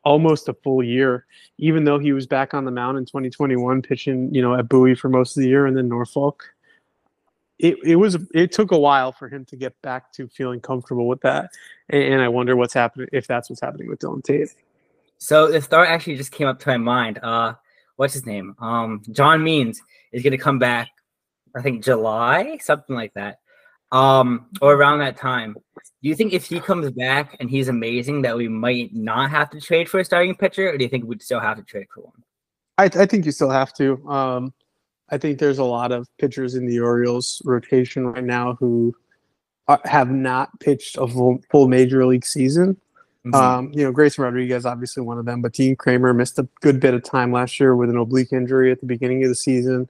almost 0.04 0.48
a 0.48 0.54
full 0.54 0.82
year, 0.82 1.26
even 1.58 1.84
though 1.84 1.98
he 1.98 2.12
was 2.12 2.26
back 2.26 2.54
on 2.54 2.64
the 2.64 2.70
mound 2.70 2.96
in 2.96 3.04
2021, 3.04 3.82
pitching, 3.82 4.32
you 4.32 4.40
know, 4.40 4.54
at 4.54 4.68
Bowie 4.68 4.94
for 4.94 5.08
most 5.08 5.36
of 5.36 5.42
the 5.42 5.48
year 5.48 5.66
and 5.66 5.76
then 5.76 5.88
Norfolk 5.88 6.44
it, 7.58 7.76
it 7.84 7.96
was 7.96 8.18
it 8.34 8.52
took 8.52 8.72
a 8.72 8.78
while 8.78 9.12
for 9.12 9.28
him 9.28 9.44
to 9.46 9.56
get 9.56 9.80
back 9.82 10.12
to 10.12 10.28
feeling 10.28 10.60
comfortable 10.60 11.08
with 11.08 11.20
that 11.22 11.50
and, 11.88 12.02
and 12.02 12.22
i 12.22 12.28
wonder 12.28 12.54
what's 12.56 12.74
happening 12.74 13.08
if 13.12 13.26
that's 13.26 13.48
what's 13.48 13.62
happening 13.62 13.88
with 13.88 13.98
dylan 13.98 14.22
tate 14.22 14.54
So 15.18 15.50
the 15.50 15.60
start 15.62 15.88
actually 15.88 16.16
just 16.16 16.32
came 16.32 16.46
up 16.46 16.58
to 16.60 16.68
my 16.68 16.76
mind. 16.76 17.18
Uh, 17.22 17.54
what's 17.96 18.14
his 18.14 18.26
name? 18.26 18.54
Um, 18.58 19.02
John 19.10 19.42
Means 19.42 19.80
is 20.12 20.22
going 20.22 20.32
to 20.32 20.38
come 20.38 20.58
back. 20.58 20.90
I 21.56 21.62
think 21.62 21.82
July, 21.82 22.58
something 22.60 22.94
like 22.94 23.14
that, 23.14 23.38
um, 23.92 24.46
or 24.60 24.74
around 24.74 24.98
that 24.98 25.16
time. 25.16 25.54
Do 25.54 26.08
you 26.08 26.14
think 26.14 26.34
if 26.34 26.44
he 26.44 26.60
comes 26.60 26.90
back 26.90 27.36
and 27.40 27.48
he's 27.48 27.68
amazing, 27.68 28.22
that 28.22 28.36
we 28.36 28.48
might 28.48 28.94
not 28.94 29.30
have 29.30 29.48
to 29.50 29.60
trade 29.60 29.88
for 29.88 30.00
a 30.00 30.04
starting 30.04 30.34
pitcher, 30.34 30.68
or 30.68 30.76
do 30.76 30.84
you 30.84 30.90
think 30.90 31.06
we'd 31.06 31.22
still 31.22 31.40
have 31.40 31.56
to 31.56 31.62
trade 31.62 31.86
for 31.92 32.02
one? 32.02 32.22
I, 32.76 32.84
I 32.84 33.06
think 33.06 33.24
you 33.24 33.32
still 33.32 33.50
have 33.50 33.72
to 33.74 34.06
um, 34.06 34.52
i 35.10 35.18
think 35.18 35.38
there's 35.38 35.58
a 35.58 35.64
lot 35.64 35.92
of 35.92 36.08
pitchers 36.18 36.54
in 36.54 36.66
the 36.66 36.78
orioles 36.78 37.42
rotation 37.44 38.06
right 38.06 38.24
now 38.24 38.54
who 38.54 38.94
are, 39.68 39.80
have 39.84 40.10
not 40.10 40.58
pitched 40.60 40.96
a 40.96 41.06
full, 41.06 41.40
full 41.50 41.68
major 41.68 42.06
league 42.06 42.24
season 42.24 42.76
Mhm. 43.26 43.34
Um, 43.34 43.72
you 43.72 43.82
know, 43.82 43.90
Grayson 43.90 44.22
Rodriguez, 44.22 44.64
obviously 44.64 45.02
one 45.02 45.18
of 45.18 45.24
them, 45.24 45.42
but 45.42 45.52
Dean 45.52 45.74
Kremer 45.74 46.14
missed 46.14 46.38
a 46.38 46.46
good 46.60 46.78
bit 46.78 46.94
of 46.94 47.02
time 47.02 47.32
last 47.32 47.58
year 47.58 47.74
with 47.74 47.90
an 47.90 47.96
oblique 47.96 48.32
injury 48.32 48.70
at 48.70 48.78
the 48.78 48.86
beginning 48.86 49.24
of 49.24 49.28
the 49.28 49.34
season. 49.34 49.88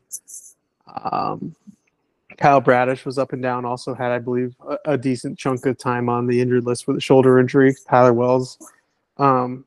Um, 1.13 1.55
Kyle 2.39 2.63
Bradish 2.63 3.05
was 3.05 3.19
up 3.19 3.35
and 3.35 3.43
down, 3.43 3.67
also 3.67 3.95
had, 3.95 4.11
I 4.11 4.21
believe, 4.21 4.55
a, 4.67 4.79
a 4.93 4.99
decent 4.99 5.39
chunk 5.39 5.67
of 5.67 5.77
time 5.77 6.09
on 6.09 6.27
the 6.27 6.41
injured 6.41 6.65
list 6.65 6.89
with 6.89 6.97
a 6.97 7.01
shoulder 7.01 7.39
injury. 7.39 7.75
Tyler 7.87 8.15
Wells 8.15 8.59
um, 9.19 9.66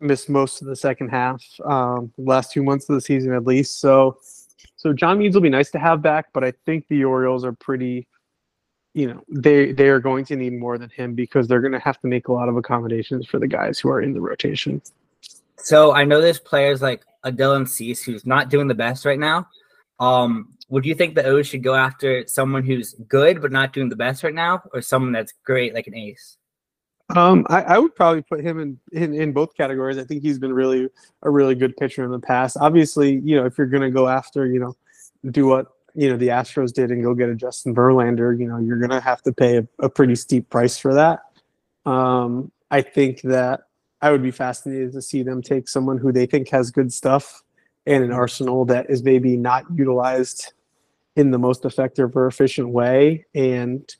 missed 0.00 0.28
most 0.28 0.62
of 0.62 0.68
the 0.68 0.76
second 0.76 1.08
half, 1.08 1.42
um, 1.64 2.12
last 2.18 2.52
two 2.52 2.62
months 2.62 2.88
of 2.88 2.94
the 2.94 3.00
season 3.00 3.32
at 3.32 3.44
least. 3.44 3.80
So, 3.80 4.18
so 4.76 4.92
John 4.92 5.18
Means 5.18 5.34
will 5.34 5.42
be 5.42 5.50
nice 5.50 5.70
to 5.72 5.78
have 5.78 6.02
back, 6.02 6.26
but 6.32 6.44
I 6.44 6.52
think 6.64 6.86
the 6.88 7.04
Orioles 7.04 7.44
are 7.44 7.52
pretty 7.52 8.06
you 8.96 9.06
know 9.06 9.22
they 9.28 9.72
they 9.72 9.88
are 9.88 10.00
going 10.00 10.24
to 10.24 10.36
need 10.36 10.54
more 10.54 10.78
than 10.78 10.88
him 10.88 11.14
because 11.14 11.46
they're 11.46 11.60
going 11.60 11.74
to 11.74 11.78
have 11.78 12.00
to 12.00 12.06
make 12.06 12.28
a 12.28 12.32
lot 12.32 12.48
of 12.48 12.56
accommodations 12.56 13.26
for 13.26 13.38
the 13.38 13.46
guys 13.46 13.78
who 13.78 13.90
are 13.90 14.00
in 14.00 14.14
the 14.14 14.20
rotation. 14.22 14.80
So 15.58 15.92
I 15.92 16.04
know 16.04 16.22
there's 16.22 16.40
players 16.40 16.80
like 16.80 17.04
a 17.22 17.30
Dylan 17.30 17.68
Cease 17.68 18.02
who's 18.02 18.24
not 18.24 18.48
doing 18.48 18.68
the 18.68 18.74
best 18.74 19.04
right 19.04 19.18
now. 19.18 19.48
Um, 20.00 20.54
would 20.70 20.86
you 20.86 20.94
think 20.94 21.14
the 21.14 21.24
O's 21.24 21.46
should 21.46 21.62
go 21.62 21.74
after 21.74 22.24
someone 22.26 22.64
who's 22.64 22.94
good 23.06 23.42
but 23.42 23.52
not 23.52 23.74
doing 23.74 23.90
the 23.90 23.96
best 23.96 24.24
right 24.24 24.34
now, 24.34 24.62
or 24.72 24.80
someone 24.80 25.12
that's 25.12 25.34
great 25.44 25.74
like 25.74 25.86
an 25.86 25.94
ace? 25.94 26.38
Um, 27.14 27.46
I, 27.48 27.62
I 27.62 27.78
would 27.78 27.94
probably 27.94 28.22
put 28.22 28.40
him 28.40 28.58
in, 28.58 28.78
in 28.92 29.14
in 29.14 29.32
both 29.32 29.54
categories. 29.56 29.96
I 29.96 30.04
think 30.04 30.22
he's 30.22 30.38
been 30.38 30.52
really 30.52 30.88
a 31.22 31.30
really 31.30 31.54
good 31.54 31.76
pitcher 31.76 32.04
in 32.04 32.10
the 32.10 32.18
past. 32.18 32.56
Obviously, 32.60 33.20
you 33.24 33.36
know, 33.36 33.46
if 33.46 33.56
you're 33.56 33.68
gonna 33.68 33.90
go 33.90 34.08
after, 34.08 34.46
you 34.46 34.58
know, 34.58 34.76
do 35.30 35.46
what 35.46 35.68
you 35.94 36.10
know 36.10 36.16
the 36.16 36.28
Astros 36.28 36.72
did 36.72 36.90
and 36.90 37.02
go 37.02 37.14
get 37.14 37.28
a 37.28 37.34
Justin 37.34 37.74
Verlander, 37.74 38.38
you 38.38 38.48
know, 38.48 38.58
you're 38.58 38.78
gonna 38.78 39.00
have 39.00 39.22
to 39.22 39.32
pay 39.32 39.58
a, 39.58 39.68
a 39.78 39.88
pretty 39.88 40.16
steep 40.16 40.50
price 40.50 40.78
for 40.78 40.94
that. 40.94 41.20
Um, 41.88 42.50
I 42.72 42.82
think 42.82 43.22
that 43.22 43.62
I 44.02 44.10
would 44.10 44.22
be 44.22 44.32
fascinated 44.32 44.92
to 44.92 45.02
see 45.02 45.22
them 45.22 45.42
take 45.42 45.68
someone 45.68 45.98
who 45.98 46.10
they 46.10 46.26
think 46.26 46.48
has 46.50 46.72
good 46.72 46.92
stuff 46.92 47.42
and 47.86 48.02
an 48.02 48.12
arsenal 48.12 48.64
that 48.64 48.90
is 48.90 49.04
maybe 49.04 49.36
not 49.36 49.64
utilized 49.74 50.52
in 51.14 51.30
the 51.30 51.38
most 51.38 51.64
effective 51.64 52.16
or 52.16 52.26
efficient 52.26 52.68
way 52.68 53.24
and 53.34 53.96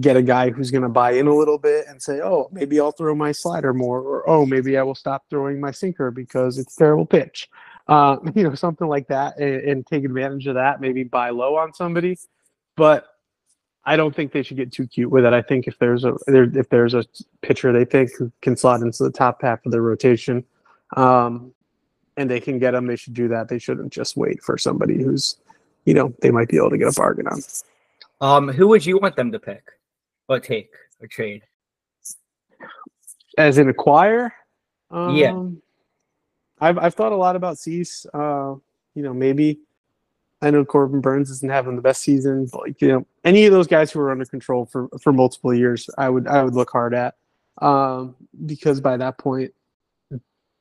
get 0.00 0.16
a 0.16 0.22
guy 0.22 0.50
who's 0.50 0.70
going 0.70 0.82
to 0.82 0.88
buy 0.88 1.12
in 1.12 1.26
a 1.26 1.34
little 1.34 1.58
bit 1.58 1.86
and 1.88 2.02
say, 2.02 2.20
oh, 2.20 2.48
maybe 2.50 2.80
I'll 2.80 2.92
throw 2.92 3.14
my 3.14 3.32
slider 3.32 3.72
more, 3.72 4.00
or 4.00 4.28
oh, 4.28 4.44
maybe 4.44 4.76
I 4.76 4.82
will 4.82 4.94
stop 4.94 5.24
throwing 5.30 5.60
my 5.60 5.70
sinker 5.70 6.10
because 6.10 6.58
it's 6.58 6.74
terrible 6.74 7.06
pitch. 7.06 7.48
Uh, 7.86 8.16
you 8.34 8.42
know, 8.42 8.54
something 8.54 8.88
like 8.88 9.06
that, 9.08 9.38
and, 9.38 9.68
and 9.68 9.86
take 9.86 10.04
advantage 10.04 10.46
of 10.46 10.54
that. 10.54 10.80
Maybe 10.80 11.04
buy 11.04 11.30
low 11.30 11.56
on 11.56 11.72
somebody, 11.72 12.18
but 12.76 13.06
I 13.84 13.96
don't 13.96 14.14
think 14.14 14.32
they 14.32 14.42
should 14.42 14.56
get 14.56 14.72
too 14.72 14.86
cute 14.86 15.10
with 15.10 15.24
it. 15.24 15.32
I 15.32 15.42
think 15.42 15.66
if 15.66 15.78
there's 15.78 16.04
a 16.04 16.14
if 16.26 16.68
there's 16.70 16.94
a 16.94 17.04
pitcher 17.42 17.72
they 17.72 17.84
think 17.84 18.10
can 18.40 18.56
slot 18.56 18.80
into 18.80 19.02
the 19.02 19.10
top 19.10 19.42
half 19.42 19.64
of 19.66 19.72
their 19.72 19.82
rotation, 19.82 20.44
um, 20.96 21.52
and 22.16 22.30
they 22.30 22.40
can 22.40 22.58
get 22.58 22.70
them, 22.70 22.86
they 22.86 22.96
should 22.96 23.14
do 23.14 23.28
that. 23.28 23.48
They 23.48 23.58
shouldn't 23.58 23.92
just 23.92 24.16
wait 24.16 24.42
for 24.42 24.56
somebody 24.56 25.02
who's, 25.02 25.36
you 25.84 25.94
know, 25.94 26.14
they 26.20 26.30
might 26.30 26.48
be 26.48 26.56
able 26.56 26.70
to 26.70 26.78
get 26.78 26.88
a 26.88 26.92
bargain 26.92 27.26
on. 27.26 27.40
Um, 28.20 28.48
who 28.48 28.68
would 28.68 28.86
you 28.86 28.98
want 28.98 29.16
them 29.16 29.32
to 29.32 29.38
pick, 29.38 29.64
or 30.28 30.40
take, 30.40 30.70
or 31.00 31.06
trade? 31.06 31.42
As 33.36 33.58
in 33.58 33.68
acquire, 33.68 34.32
um, 34.90 35.16
Yeah. 35.16 35.48
I've 36.60 36.78
I've 36.78 36.94
thought 36.94 37.12
a 37.12 37.16
lot 37.16 37.36
about 37.36 37.58
Cease. 37.58 38.06
Uh, 38.14 38.54
you 38.94 39.02
know, 39.02 39.12
maybe 39.12 39.58
I 40.40 40.50
know 40.50 40.64
Corbin 40.64 41.00
Burnes 41.00 41.30
isn't 41.30 41.50
having 41.50 41.74
the 41.74 41.82
best 41.82 42.02
season, 42.02 42.46
but 42.52 42.60
like, 42.60 42.80
you 42.80 42.88
know, 42.88 43.06
any 43.24 43.44
of 43.46 43.52
those 43.52 43.66
guys 43.66 43.90
who 43.90 44.00
are 44.00 44.10
under 44.10 44.24
control 44.24 44.66
for 44.66 44.88
for 45.02 45.12
multiple 45.12 45.52
years, 45.52 45.90
I 45.98 46.08
would 46.08 46.28
I 46.28 46.42
would 46.44 46.54
look 46.54 46.70
hard 46.70 46.94
at, 46.94 47.14
um, 47.60 48.14
because 48.46 48.80
by 48.80 48.96
that 48.98 49.18
point, 49.18 49.52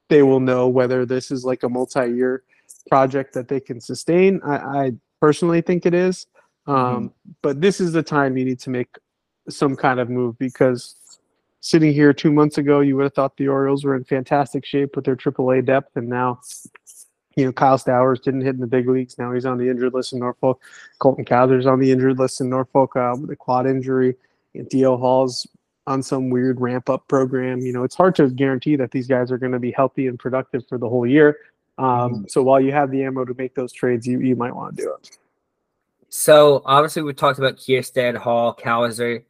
they 0.09 0.23
will 0.23 0.39
know 0.39 0.67
whether 0.67 1.05
this 1.05 1.31
is 1.31 1.45
like 1.45 1.63
a 1.63 1.69
multi-year 1.69 2.43
project 2.89 3.33
that 3.35 3.47
they 3.47 3.59
can 3.59 3.79
sustain. 3.79 4.41
I, 4.43 4.55
I 4.55 4.91
personally 5.21 5.61
think 5.61 5.85
it 5.85 5.93
is, 5.93 6.25
um, 6.65 7.13
but 7.41 7.61
this 7.61 7.79
is 7.79 7.93
the 7.93 8.03
time 8.03 8.35
you 8.35 8.45
need 8.45 8.59
to 8.61 8.69
make 8.71 8.87
some 9.49 9.75
kind 9.75 9.99
of 9.99 10.09
move 10.09 10.37
because 10.37 10.95
sitting 11.59 11.93
here 11.93 12.13
two 12.13 12.31
months 12.31 12.57
ago, 12.57 12.81
you 12.81 12.95
would 12.95 13.03
have 13.03 13.13
thought 13.13 13.37
the 13.37 13.47
Orioles 13.47 13.83
were 13.83 13.95
in 13.95 14.03
fantastic 14.03 14.65
shape 14.65 14.95
with 14.95 15.05
their 15.05 15.15
AAA 15.15 15.65
depth, 15.65 15.95
and 15.95 16.09
now, 16.09 16.39
you 17.35 17.45
know, 17.45 17.51
Kyle 17.51 17.77
Stowers 17.77 18.21
didn't 18.21 18.41
hit 18.41 18.55
in 18.55 18.61
the 18.61 18.67
big 18.67 18.87
leagues. 18.87 19.17
Now 19.17 19.33
he's 19.33 19.45
on 19.45 19.57
the 19.57 19.69
injured 19.69 19.93
list 19.93 20.13
in 20.13 20.19
Norfolk. 20.19 20.61
Colton 20.99 21.25
Cowser's 21.25 21.65
on 21.65 21.79
the 21.79 21.91
injured 21.91 22.19
list 22.19 22.41
in 22.41 22.49
Norfolk 22.49 22.95
uh, 22.95 23.15
with 23.19 23.31
a 23.31 23.35
quad 23.35 23.65
injury. 23.65 24.15
And 24.53 24.69
DL 24.69 24.99
Hall's 24.99 25.47
on 25.87 26.03
some 26.03 26.29
weird 26.29 26.61
ramp 26.61 26.89
up 26.89 27.07
program. 27.07 27.59
You 27.61 27.73
know, 27.73 27.83
it's 27.83 27.95
hard 27.95 28.15
to 28.15 28.29
guarantee 28.29 28.75
that 28.75 28.91
these 28.91 29.07
guys 29.07 29.31
are 29.31 29.37
going 29.37 29.51
to 29.51 29.59
be 29.59 29.71
healthy 29.71 30.07
and 30.07 30.19
productive 30.19 30.67
for 30.67 30.77
the 30.77 30.87
whole 30.87 31.07
year. 31.07 31.37
Um, 31.77 32.25
So 32.27 32.43
while 32.43 32.61
you 32.61 32.71
have 32.71 32.91
the 32.91 33.03
ammo 33.03 33.25
to 33.25 33.33
make 33.35 33.55
those 33.55 33.73
trades, 33.73 34.05
you, 34.05 34.19
you 34.19 34.35
might 34.35 34.55
want 34.55 34.77
to 34.77 34.83
do 34.83 34.93
it. 34.93 35.17
So 36.15 36.61
obviously 36.65 37.01
we 37.01 37.11
talked 37.15 37.39
about 37.39 37.57
Kjerstad, 37.57 38.15
Hall, 38.17 38.55
Cowser. 38.55 39.23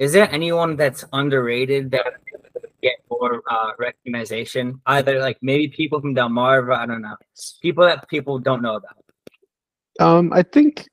Is 0.00 0.12
there 0.12 0.28
anyone 0.32 0.74
that's 0.74 1.04
underrated 1.12 1.92
that 1.92 2.06
get 2.82 2.94
more 3.08 3.40
uh, 3.48 3.70
recognition? 3.78 4.80
Either 4.84 5.20
like 5.20 5.38
maybe 5.42 5.68
people 5.68 6.00
from 6.00 6.12
Delmarva, 6.12 6.76
I 6.76 6.86
don't 6.86 7.02
know, 7.02 7.14
people 7.62 7.84
that 7.84 8.08
people 8.08 8.40
don't 8.40 8.62
know 8.62 8.74
about. 8.74 8.96
Um, 10.00 10.32
I 10.32 10.42
think, 10.42 10.88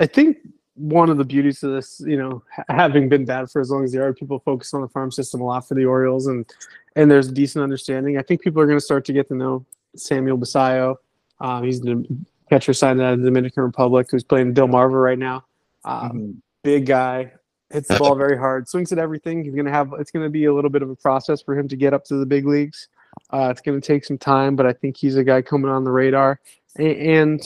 I 0.00 0.06
think 0.06 0.38
one 0.74 1.08
of 1.08 1.18
the 1.18 1.24
beauties 1.24 1.62
of 1.62 1.70
this, 1.70 2.02
you 2.04 2.16
know, 2.16 2.42
having 2.68 3.08
been 3.08 3.24
bad 3.24 3.48
for 3.52 3.60
as 3.60 3.70
long 3.70 3.84
as 3.84 3.92
they 3.92 3.98
are, 3.98 4.12
people 4.12 4.40
focus 4.40 4.74
on 4.74 4.80
the 4.80 4.88
farm 4.88 5.12
system 5.12 5.40
a 5.40 5.44
lot 5.44 5.68
for 5.68 5.74
the 5.74 5.84
Orioles, 5.84 6.26
and 6.26 6.52
and 6.96 7.08
there's 7.08 7.28
a 7.28 7.32
decent 7.32 7.62
understanding. 7.62 8.18
I 8.18 8.22
think 8.22 8.40
people 8.40 8.60
are 8.60 8.66
going 8.66 8.78
to 8.78 8.84
start 8.84 9.04
to 9.04 9.12
get 9.12 9.28
to 9.28 9.36
know 9.36 9.64
Samuel 9.94 10.36
Basallo. 10.36 10.96
Um, 11.40 11.62
he's 11.62 11.80
the 11.80 12.04
catcher 12.50 12.72
signed 12.72 13.00
out 13.00 13.14
of 13.14 13.20
the 13.20 13.26
Dominican 13.26 13.62
Republic, 13.62 14.08
who's 14.10 14.24
playing 14.24 14.48
in 14.48 14.54
Delmarva 14.54 15.02
right 15.02 15.18
now. 15.18 15.44
Um, 15.84 16.42
Big 16.62 16.86
guy, 16.86 17.32
hits 17.70 17.88
the 17.88 17.96
ball 17.96 18.14
very 18.14 18.38
hard, 18.38 18.68
swings 18.68 18.90
at 18.90 18.98
everything. 18.98 19.44
He's 19.44 19.54
going 19.54 19.66
to 19.66 19.70
have. 19.70 19.92
It's 19.98 20.10
going 20.10 20.24
to 20.24 20.30
be 20.30 20.46
a 20.46 20.54
little 20.54 20.70
bit 20.70 20.82
of 20.82 20.88
a 20.88 20.96
process 20.96 21.42
for 21.42 21.58
him 21.58 21.68
to 21.68 21.76
get 21.76 21.92
up 21.92 22.04
to 22.06 22.16
the 22.16 22.24
big 22.24 22.46
leagues. 22.46 22.88
Uh, 23.30 23.48
it's 23.50 23.60
going 23.60 23.80
to 23.80 23.86
take 23.86 24.04
some 24.04 24.18
time, 24.18 24.56
but 24.56 24.66
I 24.66 24.72
think 24.72 24.96
he's 24.96 25.16
a 25.16 25.24
guy 25.24 25.42
coming 25.42 25.70
on 25.70 25.84
the 25.84 25.90
radar, 25.90 26.40
A- 26.78 27.16
and 27.18 27.40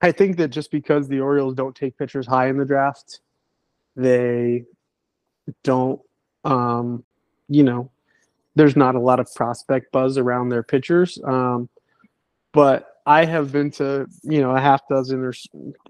I 0.00 0.12
think 0.12 0.36
that 0.36 0.48
just 0.48 0.70
because 0.70 1.08
the 1.08 1.20
Orioles 1.20 1.54
don't 1.54 1.74
take 1.74 1.98
pitchers 1.98 2.26
high 2.26 2.48
in 2.48 2.58
the 2.58 2.64
draft, 2.64 3.20
they 3.96 4.64
don't, 5.62 6.00
um, 6.44 7.04
you 7.48 7.64
know, 7.64 7.90
there's 8.54 8.76
not 8.76 8.94
a 8.94 9.00
lot 9.00 9.20
of 9.20 9.32
prospect 9.34 9.90
buzz 9.92 10.18
around 10.18 10.48
their 10.48 10.62
pitchers. 10.62 11.18
Um, 11.24 11.68
but 12.52 12.95
I 13.06 13.24
have 13.24 13.52
been 13.52 13.70
to, 13.72 14.06
you 14.24 14.40
know, 14.40 14.50
a 14.50 14.60
half 14.60 14.86
dozen 14.88 15.24
or 15.24 15.32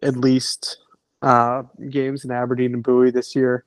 at 0.02 0.16
least 0.16 0.78
uh, 1.22 1.62
games 1.88 2.24
in 2.24 2.30
Aberdeen 2.30 2.74
and 2.74 2.82
Bowie 2.82 3.10
this 3.10 3.34
year, 3.34 3.64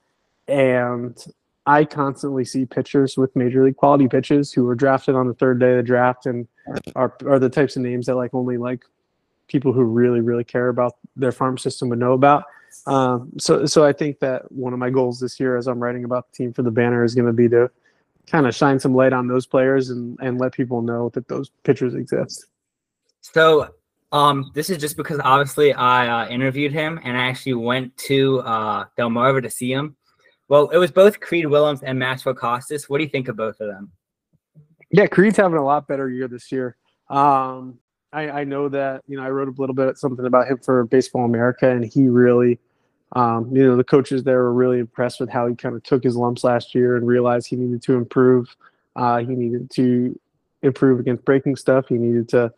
and 0.48 1.18
I 1.66 1.86
constantly 1.86 2.46
see 2.46 2.66
pitchers 2.66 3.18
with 3.18 3.36
major 3.36 3.64
league 3.64 3.76
quality 3.76 4.08
pitches 4.08 4.52
who 4.52 4.64
were 4.64 4.76
drafted 4.76 5.16
on 5.16 5.28
the 5.28 5.34
third 5.34 5.60
day 5.60 5.72
of 5.72 5.78
the 5.78 5.84
draft 5.84 6.26
and 6.26 6.48
are 6.96 7.16
are 7.26 7.40
the 7.40 7.50
types 7.50 7.76
of 7.76 7.82
names 7.82 8.06
that 8.06 8.16
like 8.16 8.34
only 8.34 8.58
like 8.58 8.86
people 9.48 9.74
who 9.74 9.84
really 9.84 10.22
really 10.22 10.44
care 10.44 10.70
about 10.70 10.94
their 11.16 11.32
farm 11.32 11.58
system 11.58 11.90
would 11.90 12.00
know 12.00 12.14
about. 12.14 12.46
Um, 12.86 13.32
so 13.40 13.66
so 13.66 13.86
I 13.86 13.94
think 13.94 14.20
that 14.20 14.52
one 14.52 14.74
of 14.74 14.80
my 14.80 14.90
goals 14.90 15.20
this 15.20 15.40
year, 15.40 15.58
as 15.58 15.68
I'm 15.68 15.82
writing 15.82 16.04
about 16.04 16.32
the 16.32 16.38
team 16.38 16.54
for 16.54 16.62
the 16.62 16.72
banner, 16.72 17.04
is 17.04 17.16
going 17.16 17.28
to 17.28 17.34
be 17.34 17.50
to 17.50 17.70
kind 18.28 18.48
of 18.48 18.56
shine 18.56 18.80
some 18.80 18.94
light 18.94 19.12
on 19.12 19.28
those 19.28 19.46
players 19.46 19.90
and 19.90 20.18
and 20.22 20.40
let 20.40 20.54
people 20.54 20.82
know 20.82 21.10
that 21.10 21.28
those 21.28 21.50
pitchers 21.64 21.96
exist. 21.96 22.46
So 23.22 23.70
um, 24.12 24.52
this 24.54 24.70
is 24.70 24.78
just 24.78 24.98
because 24.98 25.20
obviously 25.24 25.74
I 25.74 26.24
uh, 26.24 26.30
interviewed 26.30 26.72
him 26.72 27.00
and 27.04 27.18
I 27.18 27.28
actually 27.28 27.54
went 27.56 27.96
to 27.98 28.40
uh, 28.40 28.86
Delmarva 28.98 29.44
to 29.44 29.50
see 29.50 29.72
him. 29.72 29.96
Well, 30.48 30.70
it 30.70 30.78
was 30.78 30.92
both 30.92 31.20
Creed 31.20 31.46
Willems 31.46 31.84
and 31.84 32.00
Maxwell 32.00 32.34
Costes. 32.34 32.90
What 32.90 32.98
do 32.98 33.04
you 33.04 33.10
think 33.10 33.28
of 33.28 33.36
both 33.36 33.60
of 33.60 33.68
them? 33.68 33.92
Yeah, 34.92 35.06
Creed's 35.06 35.38
having 35.38 35.60
a 35.60 35.64
lot 35.64 35.88
better 35.88 36.10
year 36.10 36.28
this 36.28 36.52
year. 36.52 36.76
Um, 37.10 37.78
I, 38.12 38.30
I 38.30 38.44
know 38.44 38.70
that 38.70 39.04
you 39.08 39.18
know 39.18 39.24
I 39.24 39.30
wrote 39.30 39.48
a 39.48 39.62
little 39.62 39.76
bit 39.76 39.98
something 40.00 40.26
about 40.26 40.48
him 40.48 40.58
for 40.58 40.84
Baseball 40.86 41.26
America, 41.26 41.70
and 41.70 41.86
he 41.86 42.08
really, 42.08 42.58
um, 43.16 43.56
you 43.56 43.64
know, 43.64 43.76
the 43.76 43.84
coaches 43.84 44.24
there 44.24 44.40
were 44.40 44.54
really 44.54 44.80
impressed 44.80 45.20
with 45.20 45.30
how 45.30 45.46
he 45.46 45.54
kind 45.54 45.76
of 45.76 45.84
took 45.84 46.04
his 46.04 46.16
lumps 46.16 46.44
last 46.44 46.74
year 46.74 46.98
and 46.98 47.06
realized 47.06 47.48
he 47.48 47.56
needed 47.56 47.84
to 47.84 47.94
improve. 47.94 48.56
Uh, 48.96 49.20
he 49.20 49.36
needed 49.36 49.70
to 49.72 50.20
improve 50.64 51.00
against 51.00 51.24
breaking 51.24 51.56
stuff. 51.56 51.88
He 51.88 51.96
needed 51.96 52.28
to 52.30 52.52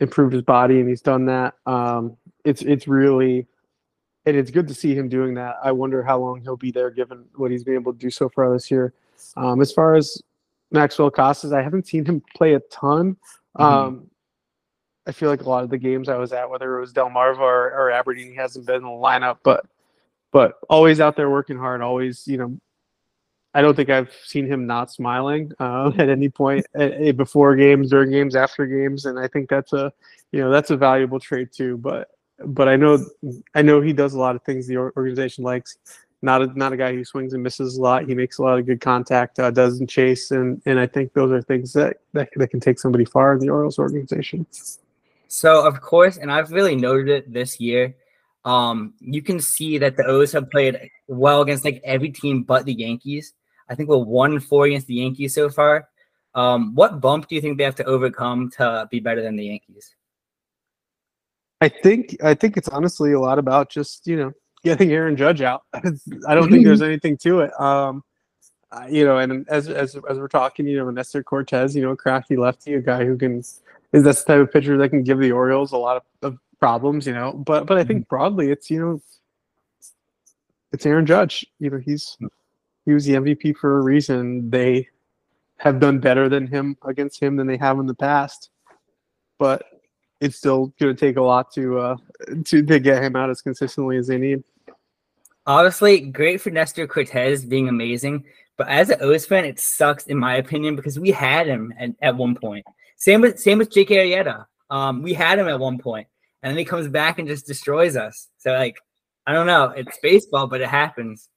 improve 0.00 0.32
his 0.32 0.42
body, 0.42 0.80
and 0.80 0.88
he's 0.88 1.02
done 1.02 1.26
that. 1.26 1.54
Um, 1.66 2.16
it's 2.44 2.62
it's 2.62 2.86
really, 2.88 3.46
and 4.26 4.36
it's 4.36 4.50
good 4.50 4.68
to 4.68 4.74
see 4.74 4.94
him 4.94 5.08
doing 5.08 5.34
that. 5.34 5.56
I 5.62 5.72
wonder 5.72 6.02
how 6.02 6.18
long 6.18 6.40
he'll 6.40 6.56
be 6.56 6.70
there, 6.70 6.90
given 6.90 7.24
what 7.34 7.50
he's 7.50 7.64
been 7.64 7.74
able 7.74 7.92
to 7.92 7.98
do 7.98 8.10
so 8.10 8.28
far 8.28 8.52
this 8.52 8.70
year. 8.70 8.94
Um, 9.36 9.60
as 9.60 9.72
far 9.72 9.96
as 9.96 10.22
Maxwell 10.70 11.10
Costes, 11.10 11.52
I 11.52 11.62
haven't 11.62 11.86
seen 11.86 12.04
him 12.04 12.22
play 12.36 12.54
a 12.54 12.60
ton. 12.70 13.16
Mhm. 13.58 13.64
Um, 13.64 14.10
I 15.06 15.12
feel 15.12 15.30
like 15.30 15.40
a 15.40 15.48
lot 15.48 15.64
of 15.64 15.70
the 15.70 15.78
games 15.78 16.10
I 16.10 16.18
was 16.18 16.32
at, 16.34 16.50
whether 16.50 16.76
it 16.76 16.80
was 16.80 16.92
Delmarva 16.92 17.38
or, 17.38 17.72
or 17.72 17.90
Aberdeen, 17.90 18.28
he 18.28 18.36
hasn't 18.36 18.66
been 18.66 18.76
in 18.76 18.82
the 18.82 18.88
lineup, 18.88 19.38
but 19.42 19.64
but 20.30 20.54
always 20.68 21.00
out 21.00 21.16
there 21.16 21.30
working 21.30 21.56
hard. 21.56 21.80
Always, 21.80 22.28
you 22.28 22.36
know, 22.36 22.58
I 23.58 23.60
don't 23.60 23.74
think 23.74 23.90
I've 23.90 24.14
seen 24.24 24.46
him 24.46 24.68
not 24.68 24.92
smiling 24.92 25.50
uh, 25.58 25.90
at 25.98 26.08
any 26.08 26.28
point 26.28 26.64
uh, 26.78 27.10
before 27.10 27.56
games, 27.56 27.90
during 27.90 28.12
games, 28.12 28.36
after 28.36 28.66
games, 28.66 29.04
and 29.04 29.18
I 29.18 29.26
think 29.26 29.50
that's 29.50 29.72
a 29.72 29.92
you 30.30 30.40
know 30.40 30.48
that's 30.52 30.70
a 30.70 30.76
valuable 30.76 31.18
trait 31.18 31.52
too. 31.52 31.76
But 31.76 32.08
but 32.46 32.68
I 32.68 32.76
know 32.76 33.04
I 33.56 33.62
know 33.62 33.80
he 33.80 33.92
does 33.92 34.14
a 34.14 34.18
lot 34.18 34.36
of 34.36 34.44
things 34.44 34.68
the 34.68 34.76
organization 34.76 35.42
likes. 35.42 35.76
Not 36.22 36.42
a, 36.42 36.46
not 36.58 36.72
a 36.72 36.76
guy 36.76 36.92
who 36.94 37.04
swings 37.04 37.32
and 37.32 37.42
misses 37.42 37.78
a 37.78 37.82
lot. 37.82 38.06
He 38.08 38.14
makes 38.14 38.38
a 38.38 38.42
lot 38.42 38.60
of 38.60 38.66
good 38.66 38.80
contact, 38.80 39.40
uh, 39.40 39.50
doesn't 39.50 39.88
chase, 39.88 40.30
and 40.30 40.62
and 40.64 40.78
I 40.78 40.86
think 40.86 41.12
those 41.14 41.32
are 41.32 41.42
things 41.42 41.72
that, 41.72 41.96
that 42.12 42.28
that 42.36 42.50
can 42.50 42.60
take 42.60 42.78
somebody 42.78 43.06
far 43.06 43.32
in 43.32 43.40
the 43.40 43.48
Orioles 43.48 43.80
organization. 43.80 44.46
So 45.26 45.66
of 45.66 45.80
course, 45.80 46.16
and 46.16 46.30
I've 46.30 46.52
really 46.52 46.76
noted 46.76 47.08
it 47.08 47.32
this 47.32 47.58
year. 47.58 47.96
Um, 48.44 48.94
you 49.00 49.20
can 49.20 49.40
see 49.40 49.78
that 49.78 49.96
the 49.96 50.04
O's 50.04 50.30
have 50.30 50.48
played 50.48 50.90
well 51.08 51.42
against 51.42 51.64
like 51.64 51.80
every 51.84 52.10
team 52.10 52.44
but 52.44 52.64
the 52.64 52.72
Yankees. 52.72 53.34
I 53.68 53.74
think 53.74 53.88
we're 53.88 53.98
one 53.98 54.40
four 54.40 54.66
against 54.66 54.86
the 54.86 54.94
Yankees 54.94 55.34
so 55.34 55.50
far. 55.50 55.88
Um, 56.34 56.74
what 56.74 57.00
bump 57.00 57.28
do 57.28 57.34
you 57.34 57.40
think 57.40 57.58
they 57.58 57.64
have 57.64 57.74
to 57.76 57.84
overcome 57.84 58.50
to 58.52 58.88
be 58.90 59.00
better 59.00 59.22
than 59.22 59.36
the 59.36 59.46
Yankees? 59.46 59.94
I 61.60 61.68
think 61.68 62.16
I 62.22 62.34
think 62.34 62.56
it's 62.56 62.68
honestly 62.68 63.12
a 63.12 63.20
lot 63.20 63.38
about 63.38 63.70
just 63.70 64.06
you 64.06 64.16
know 64.16 64.32
getting 64.62 64.92
Aaron 64.92 65.16
Judge 65.16 65.42
out. 65.42 65.62
I 65.74 66.34
don't 66.34 66.50
think 66.50 66.64
there's 66.64 66.82
anything 66.92 67.16
to 67.18 67.40
it. 67.40 67.60
Um, 67.60 68.04
uh, 68.70 68.86
you 68.88 69.04
know, 69.04 69.18
and 69.18 69.48
as 69.48 69.68
as 69.68 69.96
as 70.08 70.18
we're 70.18 70.28
talking, 70.28 70.66
you 70.66 70.76
know, 70.76 70.90
Nestor 70.90 71.22
Cortes, 71.22 71.74
you 71.74 71.82
know, 71.82 71.90
a 71.90 71.96
crafty 71.96 72.36
lefty, 72.36 72.74
a 72.74 72.80
guy 72.80 73.04
who 73.04 73.16
can 73.16 73.38
is 73.38 73.62
that's 73.92 74.24
the 74.24 74.34
type 74.34 74.42
of 74.42 74.52
pitcher 74.52 74.76
that 74.76 74.90
can 74.90 75.02
give 75.02 75.18
the 75.18 75.32
Orioles 75.32 75.72
a 75.72 75.76
lot 75.76 75.96
of, 75.96 76.02
of 76.22 76.38
problems, 76.60 77.06
you 77.06 77.14
know. 77.14 77.32
But 77.32 77.66
but 77.66 77.78
I 77.78 77.84
think 77.84 78.08
broadly, 78.08 78.50
it's 78.50 78.70
you 78.70 78.80
know, 78.80 79.02
it's 80.72 80.84
Aaron 80.84 81.06
Judge. 81.06 81.46
You 81.58 81.70
know, 81.70 81.78
he's 81.78 82.16
he 82.88 82.94
was 82.94 83.04
the 83.04 83.12
MVP 83.12 83.54
for 83.58 83.78
a 83.78 83.82
reason. 83.82 84.48
They 84.48 84.88
have 85.58 85.78
done 85.78 85.98
better 85.98 86.30
than 86.30 86.46
him 86.46 86.74
against 86.86 87.20
him 87.20 87.36
than 87.36 87.46
they 87.46 87.58
have 87.58 87.78
in 87.78 87.84
the 87.84 87.92
past, 87.92 88.48
but 89.38 89.66
it's 90.22 90.38
still 90.38 90.72
going 90.80 90.96
to 90.96 90.98
take 90.98 91.18
a 91.18 91.22
lot 91.22 91.52
to 91.52 91.78
uh 91.78 91.96
to 92.46 92.64
to 92.64 92.80
get 92.80 93.02
him 93.02 93.14
out 93.14 93.28
as 93.28 93.42
consistently 93.42 93.98
as 93.98 94.06
they 94.06 94.16
need. 94.16 94.42
Honestly, 95.46 96.00
great 96.00 96.40
for 96.40 96.48
Nestor 96.48 96.86
Cortes 96.86 97.44
being 97.44 97.68
amazing. 97.68 98.24
But 98.56 98.68
as 98.68 98.88
an 98.88 99.02
O's 99.02 99.26
fan, 99.26 99.44
it 99.44 99.60
sucks 99.60 100.06
in 100.06 100.16
my 100.16 100.36
opinion 100.36 100.74
because 100.74 100.98
we 100.98 101.10
had 101.10 101.46
him 101.46 101.74
at, 101.78 101.90
at 102.00 102.16
one 102.16 102.36
point. 102.36 102.64
Same 102.96 103.20
with 103.20 103.38
same 103.38 103.58
with 103.58 103.70
Jake 103.70 103.90
Arrieta. 103.90 104.46
Um, 104.70 105.02
we 105.02 105.12
had 105.12 105.38
him 105.38 105.48
at 105.48 105.60
one 105.60 105.76
point, 105.76 106.08
and 106.42 106.50
then 106.50 106.56
he 106.58 106.64
comes 106.64 106.88
back 106.88 107.18
and 107.18 107.28
just 107.28 107.46
destroys 107.46 107.96
us. 107.98 108.28
So 108.38 108.52
like, 108.52 108.78
I 109.26 109.34
don't 109.34 109.46
know. 109.46 109.74
It's 109.76 109.98
baseball, 110.02 110.46
but 110.46 110.62
it 110.62 110.68
happens. 110.68 111.28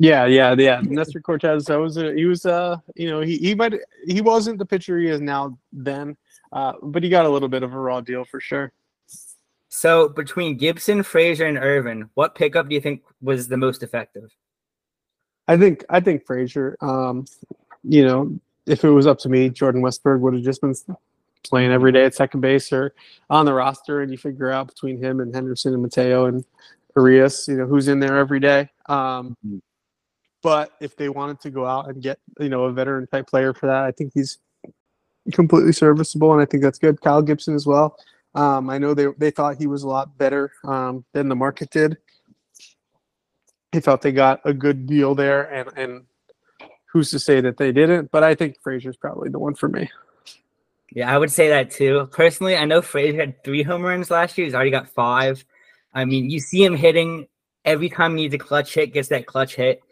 Yeah, 0.00 0.24
yeah, 0.24 0.54
yeah. 0.56 0.80
Nestor 0.82 1.20
Cortes, 1.20 1.66
that 1.66 1.78
was 1.78 1.98
a, 1.98 2.14
he 2.14 2.24
was 2.24 2.46
uh 2.46 2.78
you 2.96 3.10
know 3.10 3.20
he 3.20 3.36
he 3.36 3.54
might 3.54 3.74
he 4.06 4.22
wasn't 4.22 4.58
the 4.58 4.64
pitcher 4.64 4.98
he 4.98 5.08
is 5.08 5.20
now 5.20 5.58
then, 5.74 6.16
uh, 6.52 6.72
but 6.82 7.02
he 7.02 7.10
got 7.10 7.26
a 7.26 7.28
little 7.28 7.50
bit 7.50 7.62
of 7.62 7.74
a 7.74 7.78
raw 7.78 8.00
deal 8.00 8.24
for 8.24 8.40
sure. 8.40 8.72
So 9.68 10.08
between 10.08 10.56
Gibson, 10.56 11.02
Frazier, 11.02 11.44
and 11.44 11.58
Irvin, 11.58 12.08
what 12.14 12.34
pickup 12.34 12.70
do 12.70 12.74
you 12.74 12.80
think 12.80 13.02
was 13.20 13.46
the 13.46 13.58
most 13.58 13.82
effective? 13.82 14.34
I 15.46 15.58
think 15.58 15.84
I 15.90 16.00
think 16.00 16.24
Frazier. 16.24 16.78
Um, 16.80 17.26
you 17.84 18.02
know, 18.02 18.40
if 18.64 18.84
it 18.84 18.90
was 18.90 19.06
up 19.06 19.18
to 19.18 19.28
me, 19.28 19.50
Jordan 19.50 19.82
Westburg 19.82 20.20
would 20.20 20.32
have 20.32 20.42
just 20.42 20.62
been 20.62 20.74
playing 21.44 21.72
every 21.72 21.92
day 21.92 22.06
at 22.06 22.14
second 22.14 22.40
base 22.40 22.72
or 22.72 22.94
on 23.28 23.44
the 23.44 23.52
roster, 23.52 24.00
and 24.00 24.10
you 24.10 24.16
figure 24.16 24.50
out 24.50 24.68
between 24.68 24.96
him 24.96 25.20
and 25.20 25.34
Henderson 25.34 25.74
and 25.74 25.82
Mateo 25.82 26.24
and 26.24 26.42
Urías, 26.96 27.46
you 27.48 27.58
know, 27.58 27.66
who's 27.66 27.88
in 27.88 28.00
there 28.00 28.16
every 28.16 28.40
day. 28.40 28.70
Um, 28.86 29.36
but 30.42 30.72
if 30.80 30.96
they 30.96 31.08
wanted 31.08 31.40
to 31.40 31.50
go 31.50 31.66
out 31.66 31.88
and 31.88 32.02
get 32.02 32.18
you 32.38 32.48
know 32.48 32.64
a 32.64 32.72
veteran 32.72 33.06
type 33.06 33.28
player 33.28 33.52
for 33.52 33.66
that, 33.66 33.84
I 33.84 33.92
think 33.92 34.12
he's 34.14 34.38
completely 35.32 35.72
serviceable, 35.72 36.32
and 36.32 36.40
I 36.40 36.44
think 36.44 36.62
that's 36.62 36.78
good. 36.78 37.00
Kyle 37.00 37.22
Gibson 37.22 37.54
as 37.54 37.66
well. 37.66 37.96
Um, 38.34 38.70
I 38.70 38.78
know 38.78 38.94
they 38.94 39.06
they 39.18 39.30
thought 39.30 39.56
he 39.56 39.66
was 39.66 39.82
a 39.82 39.88
lot 39.88 40.16
better 40.16 40.52
um, 40.64 41.04
than 41.12 41.28
the 41.28 41.36
market 41.36 41.70
did. 41.70 41.98
They 43.72 43.80
thought 43.80 44.02
they 44.02 44.12
got 44.12 44.40
a 44.44 44.52
good 44.52 44.86
deal 44.86 45.14
there, 45.14 45.42
and 45.42 45.70
and 45.76 46.04
who's 46.92 47.10
to 47.10 47.18
say 47.18 47.40
that 47.40 47.56
they 47.56 47.72
didn't? 47.72 48.10
But 48.10 48.24
I 48.24 48.34
think 48.34 48.56
Frazier's 48.62 48.96
probably 48.96 49.30
the 49.30 49.38
one 49.38 49.54
for 49.54 49.68
me. 49.68 49.90
Yeah, 50.92 51.12
I 51.12 51.18
would 51.18 51.30
say 51.30 51.48
that 51.48 51.70
too. 51.70 52.08
Personally, 52.12 52.56
I 52.56 52.64
know 52.64 52.82
Frazier 52.82 53.20
had 53.20 53.44
three 53.44 53.62
home 53.62 53.82
runs 53.82 54.10
last 54.10 54.36
year. 54.36 54.44
He's 54.44 54.54
already 54.54 54.72
got 54.72 54.88
five. 54.88 55.44
I 55.94 56.04
mean, 56.04 56.30
you 56.30 56.40
see 56.40 56.64
him 56.64 56.74
hitting 56.74 57.28
every 57.64 57.88
time 57.88 58.16
he 58.16 58.22
needs 58.22 58.34
a 58.34 58.38
clutch 58.38 58.74
hit, 58.74 58.92
gets 58.92 59.08
that 59.08 59.26
clutch 59.26 59.54
hit. 59.54 59.82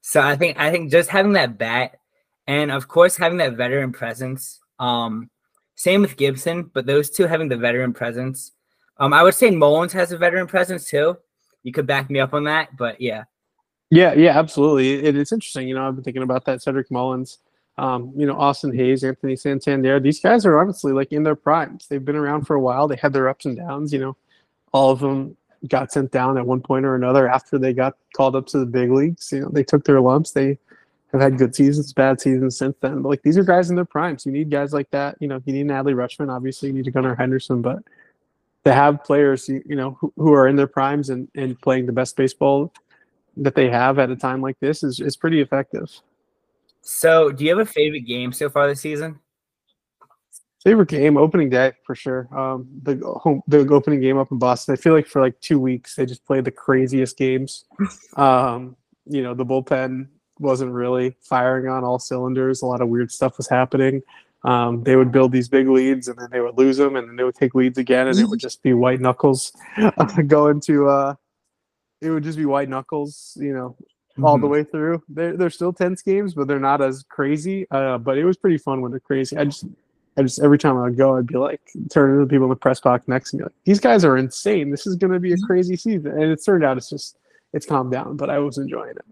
So 0.00 0.20
I 0.20 0.36
think 0.36 0.58
I 0.58 0.70
think 0.70 0.90
just 0.90 1.10
having 1.10 1.32
that 1.32 1.58
bat 1.58 1.98
and 2.46 2.70
of 2.70 2.88
course 2.88 3.16
having 3.16 3.38
that 3.38 3.56
veteran 3.56 3.92
presence. 3.92 4.60
Um, 4.78 5.30
same 5.74 6.02
with 6.02 6.16
Gibson, 6.16 6.70
but 6.74 6.86
those 6.86 7.10
two 7.10 7.26
having 7.26 7.48
the 7.48 7.56
veteran 7.56 7.92
presence. 7.92 8.52
Um, 8.98 9.12
I 9.12 9.22
would 9.22 9.34
say 9.34 9.50
Mullins 9.50 9.92
has 9.92 10.10
a 10.10 10.18
veteran 10.18 10.46
presence 10.46 10.88
too. 10.88 11.16
You 11.62 11.72
could 11.72 11.86
back 11.86 12.10
me 12.10 12.18
up 12.20 12.34
on 12.34 12.44
that, 12.44 12.76
but 12.76 13.00
yeah. 13.00 13.24
Yeah, 13.90 14.12
yeah, 14.14 14.38
absolutely. 14.38 15.04
It, 15.04 15.16
it's 15.16 15.32
interesting. 15.32 15.68
You 15.68 15.74
know, 15.74 15.86
I've 15.86 15.94
been 15.94 16.04
thinking 16.04 16.22
about 16.22 16.44
that. 16.46 16.62
Cedric 16.62 16.90
Mullins, 16.90 17.38
um, 17.78 18.12
you 18.16 18.26
know, 18.26 18.38
Austin 18.38 18.74
Hays, 18.74 19.04
Anthony 19.04 19.36
Santander. 19.36 20.00
These 20.00 20.20
guys 20.20 20.44
are 20.44 20.58
honestly 20.58 20.92
like 20.92 21.12
in 21.12 21.22
their 21.22 21.36
primes. 21.36 21.86
They've 21.86 22.04
been 22.04 22.16
around 22.16 22.46
for 22.46 22.54
a 22.54 22.60
while. 22.60 22.88
They 22.88 22.96
had 22.96 23.12
their 23.12 23.28
ups 23.28 23.46
and 23.46 23.56
downs. 23.56 23.92
You 23.92 24.00
know, 24.00 24.16
all 24.72 24.90
of 24.90 25.00
them 25.00 25.36
got 25.66 25.92
sent 25.92 26.12
down 26.12 26.38
at 26.38 26.46
one 26.46 26.60
point 26.60 26.86
or 26.86 26.94
another 26.94 27.28
after 27.28 27.58
they 27.58 27.72
got 27.72 27.96
called 28.14 28.36
up 28.36 28.46
to 28.48 28.58
the 28.58 28.66
big 28.66 28.90
leagues. 28.90 29.32
You 29.32 29.40
know, 29.40 29.48
they 29.48 29.64
took 29.64 29.84
their 29.84 30.00
lumps. 30.00 30.30
They 30.30 30.58
have 31.12 31.20
had 31.20 31.38
good 31.38 31.54
seasons, 31.54 31.92
bad 31.92 32.20
seasons 32.20 32.56
since 32.56 32.76
then. 32.80 33.02
But 33.02 33.08
like 33.08 33.22
these 33.22 33.36
are 33.38 33.44
guys 33.44 33.70
in 33.70 33.76
their 33.76 33.84
primes. 33.84 34.24
You 34.26 34.32
need 34.32 34.50
guys 34.50 34.72
like 34.72 34.90
that. 34.90 35.16
You 35.20 35.28
know, 35.28 35.42
you 35.44 35.52
need 35.52 35.62
an 35.62 35.68
Adley 35.68 35.94
Rutschman. 35.94 36.34
Obviously, 36.34 36.68
you 36.68 36.74
need 36.74 36.86
a 36.86 36.90
Gunnar 36.90 37.14
Henderson, 37.14 37.62
but 37.62 37.82
to 38.64 38.72
have 38.72 39.02
players, 39.02 39.48
you, 39.48 39.62
you 39.66 39.76
know, 39.76 39.96
who, 40.00 40.12
who 40.16 40.32
are 40.34 40.46
in 40.46 40.56
their 40.56 40.66
primes 40.66 41.10
and, 41.10 41.28
and 41.34 41.60
playing 41.60 41.86
the 41.86 41.92
best 41.92 42.16
baseball 42.16 42.72
that 43.36 43.54
they 43.54 43.70
have 43.70 43.98
at 43.98 44.10
a 44.10 44.16
time 44.16 44.42
like 44.42 44.58
this 44.60 44.82
is, 44.82 45.00
is 45.00 45.16
pretty 45.16 45.40
effective. 45.40 45.88
So, 46.82 47.30
do 47.30 47.44
you 47.44 47.50
have 47.50 47.66
a 47.66 47.70
favorite 47.70 48.06
game 48.06 48.32
so 48.32 48.48
far 48.50 48.66
this 48.66 48.80
season? 48.80 49.20
Favorite 50.62 50.88
game, 50.88 51.16
opening 51.16 51.50
day 51.50 51.72
for 51.84 51.94
sure. 51.94 52.28
Um, 52.36 52.68
the 52.82 52.96
home, 53.22 53.42
the 53.46 53.58
opening 53.68 54.00
game 54.00 54.18
up 54.18 54.32
in 54.32 54.38
Boston. 54.38 54.72
I 54.72 54.76
feel 54.76 54.92
like 54.92 55.06
for 55.06 55.20
like 55.20 55.38
two 55.40 55.60
weeks 55.60 55.94
they 55.94 56.04
just 56.04 56.24
played 56.24 56.44
the 56.44 56.50
craziest 56.50 57.16
games. 57.16 57.64
Um, 58.16 58.76
you 59.06 59.22
know, 59.22 59.32
the 59.32 59.46
bullpen 59.46 60.08
wasn't 60.40 60.72
really 60.72 61.14
firing 61.20 61.68
on 61.68 61.84
all 61.84 62.00
cylinders. 62.00 62.62
A 62.62 62.66
lot 62.66 62.80
of 62.80 62.88
weird 62.88 63.12
stuff 63.12 63.38
was 63.38 63.48
happening. 63.48 64.02
Um, 64.44 64.82
they 64.82 64.96
would 64.96 65.12
build 65.12 65.32
these 65.32 65.48
big 65.48 65.68
leads 65.68 66.08
and 66.08 66.18
then 66.18 66.28
they 66.32 66.40
would 66.40 66.58
lose 66.58 66.76
them, 66.76 66.96
and 66.96 67.08
then 67.08 67.16
they 67.16 67.24
would 67.24 67.34
take 67.34 67.54
leads 67.54 67.78
again, 67.78 68.08
and 68.08 68.18
it 68.18 68.28
would 68.28 68.40
just 68.40 68.62
be 68.62 68.72
white 68.72 69.00
knuckles 69.00 69.52
going 70.26 70.60
to. 70.62 70.88
Uh, 70.88 71.14
it 72.00 72.10
would 72.10 72.22
just 72.22 72.38
be 72.38 72.46
white 72.46 72.68
knuckles, 72.68 73.36
you 73.40 73.52
know, 73.52 73.76
all 74.22 74.38
the 74.38 74.46
way 74.46 74.62
through. 74.64 75.02
They're 75.08 75.36
they're 75.36 75.50
still 75.50 75.72
tense 75.72 76.02
games, 76.02 76.34
but 76.34 76.46
they're 76.46 76.60
not 76.60 76.80
as 76.80 77.04
crazy. 77.08 77.66
Uh, 77.70 77.98
but 77.98 78.18
it 78.18 78.24
was 78.24 78.36
pretty 78.36 78.58
fun 78.58 78.80
when 78.80 78.90
they're 78.90 79.00
crazy. 79.00 79.36
I 79.36 79.44
just 79.44 79.64
I 80.18 80.22
just 80.22 80.40
every 80.40 80.58
time 80.58 80.76
I 80.76 80.82
would 80.82 80.96
go, 80.96 81.16
I'd 81.16 81.26
be 81.26 81.36
like 81.36 81.60
turning 81.90 82.18
to 82.18 82.24
the 82.24 82.28
people 82.28 82.46
in 82.46 82.50
the 82.50 82.56
press 82.56 82.80
box 82.80 83.06
next 83.06 83.30
to 83.30 83.36
me, 83.36 83.42
like 83.44 83.52
these 83.64 83.78
guys 83.78 84.04
are 84.04 84.16
insane. 84.16 84.70
This 84.70 84.86
is 84.86 84.96
going 84.96 85.12
to 85.12 85.20
be 85.20 85.32
a 85.32 85.36
crazy 85.46 85.76
season, 85.76 86.10
and 86.10 86.24
it 86.24 86.44
turned 86.44 86.64
out 86.64 86.76
it's 86.76 86.90
just 86.90 87.16
it's 87.52 87.64
calmed 87.64 87.92
down, 87.92 88.16
but 88.16 88.28
I 88.28 88.38
was 88.38 88.58
enjoying 88.58 88.90
it. 88.90 89.04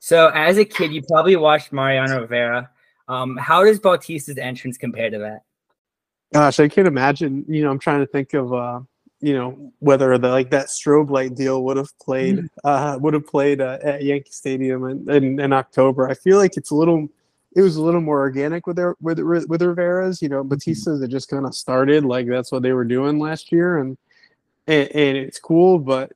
So, 0.00 0.28
as 0.34 0.58
a 0.58 0.64
kid, 0.64 0.92
you 0.92 1.02
probably 1.02 1.36
watched 1.36 1.72
Mariano 1.72 2.22
Rivera. 2.22 2.68
Um, 3.06 3.36
how 3.36 3.62
does 3.64 3.78
Bautista's 3.78 4.36
entrance 4.36 4.76
compare 4.76 5.10
to 5.10 5.18
that? 5.18 5.42
Gosh, 6.32 6.58
I 6.58 6.66
can't 6.66 6.88
imagine. 6.88 7.44
You 7.46 7.62
know, 7.62 7.70
I'm 7.70 7.78
trying 7.78 8.00
to 8.00 8.06
think 8.06 8.34
of 8.34 8.52
uh, 8.52 8.80
you 9.20 9.34
know 9.34 9.72
whether 9.78 10.18
the 10.18 10.28
like 10.28 10.50
that 10.50 10.66
strobe 10.66 11.10
light 11.10 11.36
deal 11.36 11.62
would 11.62 11.76
have 11.76 11.96
played 12.00 12.48
uh, 12.64 12.98
would 13.00 13.14
have 13.14 13.26
played 13.26 13.60
uh, 13.60 13.78
at 13.80 14.02
Yankee 14.02 14.32
Stadium 14.32 14.84
in, 14.86 15.08
in, 15.08 15.40
in 15.40 15.52
October. 15.52 16.08
I 16.08 16.14
feel 16.14 16.36
like 16.36 16.56
it's 16.56 16.72
a 16.72 16.74
little 16.74 17.08
it 17.54 17.62
was 17.62 17.76
a 17.76 17.82
little 17.82 18.00
more 18.00 18.20
organic 18.20 18.66
with 18.66 18.76
their 18.76 18.96
with 19.00 19.18
with 19.20 19.62
Rivera's. 19.62 20.22
You 20.22 20.28
know, 20.28 20.42
mm-hmm. 20.42 20.48
Bautista's 20.48 21.00
that 21.00 21.08
just 21.08 21.28
kind 21.28 21.46
of 21.46 21.54
started 21.54 22.04
like 22.04 22.26
that's 22.26 22.52
what 22.52 22.62
they 22.62 22.72
were 22.72 22.84
doing 22.84 23.18
last 23.18 23.52
year, 23.52 23.78
and, 23.78 23.96
and 24.66 24.88
and 24.88 25.16
it's 25.16 25.38
cool, 25.38 25.78
but 25.78 26.12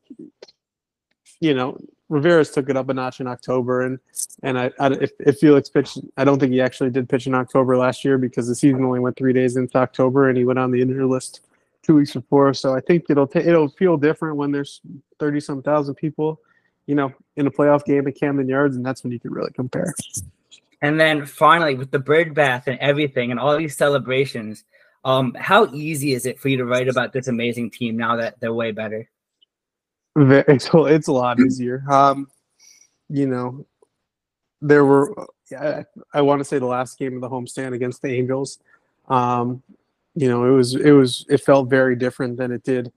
you 1.41 1.55
know 1.55 1.79
Rivera's 2.09 2.51
took 2.51 2.71
it 2.71 2.77
up 2.77 2.89
a 2.89 2.95
notch 2.95 3.21
in 3.21 3.27
October, 3.27 3.83
and 3.83 3.99
and 4.43 4.59
I, 4.59 4.71
I 4.79 4.93
if, 4.93 5.11
if 5.21 5.39
Felix 5.39 5.69
pitched, 5.69 5.99
I 6.17 6.25
don't 6.25 6.39
think 6.39 6.53
he 6.53 6.61
actually 6.61 6.91
did 6.91 7.09
pitch 7.09 7.27
in 7.27 7.35
October 7.35 7.77
last 7.77 8.05
year 8.05 8.17
because 8.17 8.47
the 8.47 8.55
season 8.55 8.85
only 8.85 9.01
went 9.01 9.17
three 9.17 9.33
days 9.33 9.57
into 9.57 9.77
October, 9.79 10.29
and 10.29 10.39
he 10.39 10.45
went 10.45 10.59
on 10.59 10.71
the 10.71 10.81
injury 10.81 11.05
list 11.05 11.41
two 11.83 11.97
weeks 11.97 12.13
before. 12.13 12.55
So 12.55 12.75
I 12.75 12.81
think 12.81 13.05
it'll 13.09 13.27
ta- 13.27 13.41
it'll 13.41 13.69
feel 13.69 13.97
different 13.97 14.37
when 14.37 14.53
there's 14.53 14.81
thirty 15.19 15.41
some 15.41 15.63
thousand 15.63 15.97
people, 15.97 16.41
you 16.87 16.95
know, 16.95 17.13
in 17.37 17.47
a 17.47 17.51
playoff 17.51 17.85
game 17.85 18.07
at 18.07 18.15
Camden 18.15 18.49
Yards, 18.49 18.77
and 18.77 18.87
that's 18.87 19.03
when 19.03 19.13
you 19.13 19.19
can 19.19 19.33
really 19.33 19.53
compare. 19.53 19.93
And 20.87 21.01
then 21.01 21.27
finally, 21.27 21.75
with 21.75 21.91
the 21.91 21.99
bird 21.99 22.33
bath 22.33 22.69
and 22.69 22.79
everything, 22.79 23.33
and 23.33 23.41
all 23.41 23.57
these 23.59 23.77
celebrations, 23.77 24.63
um, 25.05 25.35
how 25.35 25.67
easy 25.75 26.13
is 26.13 26.27
it 26.27 26.39
for 26.39 26.49
you 26.49 26.57
to 26.59 26.65
write 26.65 26.87
about 26.87 27.13
this 27.13 27.27
amazing 27.27 27.71
team 27.73 27.97
now 27.97 28.15
that 28.15 28.39
they're 28.39 28.55
way 28.55 28.71
better? 28.71 29.09
It's 30.17 30.73
a- 30.73 30.85
it's 30.85 31.09
a 31.09 31.13
lot 31.13 31.41
easier. 31.41 31.83
Um, 31.91 32.31
you 33.09 33.27
know, 33.27 33.67
there 34.63 34.85
were 34.85 35.13
I, 35.59 35.85
I 36.15 36.23
want 36.23 36.39
to 36.39 36.45
say 36.45 36.61
the 36.61 36.67
last 36.67 36.99
game 37.01 37.17
of 37.17 37.21
the 37.21 37.29
homestand 37.29 37.75
against 37.75 38.01
the 38.01 38.09
Angels. 38.15 38.61
Um, 39.09 39.65
you 40.15 40.29
know, 40.29 40.45
it 40.45 40.51
was 40.53 40.77
it 40.77 40.93
was 40.93 41.27
it 41.29 41.39
felt 41.39 41.69
very 41.69 41.97
different 41.97 42.37
than 42.37 42.53
it 42.53 42.63
did 42.63 42.93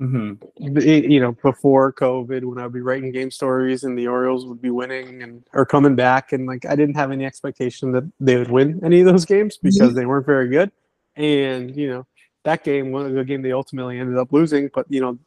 Mm-hmm. 0.00 0.78
it- 0.78 1.10
you 1.10 1.20
know, 1.20 1.32
before 1.42 1.90
COVID, 1.92 2.44
when 2.44 2.58
I'd 2.58 2.72
be 2.72 2.82
writing 2.82 3.12
game 3.12 3.30
stories 3.30 3.84
and 3.84 3.98
the 3.98 4.06
Orioles 4.08 4.44
would 4.46 4.60
be 4.60 4.68
winning 4.70 5.22
and 5.22 5.42
or 5.54 5.64
coming 5.64 5.94
back, 5.96 6.32
and 6.32 6.46
like 6.46 6.66
I 6.66 6.76
didn't 6.76 6.96
have 6.96 7.10
any 7.10 7.24
expectation 7.24 7.92
that 7.92 8.04
they 8.20 8.36
would 8.36 8.50
win 8.50 8.78
any 8.84 9.00
of 9.00 9.06
those 9.06 9.24
games 9.24 9.56
because 9.56 9.94
they 9.94 10.04
weren't 10.04 10.26
very 10.26 10.48
good. 10.48 10.70
And 11.16 11.74
you 11.74 11.88
know, 11.88 12.06
that 12.44 12.62
game 12.62 12.92
was 12.92 13.12
the 13.14 13.24
game 13.24 13.40
they 13.40 13.52
ultimately 13.52 13.98
ended 13.98 14.18
up 14.18 14.32
losing, 14.32 14.68
but 14.74 14.84
you 14.90 15.00
know, 15.00 15.18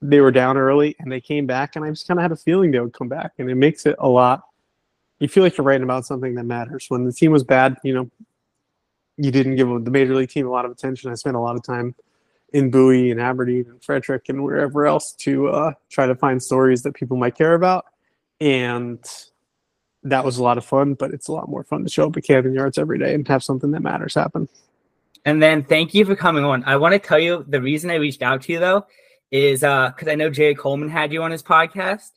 they 0.00 0.20
were 0.20 0.30
down 0.30 0.56
early 0.56 0.94
and 1.00 1.10
they 1.10 1.20
came 1.20 1.46
back, 1.46 1.74
and 1.74 1.84
I 1.84 1.90
just 1.90 2.06
kind 2.06 2.18
of 2.20 2.22
had 2.22 2.32
a 2.32 2.36
feeling 2.36 2.70
they 2.70 2.78
would 2.78 2.92
come 2.92 3.08
back, 3.08 3.32
and 3.38 3.50
it 3.50 3.56
makes 3.56 3.86
it 3.86 3.96
a 3.98 4.08
lot. 4.08 4.42
You 5.18 5.26
feel 5.26 5.42
like 5.42 5.56
you're 5.58 5.64
writing 5.66 5.82
about 5.82 6.06
something 6.06 6.36
that 6.36 6.44
matters. 6.44 6.86
When 6.88 7.04
the 7.04 7.12
team 7.12 7.32
was 7.32 7.42
bad, 7.42 7.76
you 7.82 7.92
know, 7.92 8.10
you 9.16 9.32
didn't 9.32 9.56
give 9.56 9.68
the 9.84 9.90
major 9.90 10.14
league 10.14 10.30
team 10.30 10.46
a 10.46 10.50
lot 10.50 10.64
of 10.64 10.70
attention. 10.70 11.10
I 11.10 11.14
spent 11.14 11.36
a 11.36 11.40
lot 11.40 11.56
of 11.56 11.62
time 11.64 11.94
in 12.52 12.70
Bowie 12.70 13.10
and 13.10 13.20
Aberdeen 13.20 13.66
and 13.68 13.82
Frederick 13.82 14.28
and 14.28 14.42
wherever 14.42 14.86
else 14.86 15.12
to 15.12 15.48
uh, 15.48 15.72
try 15.88 16.06
to 16.06 16.14
find 16.14 16.42
stories 16.42 16.82
that 16.82 16.94
people 16.94 17.16
might 17.16 17.36
care 17.36 17.54
about. 17.54 17.86
And 18.40 18.98
that 20.02 20.24
was 20.24 20.38
a 20.38 20.42
lot 20.42 20.58
of 20.58 20.64
fun, 20.64 20.94
but 20.94 21.12
it's 21.12 21.28
a 21.28 21.32
lot 21.32 21.48
more 21.48 21.64
fun 21.64 21.84
to 21.84 21.90
show 21.90 22.06
up 22.06 22.16
at 22.16 22.24
Camden 22.24 22.54
Yards 22.54 22.78
every 22.78 22.98
day 22.98 23.14
and 23.14 23.26
have 23.28 23.44
something 23.44 23.70
that 23.72 23.80
matters 23.80 24.14
happen. 24.14 24.48
And 25.24 25.42
then 25.42 25.62
thank 25.62 25.92
you 25.94 26.04
for 26.04 26.16
coming 26.16 26.44
on. 26.44 26.64
I 26.64 26.76
want 26.76 26.94
to 26.94 26.98
tell 26.98 27.18
you 27.18 27.44
the 27.46 27.60
reason 27.60 27.90
I 27.90 27.96
reached 27.96 28.22
out 28.22 28.42
to 28.42 28.52
you 28.52 28.58
though 28.58 28.86
is 29.30 29.62
uh 29.62 29.90
because 29.90 30.08
I 30.08 30.14
know 30.14 30.30
Jerry 30.30 30.54
Coleman 30.54 30.88
had 30.88 31.12
you 31.12 31.22
on 31.22 31.30
his 31.30 31.42
podcast. 31.42 32.10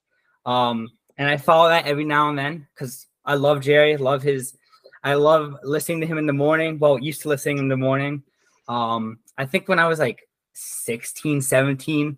Um, 0.46 0.90
and 1.18 1.30
I 1.30 1.38
follow 1.38 1.70
that 1.70 1.86
every 1.86 2.06
now 2.06 2.30
and 2.30 2.40
then 2.40 2.68
because 2.74 3.08
I 3.26 3.36
love 3.36 3.62
Jerry, 3.62 3.98
love 3.98 4.24
his 4.24 4.58
I 5.04 5.16
love 5.16 5.58
listening 5.64 6.00
to 6.02 6.08
him 6.08 6.18
in 6.18 6.26
the 6.26 6.34
morning. 6.34 6.80
Well, 6.80 6.98
used 6.98 7.22
to 7.24 7.30
listening 7.30 7.58
in 7.58 7.68
the 7.68 7.78
morning. 7.78 8.24
Um, 8.70 9.20
I 9.38 9.46
think 9.46 9.68
when 9.68 9.80
I 9.80 9.88
was 9.88 10.00
like 10.00 10.28
16, 10.54 11.42
17, 11.42 12.18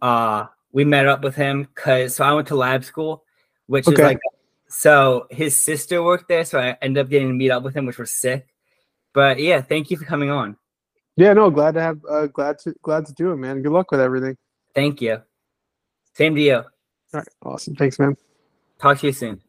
uh, 0.00 0.46
we 0.72 0.84
met 0.84 1.06
up 1.06 1.22
with 1.22 1.34
him 1.34 1.62
because 1.62 2.16
so 2.16 2.24
I 2.24 2.32
went 2.32 2.48
to 2.48 2.56
lab 2.56 2.84
school, 2.84 3.24
which 3.66 3.88
is 3.88 3.98
like 3.98 4.20
so 4.68 5.26
his 5.30 5.60
sister 5.60 6.02
worked 6.02 6.28
there, 6.28 6.44
so 6.44 6.58
I 6.58 6.76
ended 6.82 7.04
up 7.04 7.10
getting 7.10 7.28
to 7.28 7.34
meet 7.34 7.50
up 7.50 7.62
with 7.62 7.76
him, 7.76 7.86
which 7.86 7.98
was 7.98 8.10
sick. 8.10 8.48
But 9.12 9.38
yeah, 9.38 9.60
thank 9.60 9.90
you 9.90 9.96
for 9.96 10.04
coming 10.04 10.30
on. 10.30 10.56
Yeah, 11.16 11.32
no, 11.32 11.48
glad 11.48 11.74
to 11.74 11.80
have, 11.80 12.00
uh, 12.10 12.26
glad 12.26 12.58
to, 12.60 12.74
glad 12.82 13.06
to 13.06 13.14
do 13.14 13.30
it, 13.30 13.36
man. 13.36 13.62
Good 13.62 13.70
luck 13.70 13.92
with 13.92 14.00
everything. 14.00 14.36
Thank 14.74 15.00
you. 15.00 15.22
Same 16.14 16.34
to 16.34 16.40
you. 16.40 16.56
All 16.56 16.64
right, 17.12 17.28
awesome. 17.44 17.76
Thanks, 17.76 18.00
man. 18.00 18.16
Talk 18.80 18.98
to 18.98 19.06
you 19.06 19.12
soon. 19.12 19.40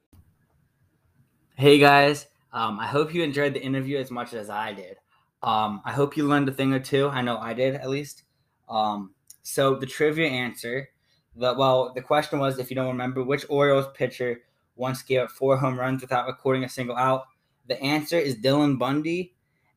Hey 1.55 1.79
guys, 1.79 2.27
um, 2.53 2.79
I 2.79 2.85
hope 2.85 3.13
you 3.13 3.23
enjoyed 3.23 3.53
the 3.53 3.63
interview 3.63 3.97
as 3.97 4.11
much 4.11 4.33
as 4.33 4.49
I 4.49 4.73
did. 4.73 4.97
Um, 5.43 5.81
I 5.85 5.91
hope 5.91 6.17
you 6.17 6.27
learned 6.27 6.49
a 6.49 6.51
thing 6.51 6.73
or 6.73 6.79
two. 6.79 7.07
I 7.07 7.21
know 7.21 7.37
I 7.37 7.53
did 7.53 7.75
at 7.75 7.89
least. 7.89 8.23
Um, 8.67 9.13
so 9.43 9.75
the 9.75 9.85
trivia 9.85 10.27
answer, 10.27 10.89
the 11.35 11.53
well, 11.53 11.93
the 11.93 12.01
question 12.01 12.39
was 12.39 12.57
if 12.57 12.69
you 12.69 12.75
don't 12.75 12.87
remember 12.87 13.23
which 13.23 13.45
Orioles 13.49 13.87
pitcher 13.93 14.41
once 14.75 15.03
gave 15.03 15.21
up 15.21 15.31
four 15.31 15.57
home 15.57 15.79
runs 15.79 16.01
without 16.01 16.27
recording 16.27 16.63
a 16.63 16.69
single 16.69 16.95
out. 16.95 17.25
The 17.67 17.81
answer 17.81 18.17
is 18.17 18.35
Dylan 18.35 18.77
Bundy, 18.77 19.35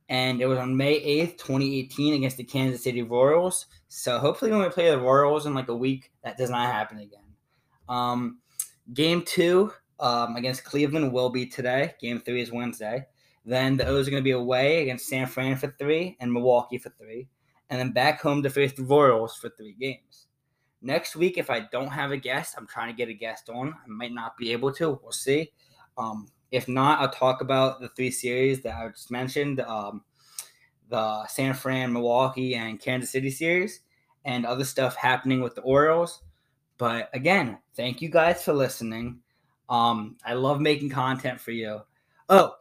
and 0.09 0.41
it 0.41 0.47
was 0.47 0.59
on 0.59 0.77
May 0.77 0.95
eighth, 0.95 1.37
twenty 1.37 1.79
eighteen, 1.79 2.15
against 2.15 2.37
the 2.37 2.45
Kansas 2.45 2.83
City 2.83 3.03
Royals. 3.03 3.67
So 3.89 4.19
hopefully, 4.19 4.51
when 4.51 4.61
we 4.61 4.69
play 4.69 4.91
the 4.91 4.99
Royals 4.99 5.47
in 5.47 5.55
like 5.55 5.69
a 5.69 5.77
week, 5.77 6.13
that 6.25 6.39
does 6.39 6.51
not 6.51 6.73
happen 6.73 6.99
again. 6.99 7.21
Um, 7.89 8.39
game 8.95 9.23
two 9.23 9.73
um, 10.01 10.37
against 10.37 10.65
Cleveland 10.65 11.13
will 11.13 11.31
be 11.31 11.47
today. 11.47 11.95
Game 12.01 12.21
three 12.21 12.41
is 12.43 12.53
Wednesday. 12.53 13.07
Then 13.49 13.79
the 13.79 13.87
O's 13.87 14.07
are 14.07 14.11
going 14.11 14.23
to 14.23 14.25
be 14.25 14.33
away 14.33 14.83
against 14.83 15.09
San 15.09 15.27
Fran 15.27 15.57
for 15.57 15.75
three 15.79 16.19
and 16.21 16.31
Milwaukee 16.31 16.77
for 16.77 16.91
three, 16.91 17.29
and 17.71 17.81
then 17.81 17.93
back 17.93 18.21
home 18.21 18.43
to 18.43 18.51
face 18.51 18.75
the 18.75 18.83
Royals 18.83 19.37
for 19.37 19.49
three 19.49 19.73
games. 19.73 20.27
Next 20.83 21.17
week, 21.17 21.39
if 21.39 21.49
I 21.49 21.61
don't 21.73 21.89
have 21.89 22.13
a 22.13 22.19
guest, 22.19 22.57
I'm 22.59 22.67
trying 22.67 22.89
to 22.89 22.97
get 22.97 23.09
a 23.09 23.15
guest 23.15 23.49
on. 23.49 23.73
I 23.73 23.89
might 23.89 24.13
not 24.13 24.37
be 24.37 24.53
able 24.53 24.71
to. 24.75 25.01
We'll 25.03 25.13
see. 25.13 25.51
Um, 25.97 26.29
if 26.51 26.69
not, 26.69 27.01
I'll 27.01 27.09
talk 27.09 27.41
about 27.41 27.81
the 27.81 27.89
three 27.89 28.11
series 28.11 28.61
that 28.65 28.77
I 28.77 28.87
just 28.89 29.11
mentioned 29.11 29.61
um, 29.61 30.03
the 30.91 31.27
San 31.29 31.55
Fran, 31.55 31.91
Milwaukee, 31.91 32.55
and 32.55 32.79
Kansas 32.79 33.11
City 33.11 33.31
series, 33.31 33.81
and 34.27 34.45
other 34.45 34.65
stuff 34.65 34.95
happening 34.95 35.41
with 35.41 35.55
the 35.55 35.63
Orioles. 35.63 36.21
But 36.77 37.09
again, 37.15 37.57
thank 37.75 38.03
you 38.03 38.11
guys 38.11 38.45
for 38.45 38.53
listening. 38.53 39.21
Um, 39.71 40.19
I 40.23 40.35
love 40.35 40.61
making 40.61 40.91
content 40.91 41.41
for 41.41 41.53
you. 41.53 41.81
Oh, 42.29 42.53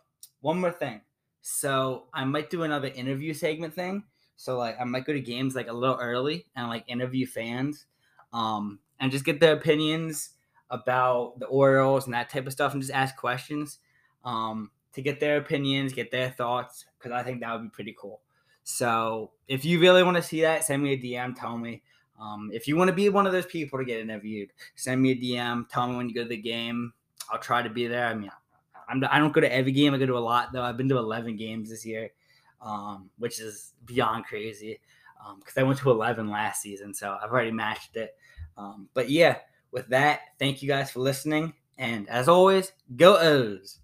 one 0.47 0.61
more 0.61 0.71
thing. 0.71 1.01
So 1.41 2.05
I 2.13 2.23
might 2.23 2.49
do 2.49 2.63
another 2.63 2.87
interview 2.87 3.33
segment 3.33 3.73
thing. 3.73 4.05
So 4.37 4.57
like 4.57 4.77
I 4.79 4.85
might 4.85 5.03
go 5.03 5.11
to 5.11 5.19
games 5.19 5.55
like 5.55 5.67
a 5.67 5.73
little 5.73 5.97
early 5.99 6.45
and 6.55 6.69
like 6.69 6.85
interview 6.87 7.27
fans, 7.27 7.85
um, 8.31 8.79
and 8.97 9.11
just 9.11 9.25
get 9.25 9.41
their 9.41 9.53
opinions 9.53 10.29
about 10.69 11.39
the 11.39 11.47
Orioles 11.47 12.05
and 12.05 12.13
that 12.13 12.29
type 12.29 12.47
of 12.47 12.53
stuff, 12.53 12.71
and 12.71 12.81
just 12.81 12.93
ask 12.93 13.17
questions, 13.17 13.79
um, 14.23 14.71
to 14.93 15.01
get 15.01 15.19
their 15.19 15.35
opinions, 15.35 15.91
get 15.91 16.11
their 16.11 16.29
thoughts, 16.29 16.85
because 16.97 17.11
I 17.11 17.23
think 17.23 17.41
that 17.41 17.51
would 17.51 17.63
be 17.63 17.69
pretty 17.69 17.95
cool. 17.99 18.21
So 18.63 19.31
if 19.49 19.65
you 19.65 19.81
really 19.81 20.03
want 20.03 20.15
to 20.15 20.23
see 20.23 20.41
that, 20.41 20.63
send 20.63 20.81
me 20.81 20.93
a 20.93 20.97
DM. 20.97 21.37
Tell 21.37 21.57
me. 21.57 21.81
Um, 22.19 22.51
if 22.53 22.69
you 22.69 22.77
want 22.77 22.87
to 22.87 22.95
be 22.95 23.09
one 23.09 23.27
of 23.27 23.33
those 23.33 23.45
people 23.45 23.79
to 23.79 23.85
get 23.85 23.99
interviewed, 23.99 24.51
send 24.75 25.01
me 25.01 25.11
a 25.11 25.15
DM. 25.15 25.67
Tell 25.67 25.87
me 25.87 25.97
when 25.97 26.07
you 26.07 26.15
go 26.15 26.23
to 26.23 26.29
the 26.29 26.37
game. 26.37 26.93
I'll 27.29 27.39
try 27.39 27.61
to 27.61 27.69
be 27.69 27.87
there. 27.87 28.07
I 28.07 28.13
mean, 28.13 28.31
I'm, 28.87 29.03
I 29.09 29.19
don't 29.19 29.33
go 29.33 29.41
to 29.41 29.53
every 29.53 29.71
game. 29.71 29.93
I 29.93 29.97
go 29.97 30.05
to 30.05 30.17
a 30.17 30.19
lot 30.19 30.51
though. 30.53 30.63
I've 30.63 30.77
been 30.77 30.89
to 30.89 30.97
11 30.97 31.35
games 31.37 31.69
this 31.69 31.85
year, 31.85 32.11
um, 32.61 33.09
which 33.17 33.39
is 33.39 33.73
beyond 33.85 34.25
crazy 34.25 34.79
because 35.39 35.57
I 35.57 35.63
went 35.63 35.79
to 35.79 35.91
11 35.91 36.29
last 36.29 36.61
season, 36.61 36.93
so 36.93 37.17
I've 37.21 37.31
already 37.31 37.51
matched 37.51 37.95
it. 37.95 38.15
Um, 38.57 38.89
but 38.93 39.09
yeah, 39.09 39.37
with 39.71 39.87
that, 39.89 40.21
thank 40.39 40.61
you 40.61 40.67
guys 40.67 40.91
for 40.91 40.99
listening, 40.99 41.53
and 41.77 42.09
as 42.09 42.27
always, 42.27 42.71
go 42.95 43.17
O's. 43.17 43.79